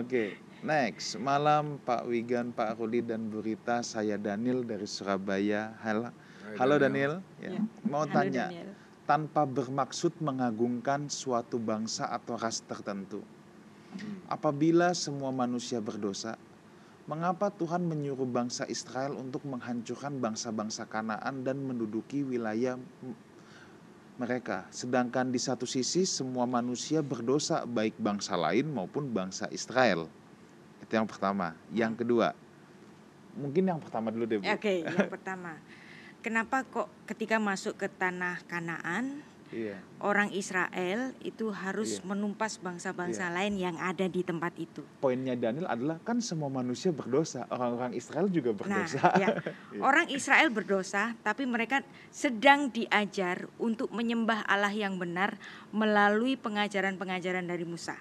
Oke, 0.00 0.38
next. 0.64 1.20
Malam 1.20 1.76
Pak 1.84 2.08
Wigan, 2.08 2.56
Pak 2.56 2.80
Rudi 2.80 3.04
dan 3.04 3.28
Bu 3.28 3.44
Rita, 3.44 3.84
saya 3.84 4.16
Daniel 4.16 4.64
dari 4.64 4.88
Surabaya. 4.88 5.76
Halo. 5.84 6.08
Halo 6.56 6.80
Daniel. 6.80 7.20
Daniel. 7.36 7.44
Ya. 7.44 7.50
Ya. 7.52 7.60
Mau 7.84 8.08
Halo, 8.08 8.14
tanya, 8.16 8.46
Daniel. 8.48 8.70
tanpa 9.04 9.44
bermaksud 9.44 10.16
mengagungkan 10.24 11.12
suatu 11.12 11.60
bangsa 11.60 12.08
atau 12.08 12.40
ras 12.40 12.64
tertentu. 12.64 13.20
Apabila 14.30 14.94
semua 14.94 15.34
manusia 15.34 15.82
berdosa, 15.82 16.38
mengapa 17.08 17.48
Tuhan 17.54 17.86
menyuruh 17.86 18.28
bangsa 18.28 18.68
Israel 18.68 19.16
untuk 19.16 19.46
menghancurkan 19.48 20.20
bangsa-bangsa 20.20 20.84
Kanaan 20.88 21.46
dan 21.46 21.60
menduduki 21.62 22.24
wilayah 22.26 22.76
mereka? 24.20 24.68
Sedangkan 24.68 25.32
di 25.32 25.40
satu 25.40 25.64
sisi 25.64 26.04
semua 26.04 26.44
manusia 26.44 27.00
berdosa 27.00 27.64
baik 27.64 27.96
bangsa 27.96 28.36
lain 28.36 28.68
maupun 28.68 29.08
bangsa 29.08 29.48
Israel. 29.48 30.10
Itu 30.84 30.92
yang 30.96 31.08
pertama. 31.08 31.56
Yang 31.72 32.04
kedua, 32.04 32.36
mungkin 33.38 33.70
yang 33.70 33.80
pertama 33.80 34.12
dulu 34.12 34.24
deh, 34.26 34.38
Bu. 34.40 34.44
Oke, 34.50 34.84
yang 34.84 35.08
pertama. 35.16 35.56
Kenapa 36.20 36.68
kok 36.68 36.92
ketika 37.08 37.40
masuk 37.40 37.80
ke 37.80 37.88
tanah 37.88 38.44
Kanaan 38.44 39.24
Iya. 39.50 39.82
orang 40.00 40.30
Israel 40.30 41.12
itu 41.20 41.50
harus 41.50 41.98
Iya. 41.98 42.06
menumpas 42.06 42.56
bangsa-bangsa 42.56 43.28
lain 43.34 43.58
yang 43.58 43.76
ada 43.76 44.06
di 44.06 44.22
tempat 44.22 44.54
itu. 44.56 44.80
Poinnya 45.02 45.34
Daniel 45.34 45.66
adalah 45.66 45.98
kan 46.00 46.22
semua 46.22 46.46
manusia 46.48 46.94
berdosa, 46.94 47.44
orang-orang 47.50 47.92
Israel 47.92 48.30
juga 48.30 48.54
Nah, 48.54 48.58
berdosa. 48.58 49.02
ya, 49.18 49.28
orang 49.88 50.06
Israel 50.08 50.48
berdosa, 50.48 51.18
tapi 51.20 51.44
mereka 51.44 51.82
sedang 52.08 52.70
diajar 52.70 53.50
untuk 53.58 53.90
menyembah 53.90 54.46
Allah 54.46 54.72
yang 54.72 54.96
benar 54.96 55.36
melalui 55.74 56.38
pengajaran-pengajaran 56.38 57.44
dari 57.44 57.66
Musa. 57.66 57.98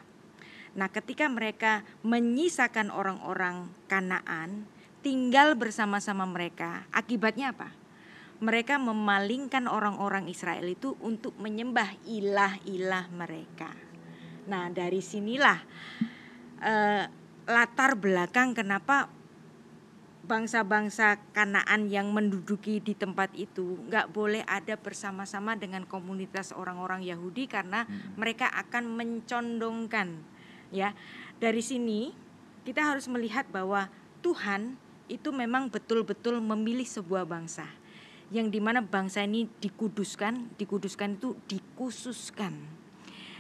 Nah, 0.78 0.86
ketika 0.88 1.26
mereka 1.26 1.82
menyisakan 2.06 2.94
orang-orang 2.94 3.74
Kanaan 3.90 4.70
tinggal 5.02 5.58
bersama-sama 5.58 6.30
mereka, 6.30 6.86
akibatnya 6.94 7.52
apa? 7.58 7.74
Mereka 8.40 8.80
memalingkan 8.80 9.68
orang-orang 9.68 10.32
Israel 10.32 10.64
itu 10.64 10.96
untuk 11.04 11.36
menyembah 11.36 11.92
ilah-ilah 12.08 13.12
mereka. 13.12 13.76
Nah, 14.48 14.72
dari 14.72 15.04
sinilah 15.04 15.60
eh, 16.64 17.04
latar 17.50 18.00
belakang 18.00 18.56
kenapa 18.56 19.12
bangsa-bangsa 20.30 21.18
Kanaan 21.34 21.90
yang 21.90 22.14
menduduki 22.14 22.78
di 22.78 22.94
tempat 22.94 23.34
itu 23.34 23.82
nggak 23.90 24.14
boleh 24.14 24.46
ada 24.46 24.78
bersama-sama 24.78 25.58
dengan 25.58 25.90
komunitas 25.90 26.54
orang-orang 26.54 27.02
Yahudi 27.02 27.50
karena 27.50 27.90
mereka 28.14 28.46
akan 28.54 28.94
mencondongkan 28.94 30.22
ya. 30.70 30.94
Dari 31.42 31.66
sini 31.66 32.14
kita 32.62 32.94
harus 32.94 33.10
melihat 33.10 33.50
bahwa 33.50 33.90
Tuhan 34.22 34.78
itu 35.10 35.34
memang 35.34 35.74
betul-betul 35.74 36.38
memilih 36.38 36.86
sebuah 36.86 37.26
bangsa 37.26 37.66
yang 38.30 38.54
di 38.54 38.62
mana 38.62 38.86
bangsa 38.86 39.26
ini 39.26 39.50
dikuduskan 39.60 40.58
dikuduskan 40.58 41.18
itu 41.18 41.34
dikhususkan. 41.50 42.54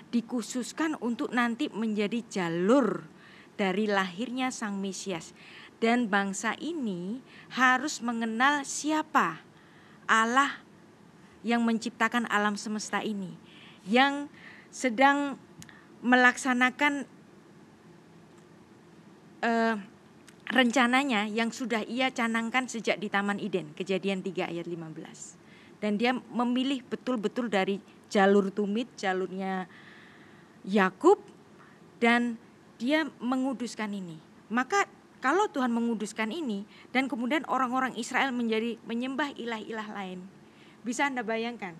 Dikhususkan 0.09 0.97
untuk 0.97 1.29
nanti 1.29 1.69
menjadi 1.69 2.25
jalur 2.25 3.05
dari 3.53 3.85
lahirnya 3.85 4.49
sang 4.49 4.81
Mesias. 4.81 5.37
Dan 5.79 6.11
bangsa 6.11 6.57
ini 6.59 7.23
harus 7.55 8.03
mengenal 8.03 8.67
siapa 8.67 9.39
Allah 10.09 10.59
yang 11.45 11.63
menciptakan 11.63 12.27
alam 12.27 12.59
semesta 12.59 12.99
ini 12.99 13.31
yang 13.87 14.27
sedang 14.73 15.39
melaksanakan 16.03 17.07
eh, 19.43 19.75
rencananya 20.49 21.29
yang 21.29 21.53
sudah 21.53 21.85
ia 21.85 22.09
canangkan 22.09 22.65
sejak 22.65 22.97
di 22.97 23.07
Taman 23.07 23.37
Eden, 23.37 23.71
Kejadian 23.77 24.25
3 24.25 24.49
ayat 24.49 24.65
15. 24.65 25.37
Dan 25.79 25.95
dia 25.95 26.11
memilih 26.11 26.83
betul-betul 26.89 27.47
dari 27.47 27.79
jalur 28.09 28.49
tumit, 28.49 28.89
jalurnya 28.97 29.69
Yakub 30.65 31.21
dan 32.01 32.35
dia 32.81 33.07
menguduskan 33.21 33.93
ini. 33.93 34.17
Maka 34.49 34.89
kalau 35.21 35.47
Tuhan 35.47 35.69
menguduskan 35.69 36.33
ini 36.33 36.65
dan 36.89 37.05
kemudian 37.05 37.45
orang-orang 37.47 37.95
Israel 37.95 38.33
menjadi 38.33 38.75
menyembah 38.89 39.37
ilah-ilah 39.37 39.87
lain. 39.93 40.19
Bisa 40.81 41.07
Anda 41.07 41.21
bayangkan? 41.21 41.77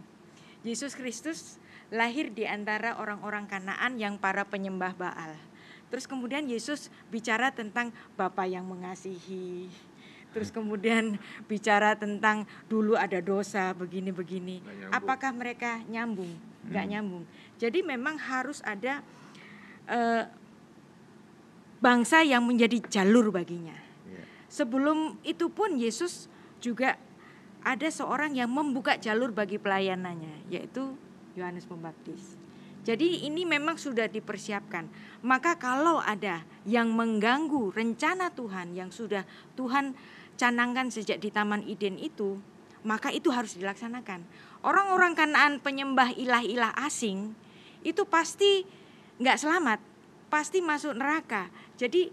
Yesus 0.61 0.93
Kristus 0.93 1.57
lahir 1.89 2.30
di 2.36 2.45
antara 2.45 2.99
orang-orang 2.99 3.49
Kanaan 3.49 3.97
yang 3.97 4.22
para 4.22 4.45
penyembah 4.45 4.93
Baal. 4.93 5.49
Terus 5.89 6.05
kemudian 6.05 6.45
Yesus 6.45 6.93
bicara 7.09 7.49
tentang 7.49 7.89
Bapa 8.13 8.45
yang 8.45 8.65
mengasihi. 8.65 9.69
Terus 10.29 10.53
kemudian 10.53 11.17
bicara 11.49 11.97
tentang 11.97 12.45
dulu 12.69 12.93
ada 12.93 13.17
dosa 13.17 13.73
begini-begini. 13.73 14.61
Apakah 14.93 15.33
mereka 15.33 15.81
nyambung? 15.89 16.29
Nggak 16.69 16.85
nyambung. 16.85 17.23
Jadi 17.57 17.81
memang 17.81 18.21
harus 18.21 18.61
ada 18.61 19.01
eh, 19.89 20.23
bangsa 21.81 22.21
yang 22.21 22.45
menjadi 22.45 22.77
jalur 22.85 23.33
baginya. 23.33 23.75
Iya. 24.05 24.23
Sebelum 24.47 25.17
itu 25.25 25.49
pun 25.49 25.81
Yesus 25.81 26.29
juga 26.61 26.99
ada 27.65 27.89
seorang 27.91 28.37
yang 28.37 28.47
membuka 28.51 28.95
jalur 28.95 29.35
bagi 29.35 29.59
pelayanannya, 29.59 30.47
yaitu 30.47 30.95
Yohanes 31.35 31.67
Pembaptis. 31.67 32.38
Jadi 32.89 33.29
ini 33.29 33.45
memang 33.45 33.77
sudah 33.77 34.09
dipersiapkan. 34.09 34.89
Maka 35.21 35.61
kalau 35.61 36.01
ada 36.01 36.41
yang 36.65 36.89
mengganggu 36.89 37.69
rencana 37.69 38.33
Tuhan 38.33 38.73
yang 38.73 38.89
sudah 38.89 39.29
Tuhan 39.53 39.93
canangkan 40.41 40.89
sejak 40.89 41.21
di 41.21 41.29
Taman 41.29 41.69
Eden 41.69 42.01
itu, 42.01 42.41
maka 42.81 43.13
itu 43.13 43.29
harus 43.29 43.53
dilaksanakan. 43.53 44.25
Orang-orang 44.65 45.13
Kanaan 45.13 45.61
penyembah 45.61 46.17
ilah-ilah 46.17 46.73
asing 46.81 47.37
itu 47.85 48.09
pasti 48.09 48.65
nggak 49.21 49.37
selamat, 49.37 49.79
pasti 50.33 50.57
masuk 50.57 50.97
neraka. 50.97 51.45
Jadi 51.77 52.09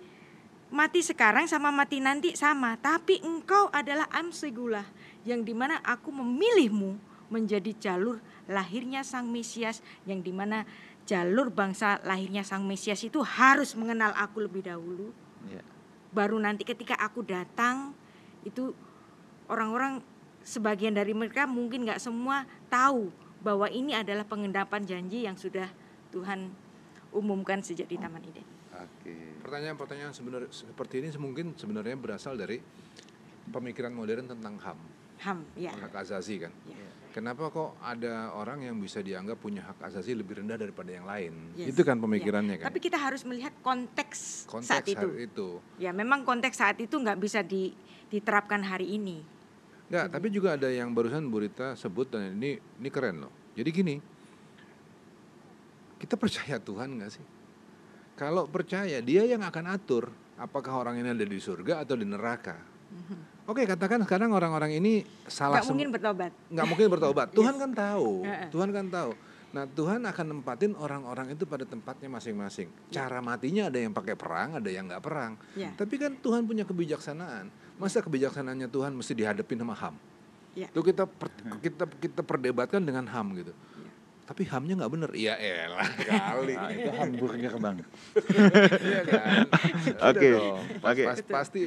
mati 0.68 1.00
sekarang 1.00 1.48
sama 1.48 1.72
mati 1.72 2.04
nanti 2.04 2.36
sama, 2.36 2.76
tapi 2.76 3.24
engkau 3.24 3.72
adalah 3.72 4.12
amsegula 4.12 4.84
yang 5.24 5.40
di 5.40 5.56
mana 5.56 5.80
aku 5.80 6.12
memilihmu 6.12 7.00
menjadi 7.32 7.72
jalur 7.80 8.20
lahirnya 8.46 9.02
sang 9.02 9.30
Mesias 9.30 9.82
yang 10.06 10.22
di 10.22 10.30
mana 10.30 10.62
jalur 11.06 11.50
bangsa 11.50 12.02
lahirnya 12.02 12.42
sang 12.42 12.66
Mesias 12.66 13.02
itu 13.02 13.22
harus 13.22 13.74
mengenal 13.74 14.14
aku 14.14 14.42
lebih 14.42 14.66
dahulu 14.66 15.10
Iya. 15.46 15.62
baru 16.10 16.42
nanti 16.42 16.66
ketika 16.66 16.98
aku 16.98 17.22
datang 17.22 17.94
itu 18.42 18.74
orang-orang 19.46 20.02
sebagian 20.42 20.94
dari 20.94 21.14
mereka 21.14 21.46
mungkin 21.46 21.86
nggak 21.86 22.02
semua 22.02 22.46
tahu 22.66 23.10
bahwa 23.42 23.70
ini 23.70 23.94
adalah 23.94 24.26
pengendapan 24.26 24.82
janji 24.82 25.26
yang 25.26 25.38
sudah 25.38 25.70
Tuhan 26.10 26.50
umumkan 27.14 27.62
sejak 27.62 27.86
di 27.86 27.98
Taman 27.98 28.22
Eden. 28.26 28.46
Oke. 28.74 29.14
Pertanyaan-pertanyaan 29.42 30.10
sebenarnya 30.10 30.50
seperti 30.50 31.02
ini 31.02 31.08
mungkin 31.18 31.54
sebenarnya 31.54 31.94
berasal 31.94 32.34
dari 32.34 32.58
pemikiran 33.46 33.94
modern 33.94 34.26
tentang 34.26 34.58
HAM, 34.58 34.78
Ham, 35.22 35.38
ya. 35.54 35.70
hak 35.70 35.94
asasi 36.02 36.42
kan. 36.42 36.50
Ya. 36.66 36.74
Kenapa 37.16 37.48
kok 37.48 37.80
ada 37.80 38.28
orang 38.36 38.68
yang 38.68 38.76
bisa 38.76 39.00
dianggap 39.00 39.40
punya 39.40 39.64
hak 39.64 39.88
asasi 39.88 40.12
lebih 40.12 40.36
rendah 40.36 40.60
daripada 40.60 40.92
yang 40.92 41.08
lain? 41.08 41.56
Yes. 41.56 41.72
Itu 41.72 41.80
kan 41.80 41.96
pemikirannya 41.96 42.60
kan. 42.60 42.68
Tapi 42.68 42.76
kita 42.76 43.00
harus 43.00 43.24
melihat 43.24 43.56
konteks, 43.64 44.44
Konteks 44.44 44.68
saat 44.68 44.84
itu. 44.84 45.08
itu. 45.24 45.48
Ya, 45.80 45.96
memang 45.96 46.28
konteks 46.28 46.60
saat 46.60 46.76
itu 46.76 46.92
nggak 46.92 47.16
bisa 47.16 47.40
di- 47.40 47.72
diterapkan 48.12 48.60
hari 48.60 49.00
ini. 49.00 49.24
Enggak, 49.88 50.12
tapi 50.12 50.28
juga 50.28 50.60
ada 50.60 50.68
yang 50.68 50.92
barusan 50.92 51.24
Bu 51.32 51.40
Rita 51.40 51.72
sebut 51.72 52.04
dan 52.12 52.36
ini 52.36 52.60
ini 52.60 52.88
keren 52.92 53.24
loh. 53.24 53.32
Jadi 53.56 53.68
gini, 53.72 53.96
kita 55.96 56.20
percaya 56.20 56.60
Tuhan 56.60 57.00
nggak 57.00 57.10
sih? 57.16 57.24
Kalau 58.12 58.44
percaya, 58.44 59.00
Dia 59.00 59.24
yang 59.24 59.40
akan 59.40 59.64
atur 59.72 60.12
apakah 60.36 60.84
orang 60.84 61.00
ini 61.00 61.16
ada 61.16 61.24
di 61.24 61.40
surga 61.40 61.80
atau 61.80 61.96
di 61.96 62.04
neraka. 62.04 62.60
Oke, 63.46 63.62
katakan 63.62 64.02
sekarang 64.02 64.34
orang-orang 64.34 64.74
ini 64.74 65.06
salah 65.24 65.62
sem- 65.62 65.70
mungkin 65.72 65.94
bertobat. 65.94 66.34
nggak 66.50 66.66
mungkin 66.66 66.86
bertobat. 66.90 67.28
Tuhan 67.38 67.54
kan 67.54 67.70
tahu. 67.70 68.26
Tuhan 68.50 68.70
kan 68.74 68.86
tahu. 68.90 69.12
Nah, 69.54 69.64
Tuhan 69.64 70.02
akan 70.02 70.26
nempatin 70.26 70.74
orang-orang 70.74 71.32
itu 71.32 71.46
pada 71.46 71.62
tempatnya 71.62 72.10
masing-masing. 72.10 72.68
Cara 72.90 73.22
matinya 73.22 73.70
ada 73.70 73.78
yang 73.78 73.94
pakai 73.94 74.12
perang, 74.12 74.58
ada 74.58 74.66
yang 74.68 74.84
nggak 74.84 75.00
perang. 75.00 75.38
Ya. 75.54 75.70
Tapi 75.72 75.94
kan 75.96 76.12
Tuhan 76.18 76.44
punya 76.44 76.66
kebijaksanaan. 76.66 77.48
Masa 77.78 78.02
kebijaksanaannya 78.02 78.66
Tuhan 78.66 78.92
mesti 78.92 79.14
dihadapin 79.14 79.56
sama 79.56 79.72
HAM? 79.72 79.94
Ya. 80.52 80.66
Itu 80.66 80.82
kita 80.82 81.06
per- 81.06 81.32
kita 81.62 81.84
kita 81.86 82.20
perdebatkan 82.20 82.82
dengan 82.82 83.06
HAM 83.06 83.32
gitu. 83.38 83.52
Tapi 84.26 84.42
HAMnya 84.42 84.74
nggak 84.76 84.90
bener. 84.90 85.10
Iya 85.14 85.38
elah 85.38 85.86
kali. 86.10 86.52
Nah, 86.52 86.68
itu 86.68 86.90
hamburger 86.90 87.54
bang. 87.56 87.76
Iya 88.82 89.00
kan. 89.06 89.26
Oke. 90.02 90.28
Pas- 90.76 90.90
oke. 90.90 91.02
pas- 91.06 91.26
pasti 91.40 91.60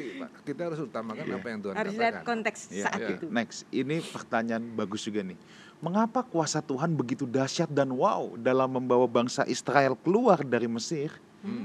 kita 0.43 0.68
harus 0.68 0.80
utamakan 0.82 1.24
apa 1.32 1.47
yang 1.47 1.60
Tuhan 1.64 1.74
Harus 1.74 1.93
lihat 1.95 2.14
katakan. 2.20 2.28
konteks 2.28 2.60
Iya, 2.70 2.84
saat 2.84 2.99
iya. 2.99 3.10
itu. 3.16 3.26
Next, 3.32 3.60
ini 3.70 3.95
pertanyaan 4.03 4.64
bagus 4.70 5.01
juga 5.01 5.24
nih. 5.24 5.39
Mengapa 5.80 6.20
kuasa 6.22 6.60
Tuhan 6.60 6.91
begitu 6.91 7.24
dahsyat 7.24 7.72
dan 7.72 7.88
wow 7.89 8.36
dalam 8.36 8.68
membawa 8.70 9.07
bangsa 9.07 9.47
Israel 9.47 9.95
keluar 9.95 10.43
dari 10.43 10.68
Mesir? 10.68 11.16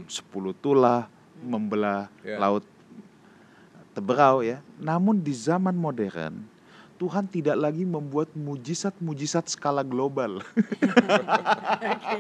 Sepuluh 0.07 0.55
tulah 0.55 1.11
membelah 1.43 2.07
Ya. 2.23 2.39
laut 2.39 2.63
Teberau 3.91 4.43
ya. 4.43 4.59
Namun 4.77 5.19
di 5.19 5.31
zaman 5.31 5.75
modern 5.75 6.47
Tuhan 7.05 7.29
tidak 7.29 7.61
lagi 7.61 7.85
membuat 7.85 8.33
mujizat-mujizat 8.33 9.53
skala 9.53 9.85
global. 9.85 10.41
Oke. 12.01 12.17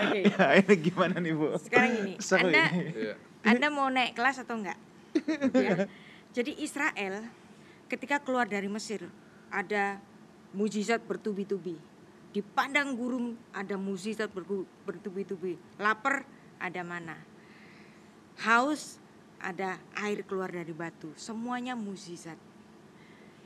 Oke. 0.00 0.20
ini 0.64 0.74
gimana 0.80 1.20
nih 1.20 1.36
Bu? 1.36 1.52
Sekarang 1.60 1.92
ini, 1.92 2.16
Anda 2.40 2.64
ini. 2.72 2.88
Iya. 2.96 3.14
Anda 3.44 3.68
mau 3.68 3.92
naik 3.92 4.16
kelas 4.16 4.40
atau 4.40 4.56
enggak? 4.56 4.80
Ya. 5.52 5.84
Jadi 6.32 6.56
Israel 6.56 7.20
ketika 7.92 8.16
keluar 8.24 8.48
dari 8.48 8.64
Mesir 8.72 9.12
ada 9.52 10.00
mujizat 10.56 11.04
bertubi-tubi. 11.04 11.76
Di 12.32 12.40
padang 12.40 12.96
gurun 12.96 13.36
ada 13.52 13.76
mujizat 13.76 14.32
bertubi-tubi. 14.88 15.60
Lapar 15.76 16.24
ada 16.56 16.80
mana. 16.80 17.20
Haus 18.40 18.96
ada 19.36 19.76
air 20.00 20.24
keluar 20.24 20.48
dari 20.48 20.72
batu. 20.72 21.12
Semuanya 21.12 21.76
mujizat. 21.76 22.47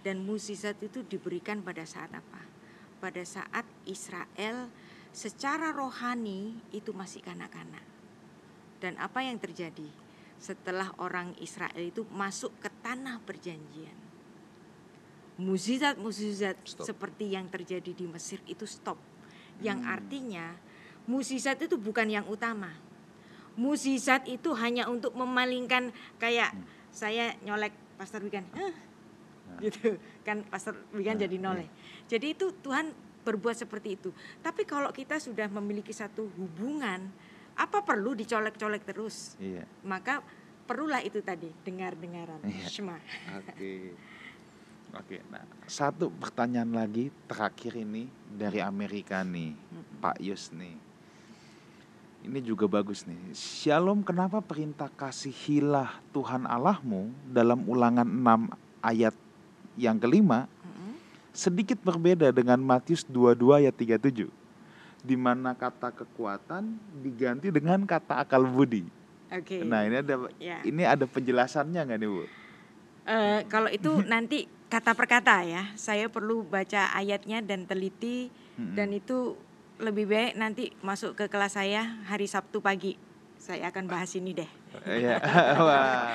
Dan 0.03 0.27
mujizat 0.27 0.83
itu 0.83 1.07
diberikan 1.07 1.63
pada 1.63 1.87
saat 1.87 2.11
apa? 2.11 2.43
Pada 2.99 3.23
saat 3.23 3.67
Israel 3.87 4.67
secara 5.15 5.71
rohani 5.71 6.59
itu 6.75 6.91
masih 6.91 7.23
kanak-kanak. 7.23 7.87
Dan 8.83 8.99
apa 8.99 9.23
yang 9.23 9.39
terjadi 9.39 9.87
setelah 10.43 10.91
orang 10.99 11.39
Israel 11.39 11.79
itu 11.79 12.03
masuk 12.11 12.51
ke 12.59 12.67
tanah 12.83 13.23
perjanjian? 13.23 13.95
Mukjizat-mukjizat 15.39 16.59
seperti 16.67 17.39
yang 17.39 17.47
terjadi 17.47 17.95
di 17.95 18.07
Mesir 18.11 18.43
itu 18.51 18.67
stop. 18.67 18.99
Yang 19.63 19.87
artinya 19.87 20.59
mukjizat 21.07 21.63
itu 21.63 21.79
bukan 21.79 22.11
yang 22.11 22.27
utama. 22.27 22.75
Mukjizat 23.55 24.27
itu 24.27 24.51
hanya 24.59 24.91
untuk 24.91 25.15
memalingkan 25.15 25.95
kayak 26.19 26.51
saya 26.91 27.39
nyolek 27.47 27.73
Pastor 27.95 28.27
Wigan. 28.27 28.45
"Hah?" 28.59 28.92
gitu 29.65 29.99
kan 30.23 30.45
Pastor 30.49 30.77
Wigan 30.95 31.19
jadi 31.21 31.37
noleh. 31.37 31.69
Jadi 32.07 32.37
itu 32.37 32.53
Tuhan 32.63 32.93
berbuat 33.23 33.55
seperti 33.55 33.99
itu. 33.99 34.11
Tapi 34.43 34.67
kalau 34.67 34.91
kita 34.91 35.17
sudah 35.23 35.47
memiliki 35.47 35.95
satu 35.95 36.27
hubungan, 36.37 37.07
apa 37.55 37.79
perlu 37.87 38.19
dicolek-colek 38.19 38.83
terus? 38.83 39.39
Iya. 39.39 39.63
Maka 39.87 40.21
perlulah 40.67 41.03
itu 41.03 41.23
tadi 41.23 41.51
dengar-dengaran, 41.63 42.43
Iya. 42.43 42.67
Shema. 42.67 42.99
Oke. 43.39 43.95
Oke, 44.93 45.25
nah 45.33 45.41
satu 45.65 46.13
pertanyaan 46.13 46.69
lagi 46.77 47.09
terakhir 47.25 47.81
ini 47.81 48.13
dari 48.29 48.61
Amerika 48.61 49.25
nih, 49.25 49.57
Pak 50.05 50.21
Yus 50.21 50.53
nih. 50.53 50.77
Ini 52.23 52.39
juga 52.45 52.69
bagus 52.69 53.03
nih. 53.09 53.33
Shalom, 53.33 54.05
kenapa 54.05 54.45
perintah 54.45 54.93
kasihilah 54.93 55.97
Tuhan 56.13 56.45
Allahmu 56.45 57.09
dalam 57.25 57.65
ulangan 57.65 58.05
6 58.05 58.53
ayat 58.85 59.17
yang 59.77 59.97
kelima 59.97 60.47
sedikit 61.33 61.81
berbeda 61.81 62.29
dengan 62.29 62.61
Matius 62.61 63.09
22 63.09 63.65
ayat 63.65 63.75
37 63.75 64.29
di 65.03 65.17
mana 65.19 65.57
kata 65.57 65.91
kekuatan 65.91 66.79
diganti 67.03 67.51
dengan 67.51 67.83
kata 67.83 68.23
akal 68.23 68.47
budi. 68.47 68.87
Oke. 69.33 69.65
Nah, 69.65 69.83
ini 69.83 69.99
ada 69.99 70.15
Ya. 70.39 70.61
ini 70.63 70.85
ada 70.87 71.09
penjelasannya 71.09 71.81
nggak 71.83 71.99
nih, 71.99 72.09
Bu? 72.09 72.23
Eh, 73.09 73.41
kalau 73.51 73.67
itu 73.73 73.91
nanti 74.13 74.47
kata 74.71 74.95
per 74.95 75.11
kata 75.11 75.43
ya, 75.43 75.63
saya 75.75 76.07
perlu 76.07 76.47
baca 76.47 76.95
ayatnya 76.95 77.43
dan 77.43 77.67
teliti 77.67 78.31
Mm-mm. 78.55 78.79
dan 78.79 78.95
itu 78.95 79.35
lebih 79.83 80.07
baik 80.07 80.39
nanti 80.39 80.71
masuk 80.87 81.19
ke 81.19 81.27
kelas 81.27 81.59
saya 81.59 81.99
hari 82.07 82.31
Sabtu 82.31 82.63
pagi. 82.63 82.95
Saya 83.43 83.75
akan 83.75 83.91
bahas 83.91 84.15
ini 84.15 84.31
deh. 84.37 84.47
Iya. 84.83 85.17
Wah. 85.67 86.07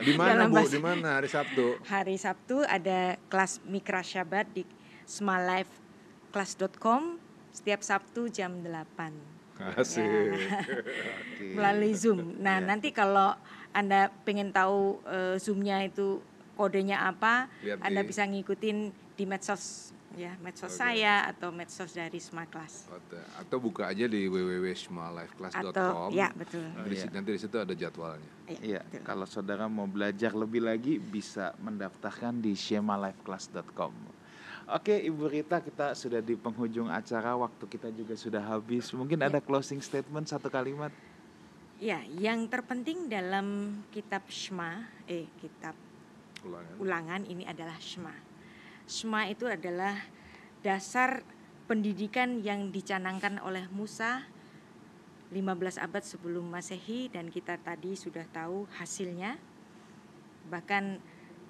Di 0.00 0.12
mana 0.12 0.46
Bu? 0.46 0.60
Di 0.62 0.78
mana 0.78 1.16
hari 1.16 1.26
Sabtu? 1.26 1.80
Hari 1.84 2.14
Sabtu 2.14 2.62
ada 2.62 3.16
kelas 3.26 3.58
Mikra 3.64 4.00
Syabat 4.00 4.46
di 4.50 4.62
smalifeclass.com 5.06 7.16
setiap 7.50 7.80
Sabtu 7.80 8.28
jam 8.28 8.60
8 8.62 9.76
Asik. 9.76 10.00
Oke. 10.00 11.42
melalui 11.56 11.92
Zoom. 11.92 12.38
Nah, 12.38 12.58
Iya. 12.58 12.66
nanti 12.66 12.88
kalau 12.90 13.34
Anda 13.70 14.08
pengen 14.24 14.50
tahu 14.50 14.98
eh, 15.04 15.36
Zoom-nya 15.36 15.84
itu 15.84 16.18
kodenya 16.56 17.06
apa, 17.06 17.46
Lihat 17.60 17.78
Anda 17.80 18.00
di- 18.02 18.08
bisa 18.08 18.22
ngikutin 18.24 18.76
di 19.14 19.24
medsos 19.24 19.92
ya, 20.14 20.34
medsos 20.40 20.68
Oke. 20.68 20.78
saya 20.78 21.26
atau 21.26 21.50
medsos 21.50 21.90
dari 21.90 22.18
Smart 22.18 22.48
Class. 22.48 22.88
Atau- 23.38 23.60
buka 23.60 23.86
aja 23.86 24.06
di 24.06 24.26
www.smalifeclass.com. 24.26 25.70
Atau 25.70 26.10
ya, 26.10 26.32
betul. 26.32 26.64
Di 26.82 26.96
si- 26.96 27.10
Nanti 27.12 27.30
di 27.30 27.40
situ 27.40 27.56
ada 27.56 27.74
jadwalnya. 27.74 28.30
Iya, 28.48 28.80
betul. 28.82 29.04
kalau 29.04 29.26
saudara 29.26 29.66
mau 29.66 29.86
belajar 29.86 30.32
lebih 30.32 30.64
lagi 30.64 30.96
bisa 30.96 31.52
mendaftarkan 31.58 32.40
di 32.40 32.54
skemalifeclass.com. 32.54 33.92
Oke, 34.70 34.94
Ibu 34.94 35.26
Rita, 35.26 35.58
kita 35.58 35.98
sudah 35.98 36.22
di 36.22 36.38
penghujung 36.38 36.86
acara, 36.86 37.34
waktu 37.34 37.66
kita 37.66 37.90
juga 37.90 38.14
sudah 38.14 38.38
habis. 38.40 38.94
Mungkin 38.94 39.18
Ya. 39.18 39.26
ada 39.26 39.42
closing 39.42 39.82
statement 39.82 40.30
satu 40.30 40.46
kalimat. 40.46 40.94
Ya, 41.80 42.04
yang 42.06 42.46
terpenting 42.46 43.08
dalam 43.08 43.80
kitab 43.90 44.22
Shema, 44.28 44.84
eh 45.04 45.26
kitab 45.40 45.74
Ulangan. 46.44 46.74
ulangan 46.78 47.20
ini 47.24 47.42
adalah 47.42 47.74
Shema. 47.80 48.12
Shema 48.90 49.30
itu 49.30 49.46
adalah 49.46 49.94
dasar 50.66 51.22
pendidikan 51.70 52.42
yang 52.42 52.74
dicanangkan 52.74 53.38
oleh 53.38 53.70
Musa 53.70 54.26
15 55.30 55.78
abad 55.78 56.02
sebelum 56.02 56.50
Masehi 56.50 57.06
dan 57.06 57.30
kita 57.30 57.54
tadi 57.62 57.94
sudah 57.94 58.26
tahu 58.34 58.66
hasilnya 58.74 59.38
bahkan 60.50 60.98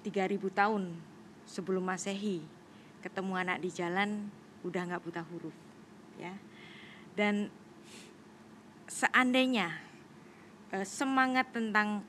3000 0.05 0.37
tahun 0.53 0.93
sebelum 1.49 1.81
Masehi 1.81 2.45
ketemu 3.01 3.33
anak 3.33 3.57
di 3.65 3.73
jalan 3.73 4.29
udah 4.61 4.85
nggak 4.85 5.01
buta 5.01 5.25
huruf 5.25 5.57
ya 6.21 6.37
dan 7.17 7.49
seandainya 8.85 9.81
eh, 10.77 10.85
semangat 10.85 11.49
tentang 11.49 12.05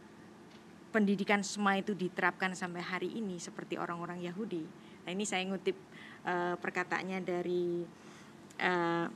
pendidikan 0.93 1.41
semua 1.41 1.81
itu 1.81 1.97
diterapkan 1.97 2.53
sampai 2.53 2.85
hari 2.85 3.09
ini 3.17 3.41
seperti 3.41 3.81
orang-orang 3.81 4.21
Yahudi. 4.21 4.69
Nah 5.03 5.11
ini 5.11 5.25
saya 5.27 5.43
ngutip 5.47 5.75
eh, 6.23 6.55
perkataannya 6.59 7.19
dari 7.21 7.83
eh, 8.59 9.07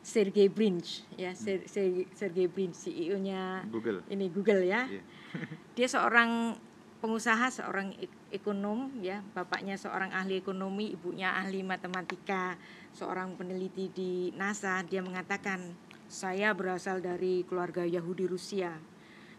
Sergey 0.00 0.48
Brin, 0.48 0.80
ya 1.20 1.36
Ser- 1.36 1.68
Ser- 1.68 2.08
Sergey 2.16 2.48
Brin, 2.48 2.72
CEO-nya 2.72 3.68
Google. 3.68 4.00
ini 4.08 4.32
Google 4.32 4.64
ya. 4.64 4.88
Iya. 4.88 5.04
Dia 5.76 5.88
seorang 5.88 6.56
pengusaha, 7.04 7.52
seorang 7.52 7.92
ek- 8.00 8.40
ekonom 8.40 8.92
ya, 9.04 9.20
bapaknya 9.36 9.76
seorang 9.76 10.12
ahli 10.12 10.40
ekonomi, 10.40 10.96
ibunya 10.96 11.36
ahli 11.36 11.60
matematika, 11.60 12.56
seorang 12.96 13.36
peneliti 13.36 13.92
di 13.92 14.12
NASA, 14.36 14.80
dia 14.84 15.04
mengatakan, 15.04 15.76
"Saya 16.08 16.52
berasal 16.56 17.00
dari 17.00 17.44
keluarga 17.44 17.84
Yahudi 17.84 18.24
Rusia 18.24 18.76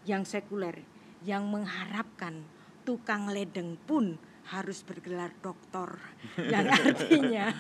yang 0.06 0.26
sekuler, 0.26 0.82
yang 1.26 1.46
mengharapkan 1.50 2.42
tukang 2.86 3.30
ledeng 3.30 3.78
pun 3.86 4.18
harus 4.52 4.84
bergelar 4.84 5.32
doktor 5.40 5.96
yang 6.36 6.68
artinya. 6.78 7.56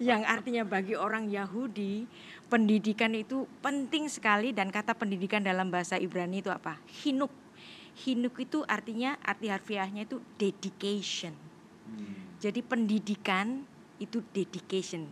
Yang 0.00 0.22
artinya 0.24 0.64
bagi 0.64 0.96
orang 0.96 1.28
Yahudi 1.28 2.08
pendidikan 2.48 3.12
itu 3.12 3.44
penting 3.60 4.08
sekali 4.08 4.56
dan 4.56 4.72
kata 4.72 4.96
pendidikan 4.96 5.44
dalam 5.44 5.68
bahasa 5.68 6.00
Ibrani 6.00 6.40
itu 6.40 6.48
apa? 6.48 6.80
Hinuk. 7.04 7.30
Hinuk 8.00 8.40
itu 8.40 8.64
artinya 8.64 9.20
arti 9.20 9.52
harfiahnya 9.52 10.08
itu 10.08 10.24
dedication. 10.40 11.36
Jadi 12.40 12.64
pendidikan 12.64 13.60
itu 14.00 14.24
dedication. 14.32 15.04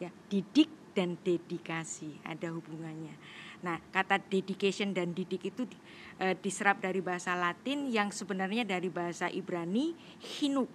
Ya 0.00 0.08
didik 0.32 0.72
dan 0.96 1.20
dedikasi 1.22 2.18
ada 2.26 2.50
hubungannya 2.50 3.14
Nah, 3.60 3.76
kata 3.92 4.16
dedication 4.24 4.96
dan 4.96 5.12
didik 5.12 5.52
itu 5.52 5.68
e, 6.16 6.32
diserap 6.40 6.80
dari 6.80 7.04
bahasa 7.04 7.36
Latin 7.36 7.92
yang 7.92 8.08
sebenarnya 8.08 8.64
dari 8.64 8.88
bahasa 8.88 9.28
Ibrani 9.28 9.92
hinuk. 10.40 10.68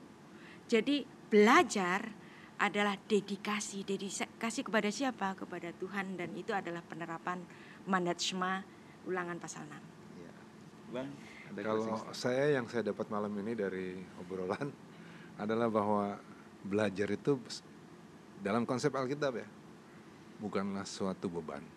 Jadi 0.70 1.06
belajar 1.30 2.06
adalah 2.62 2.96
dedikasi, 3.10 3.84
dedikasi 3.84 4.62
kepada 4.62 4.88
siapa? 4.94 5.34
Kepada 5.34 5.74
Tuhan 5.76 6.16
dan 6.16 6.32
itu 6.38 6.54
adalah 6.54 6.86
penerapan 6.86 7.42
mandat 7.90 8.22
Shema 8.22 8.62
ulangan 9.10 9.38
pasal 9.42 9.66
6. 9.66 10.22
Ya. 10.22 10.34
Bang, 10.94 11.10
ada 11.52 11.60
kalau 11.62 11.86
saya 12.14 12.54
yang 12.54 12.70
saya 12.70 12.90
dapat 12.94 13.10
malam 13.10 13.34
ini 13.42 13.54
dari 13.58 13.98
obrolan 14.22 14.70
adalah 15.44 15.68
bahwa 15.74 16.22
belajar 16.66 17.10
itu 17.10 17.38
dalam 18.42 18.66
konsep 18.66 18.94
Alkitab 18.94 19.42
ya 19.42 19.48
bukanlah 20.42 20.84
suatu 20.84 21.32
beban 21.32 21.75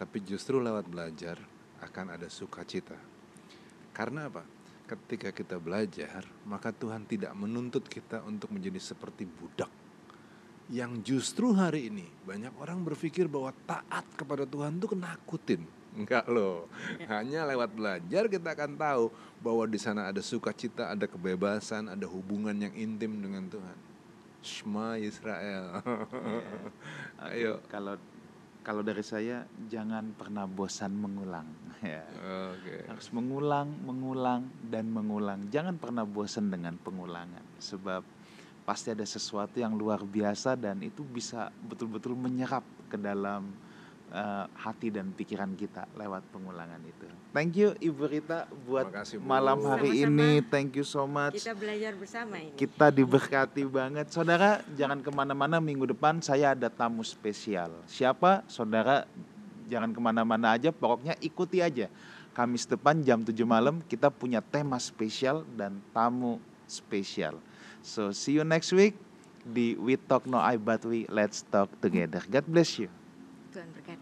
tapi 0.00 0.24
justru 0.24 0.56
lewat 0.56 0.88
belajar 0.88 1.36
akan 1.84 2.16
ada 2.16 2.24
sukacita. 2.32 2.96
Karena 3.92 4.32
apa? 4.32 4.40
Ketika 4.88 5.28
kita 5.28 5.60
belajar, 5.60 6.24
maka 6.48 6.72
Tuhan 6.72 7.04
tidak 7.04 7.36
menuntut 7.36 7.84
kita 7.84 8.24
untuk 8.24 8.48
menjadi 8.48 8.80
seperti 8.80 9.28
budak. 9.28 9.68
Yang 10.72 10.92
justru 11.04 11.52
hari 11.52 11.92
ini 11.92 12.08
banyak 12.24 12.56
orang 12.56 12.80
berpikir 12.80 13.28
bahwa 13.28 13.52
taat 13.68 14.08
kepada 14.16 14.48
Tuhan 14.48 14.80
itu 14.80 14.88
kenakutin. 14.88 15.68
Enggak 15.92 16.24
loh. 16.32 16.64
Ya. 16.96 17.20
Hanya 17.20 17.40
lewat 17.52 17.70
belajar 17.76 18.24
kita 18.30 18.56
akan 18.56 18.80
tahu 18.80 19.04
bahwa 19.44 19.68
di 19.68 19.76
sana 19.76 20.08
ada 20.08 20.24
sukacita, 20.24 20.96
ada 20.96 21.04
kebebasan, 21.04 21.92
ada 21.92 22.06
hubungan 22.08 22.56
yang 22.56 22.72
intim 22.72 23.20
dengan 23.20 23.44
Tuhan. 23.52 23.76
Shema 24.40 24.96
Israel. 24.96 25.84
Ya. 25.84 27.26
Ayo. 27.36 27.52
Kalau 27.68 27.98
kalau 28.60 28.84
dari 28.84 29.00
saya 29.00 29.44
jangan 29.68 30.12
pernah 30.12 30.44
bosan 30.44 30.92
mengulang 30.92 31.48
ya. 31.84 32.04
Okay. 32.60 32.84
Harus 32.86 33.08
mengulang, 33.16 33.72
mengulang 33.84 34.48
dan 34.68 34.88
mengulang. 34.92 35.48
Jangan 35.48 35.80
pernah 35.80 36.04
bosan 36.04 36.52
dengan 36.52 36.76
pengulangan 36.76 37.44
sebab 37.56 38.04
pasti 38.68 38.92
ada 38.92 39.02
sesuatu 39.02 39.58
yang 39.58 39.74
luar 39.74 40.04
biasa 40.04 40.54
dan 40.54 40.78
itu 40.84 41.02
bisa 41.02 41.50
betul-betul 41.64 42.14
menyerap 42.14 42.62
ke 42.86 43.00
dalam 43.00 43.50
uh, 44.10 44.46
hati 44.54 44.90
dan 44.90 45.14
pikiran 45.14 45.54
kita 45.54 45.86
lewat 45.94 46.26
pengulangan 46.30 46.78
itu. 46.82 47.06
Thank 47.30 47.54
you 47.58 47.74
Ibu 47.78 48.04
Rita 48.10 48.50
buat 48.66 48.90
kasih, 48.90 49.22
malam 49.22 49.62
hari 49.62 50.02
Sama-sama. 50.02 50.10
ini. 50.10 50.30
Thank 50.50 50.70
you 50.78 50.86
so 50.86 51.06
much. 51.06 51.38
Kita 51.38 51.54
belajar 51.54 51.92
bersama 51.94 52.34
ini. 52.42 52.54
Kita 52.58 52.86
diberkati 52.90 53.62
banget. 53.66 54.06
Saudara 54.10 54.62
jangan 54.74 54.98
ke 54.98 55.10
mana-mana 55.14 55.62
minggu 55.62 55.86
depan 55.86 56.18
saya 56.18 56.58
ada 56.58 56.66
tamu 56.66 57.06
spesial. 57.06 57.70
Siapa? 57.86 58.42
Saudara 58.50 59.06
jangan 59.70 59.94
ke 59.94 60.00
mana-mana 60.02 60.58
aja. 60.58 60.74
Pokoknya 60.74 61.14
ikuti 61.22 61.62
aja. 61.62 61.86
Kamis 62.34 62.66
depan 62.66 63.02
jam 63.02 63.22
7 63.26 63.34
malam 63.42 63.82
kita 63.86 64.06
punya 64.06 64.38
tema 64.38 64.78
spesial 64.78 65.42
dan 65.58 65.82
tamu 65.90 66.38
spesial. 66.70 67.38
So 67.82 68.14
see 68.14 68.38
you 68.38 68.46
next 68.46 68.70
week 68.70 68.94
di 69.42 69.74
We 69.78 69.98
Talk 69.98 70.28
No 70.30 70.38
I 70.38 70.60
But 70.60 70.84
We 70.86 71.10
Let's 71.10 71.42
Talk 71.46 71.70
Together. 71.80 72.22
God 72.26 72.46
bless 72.46 72.78
you. 72.78 72.90
Tuhan 73.50 73.66
berkati. 73.74 73.99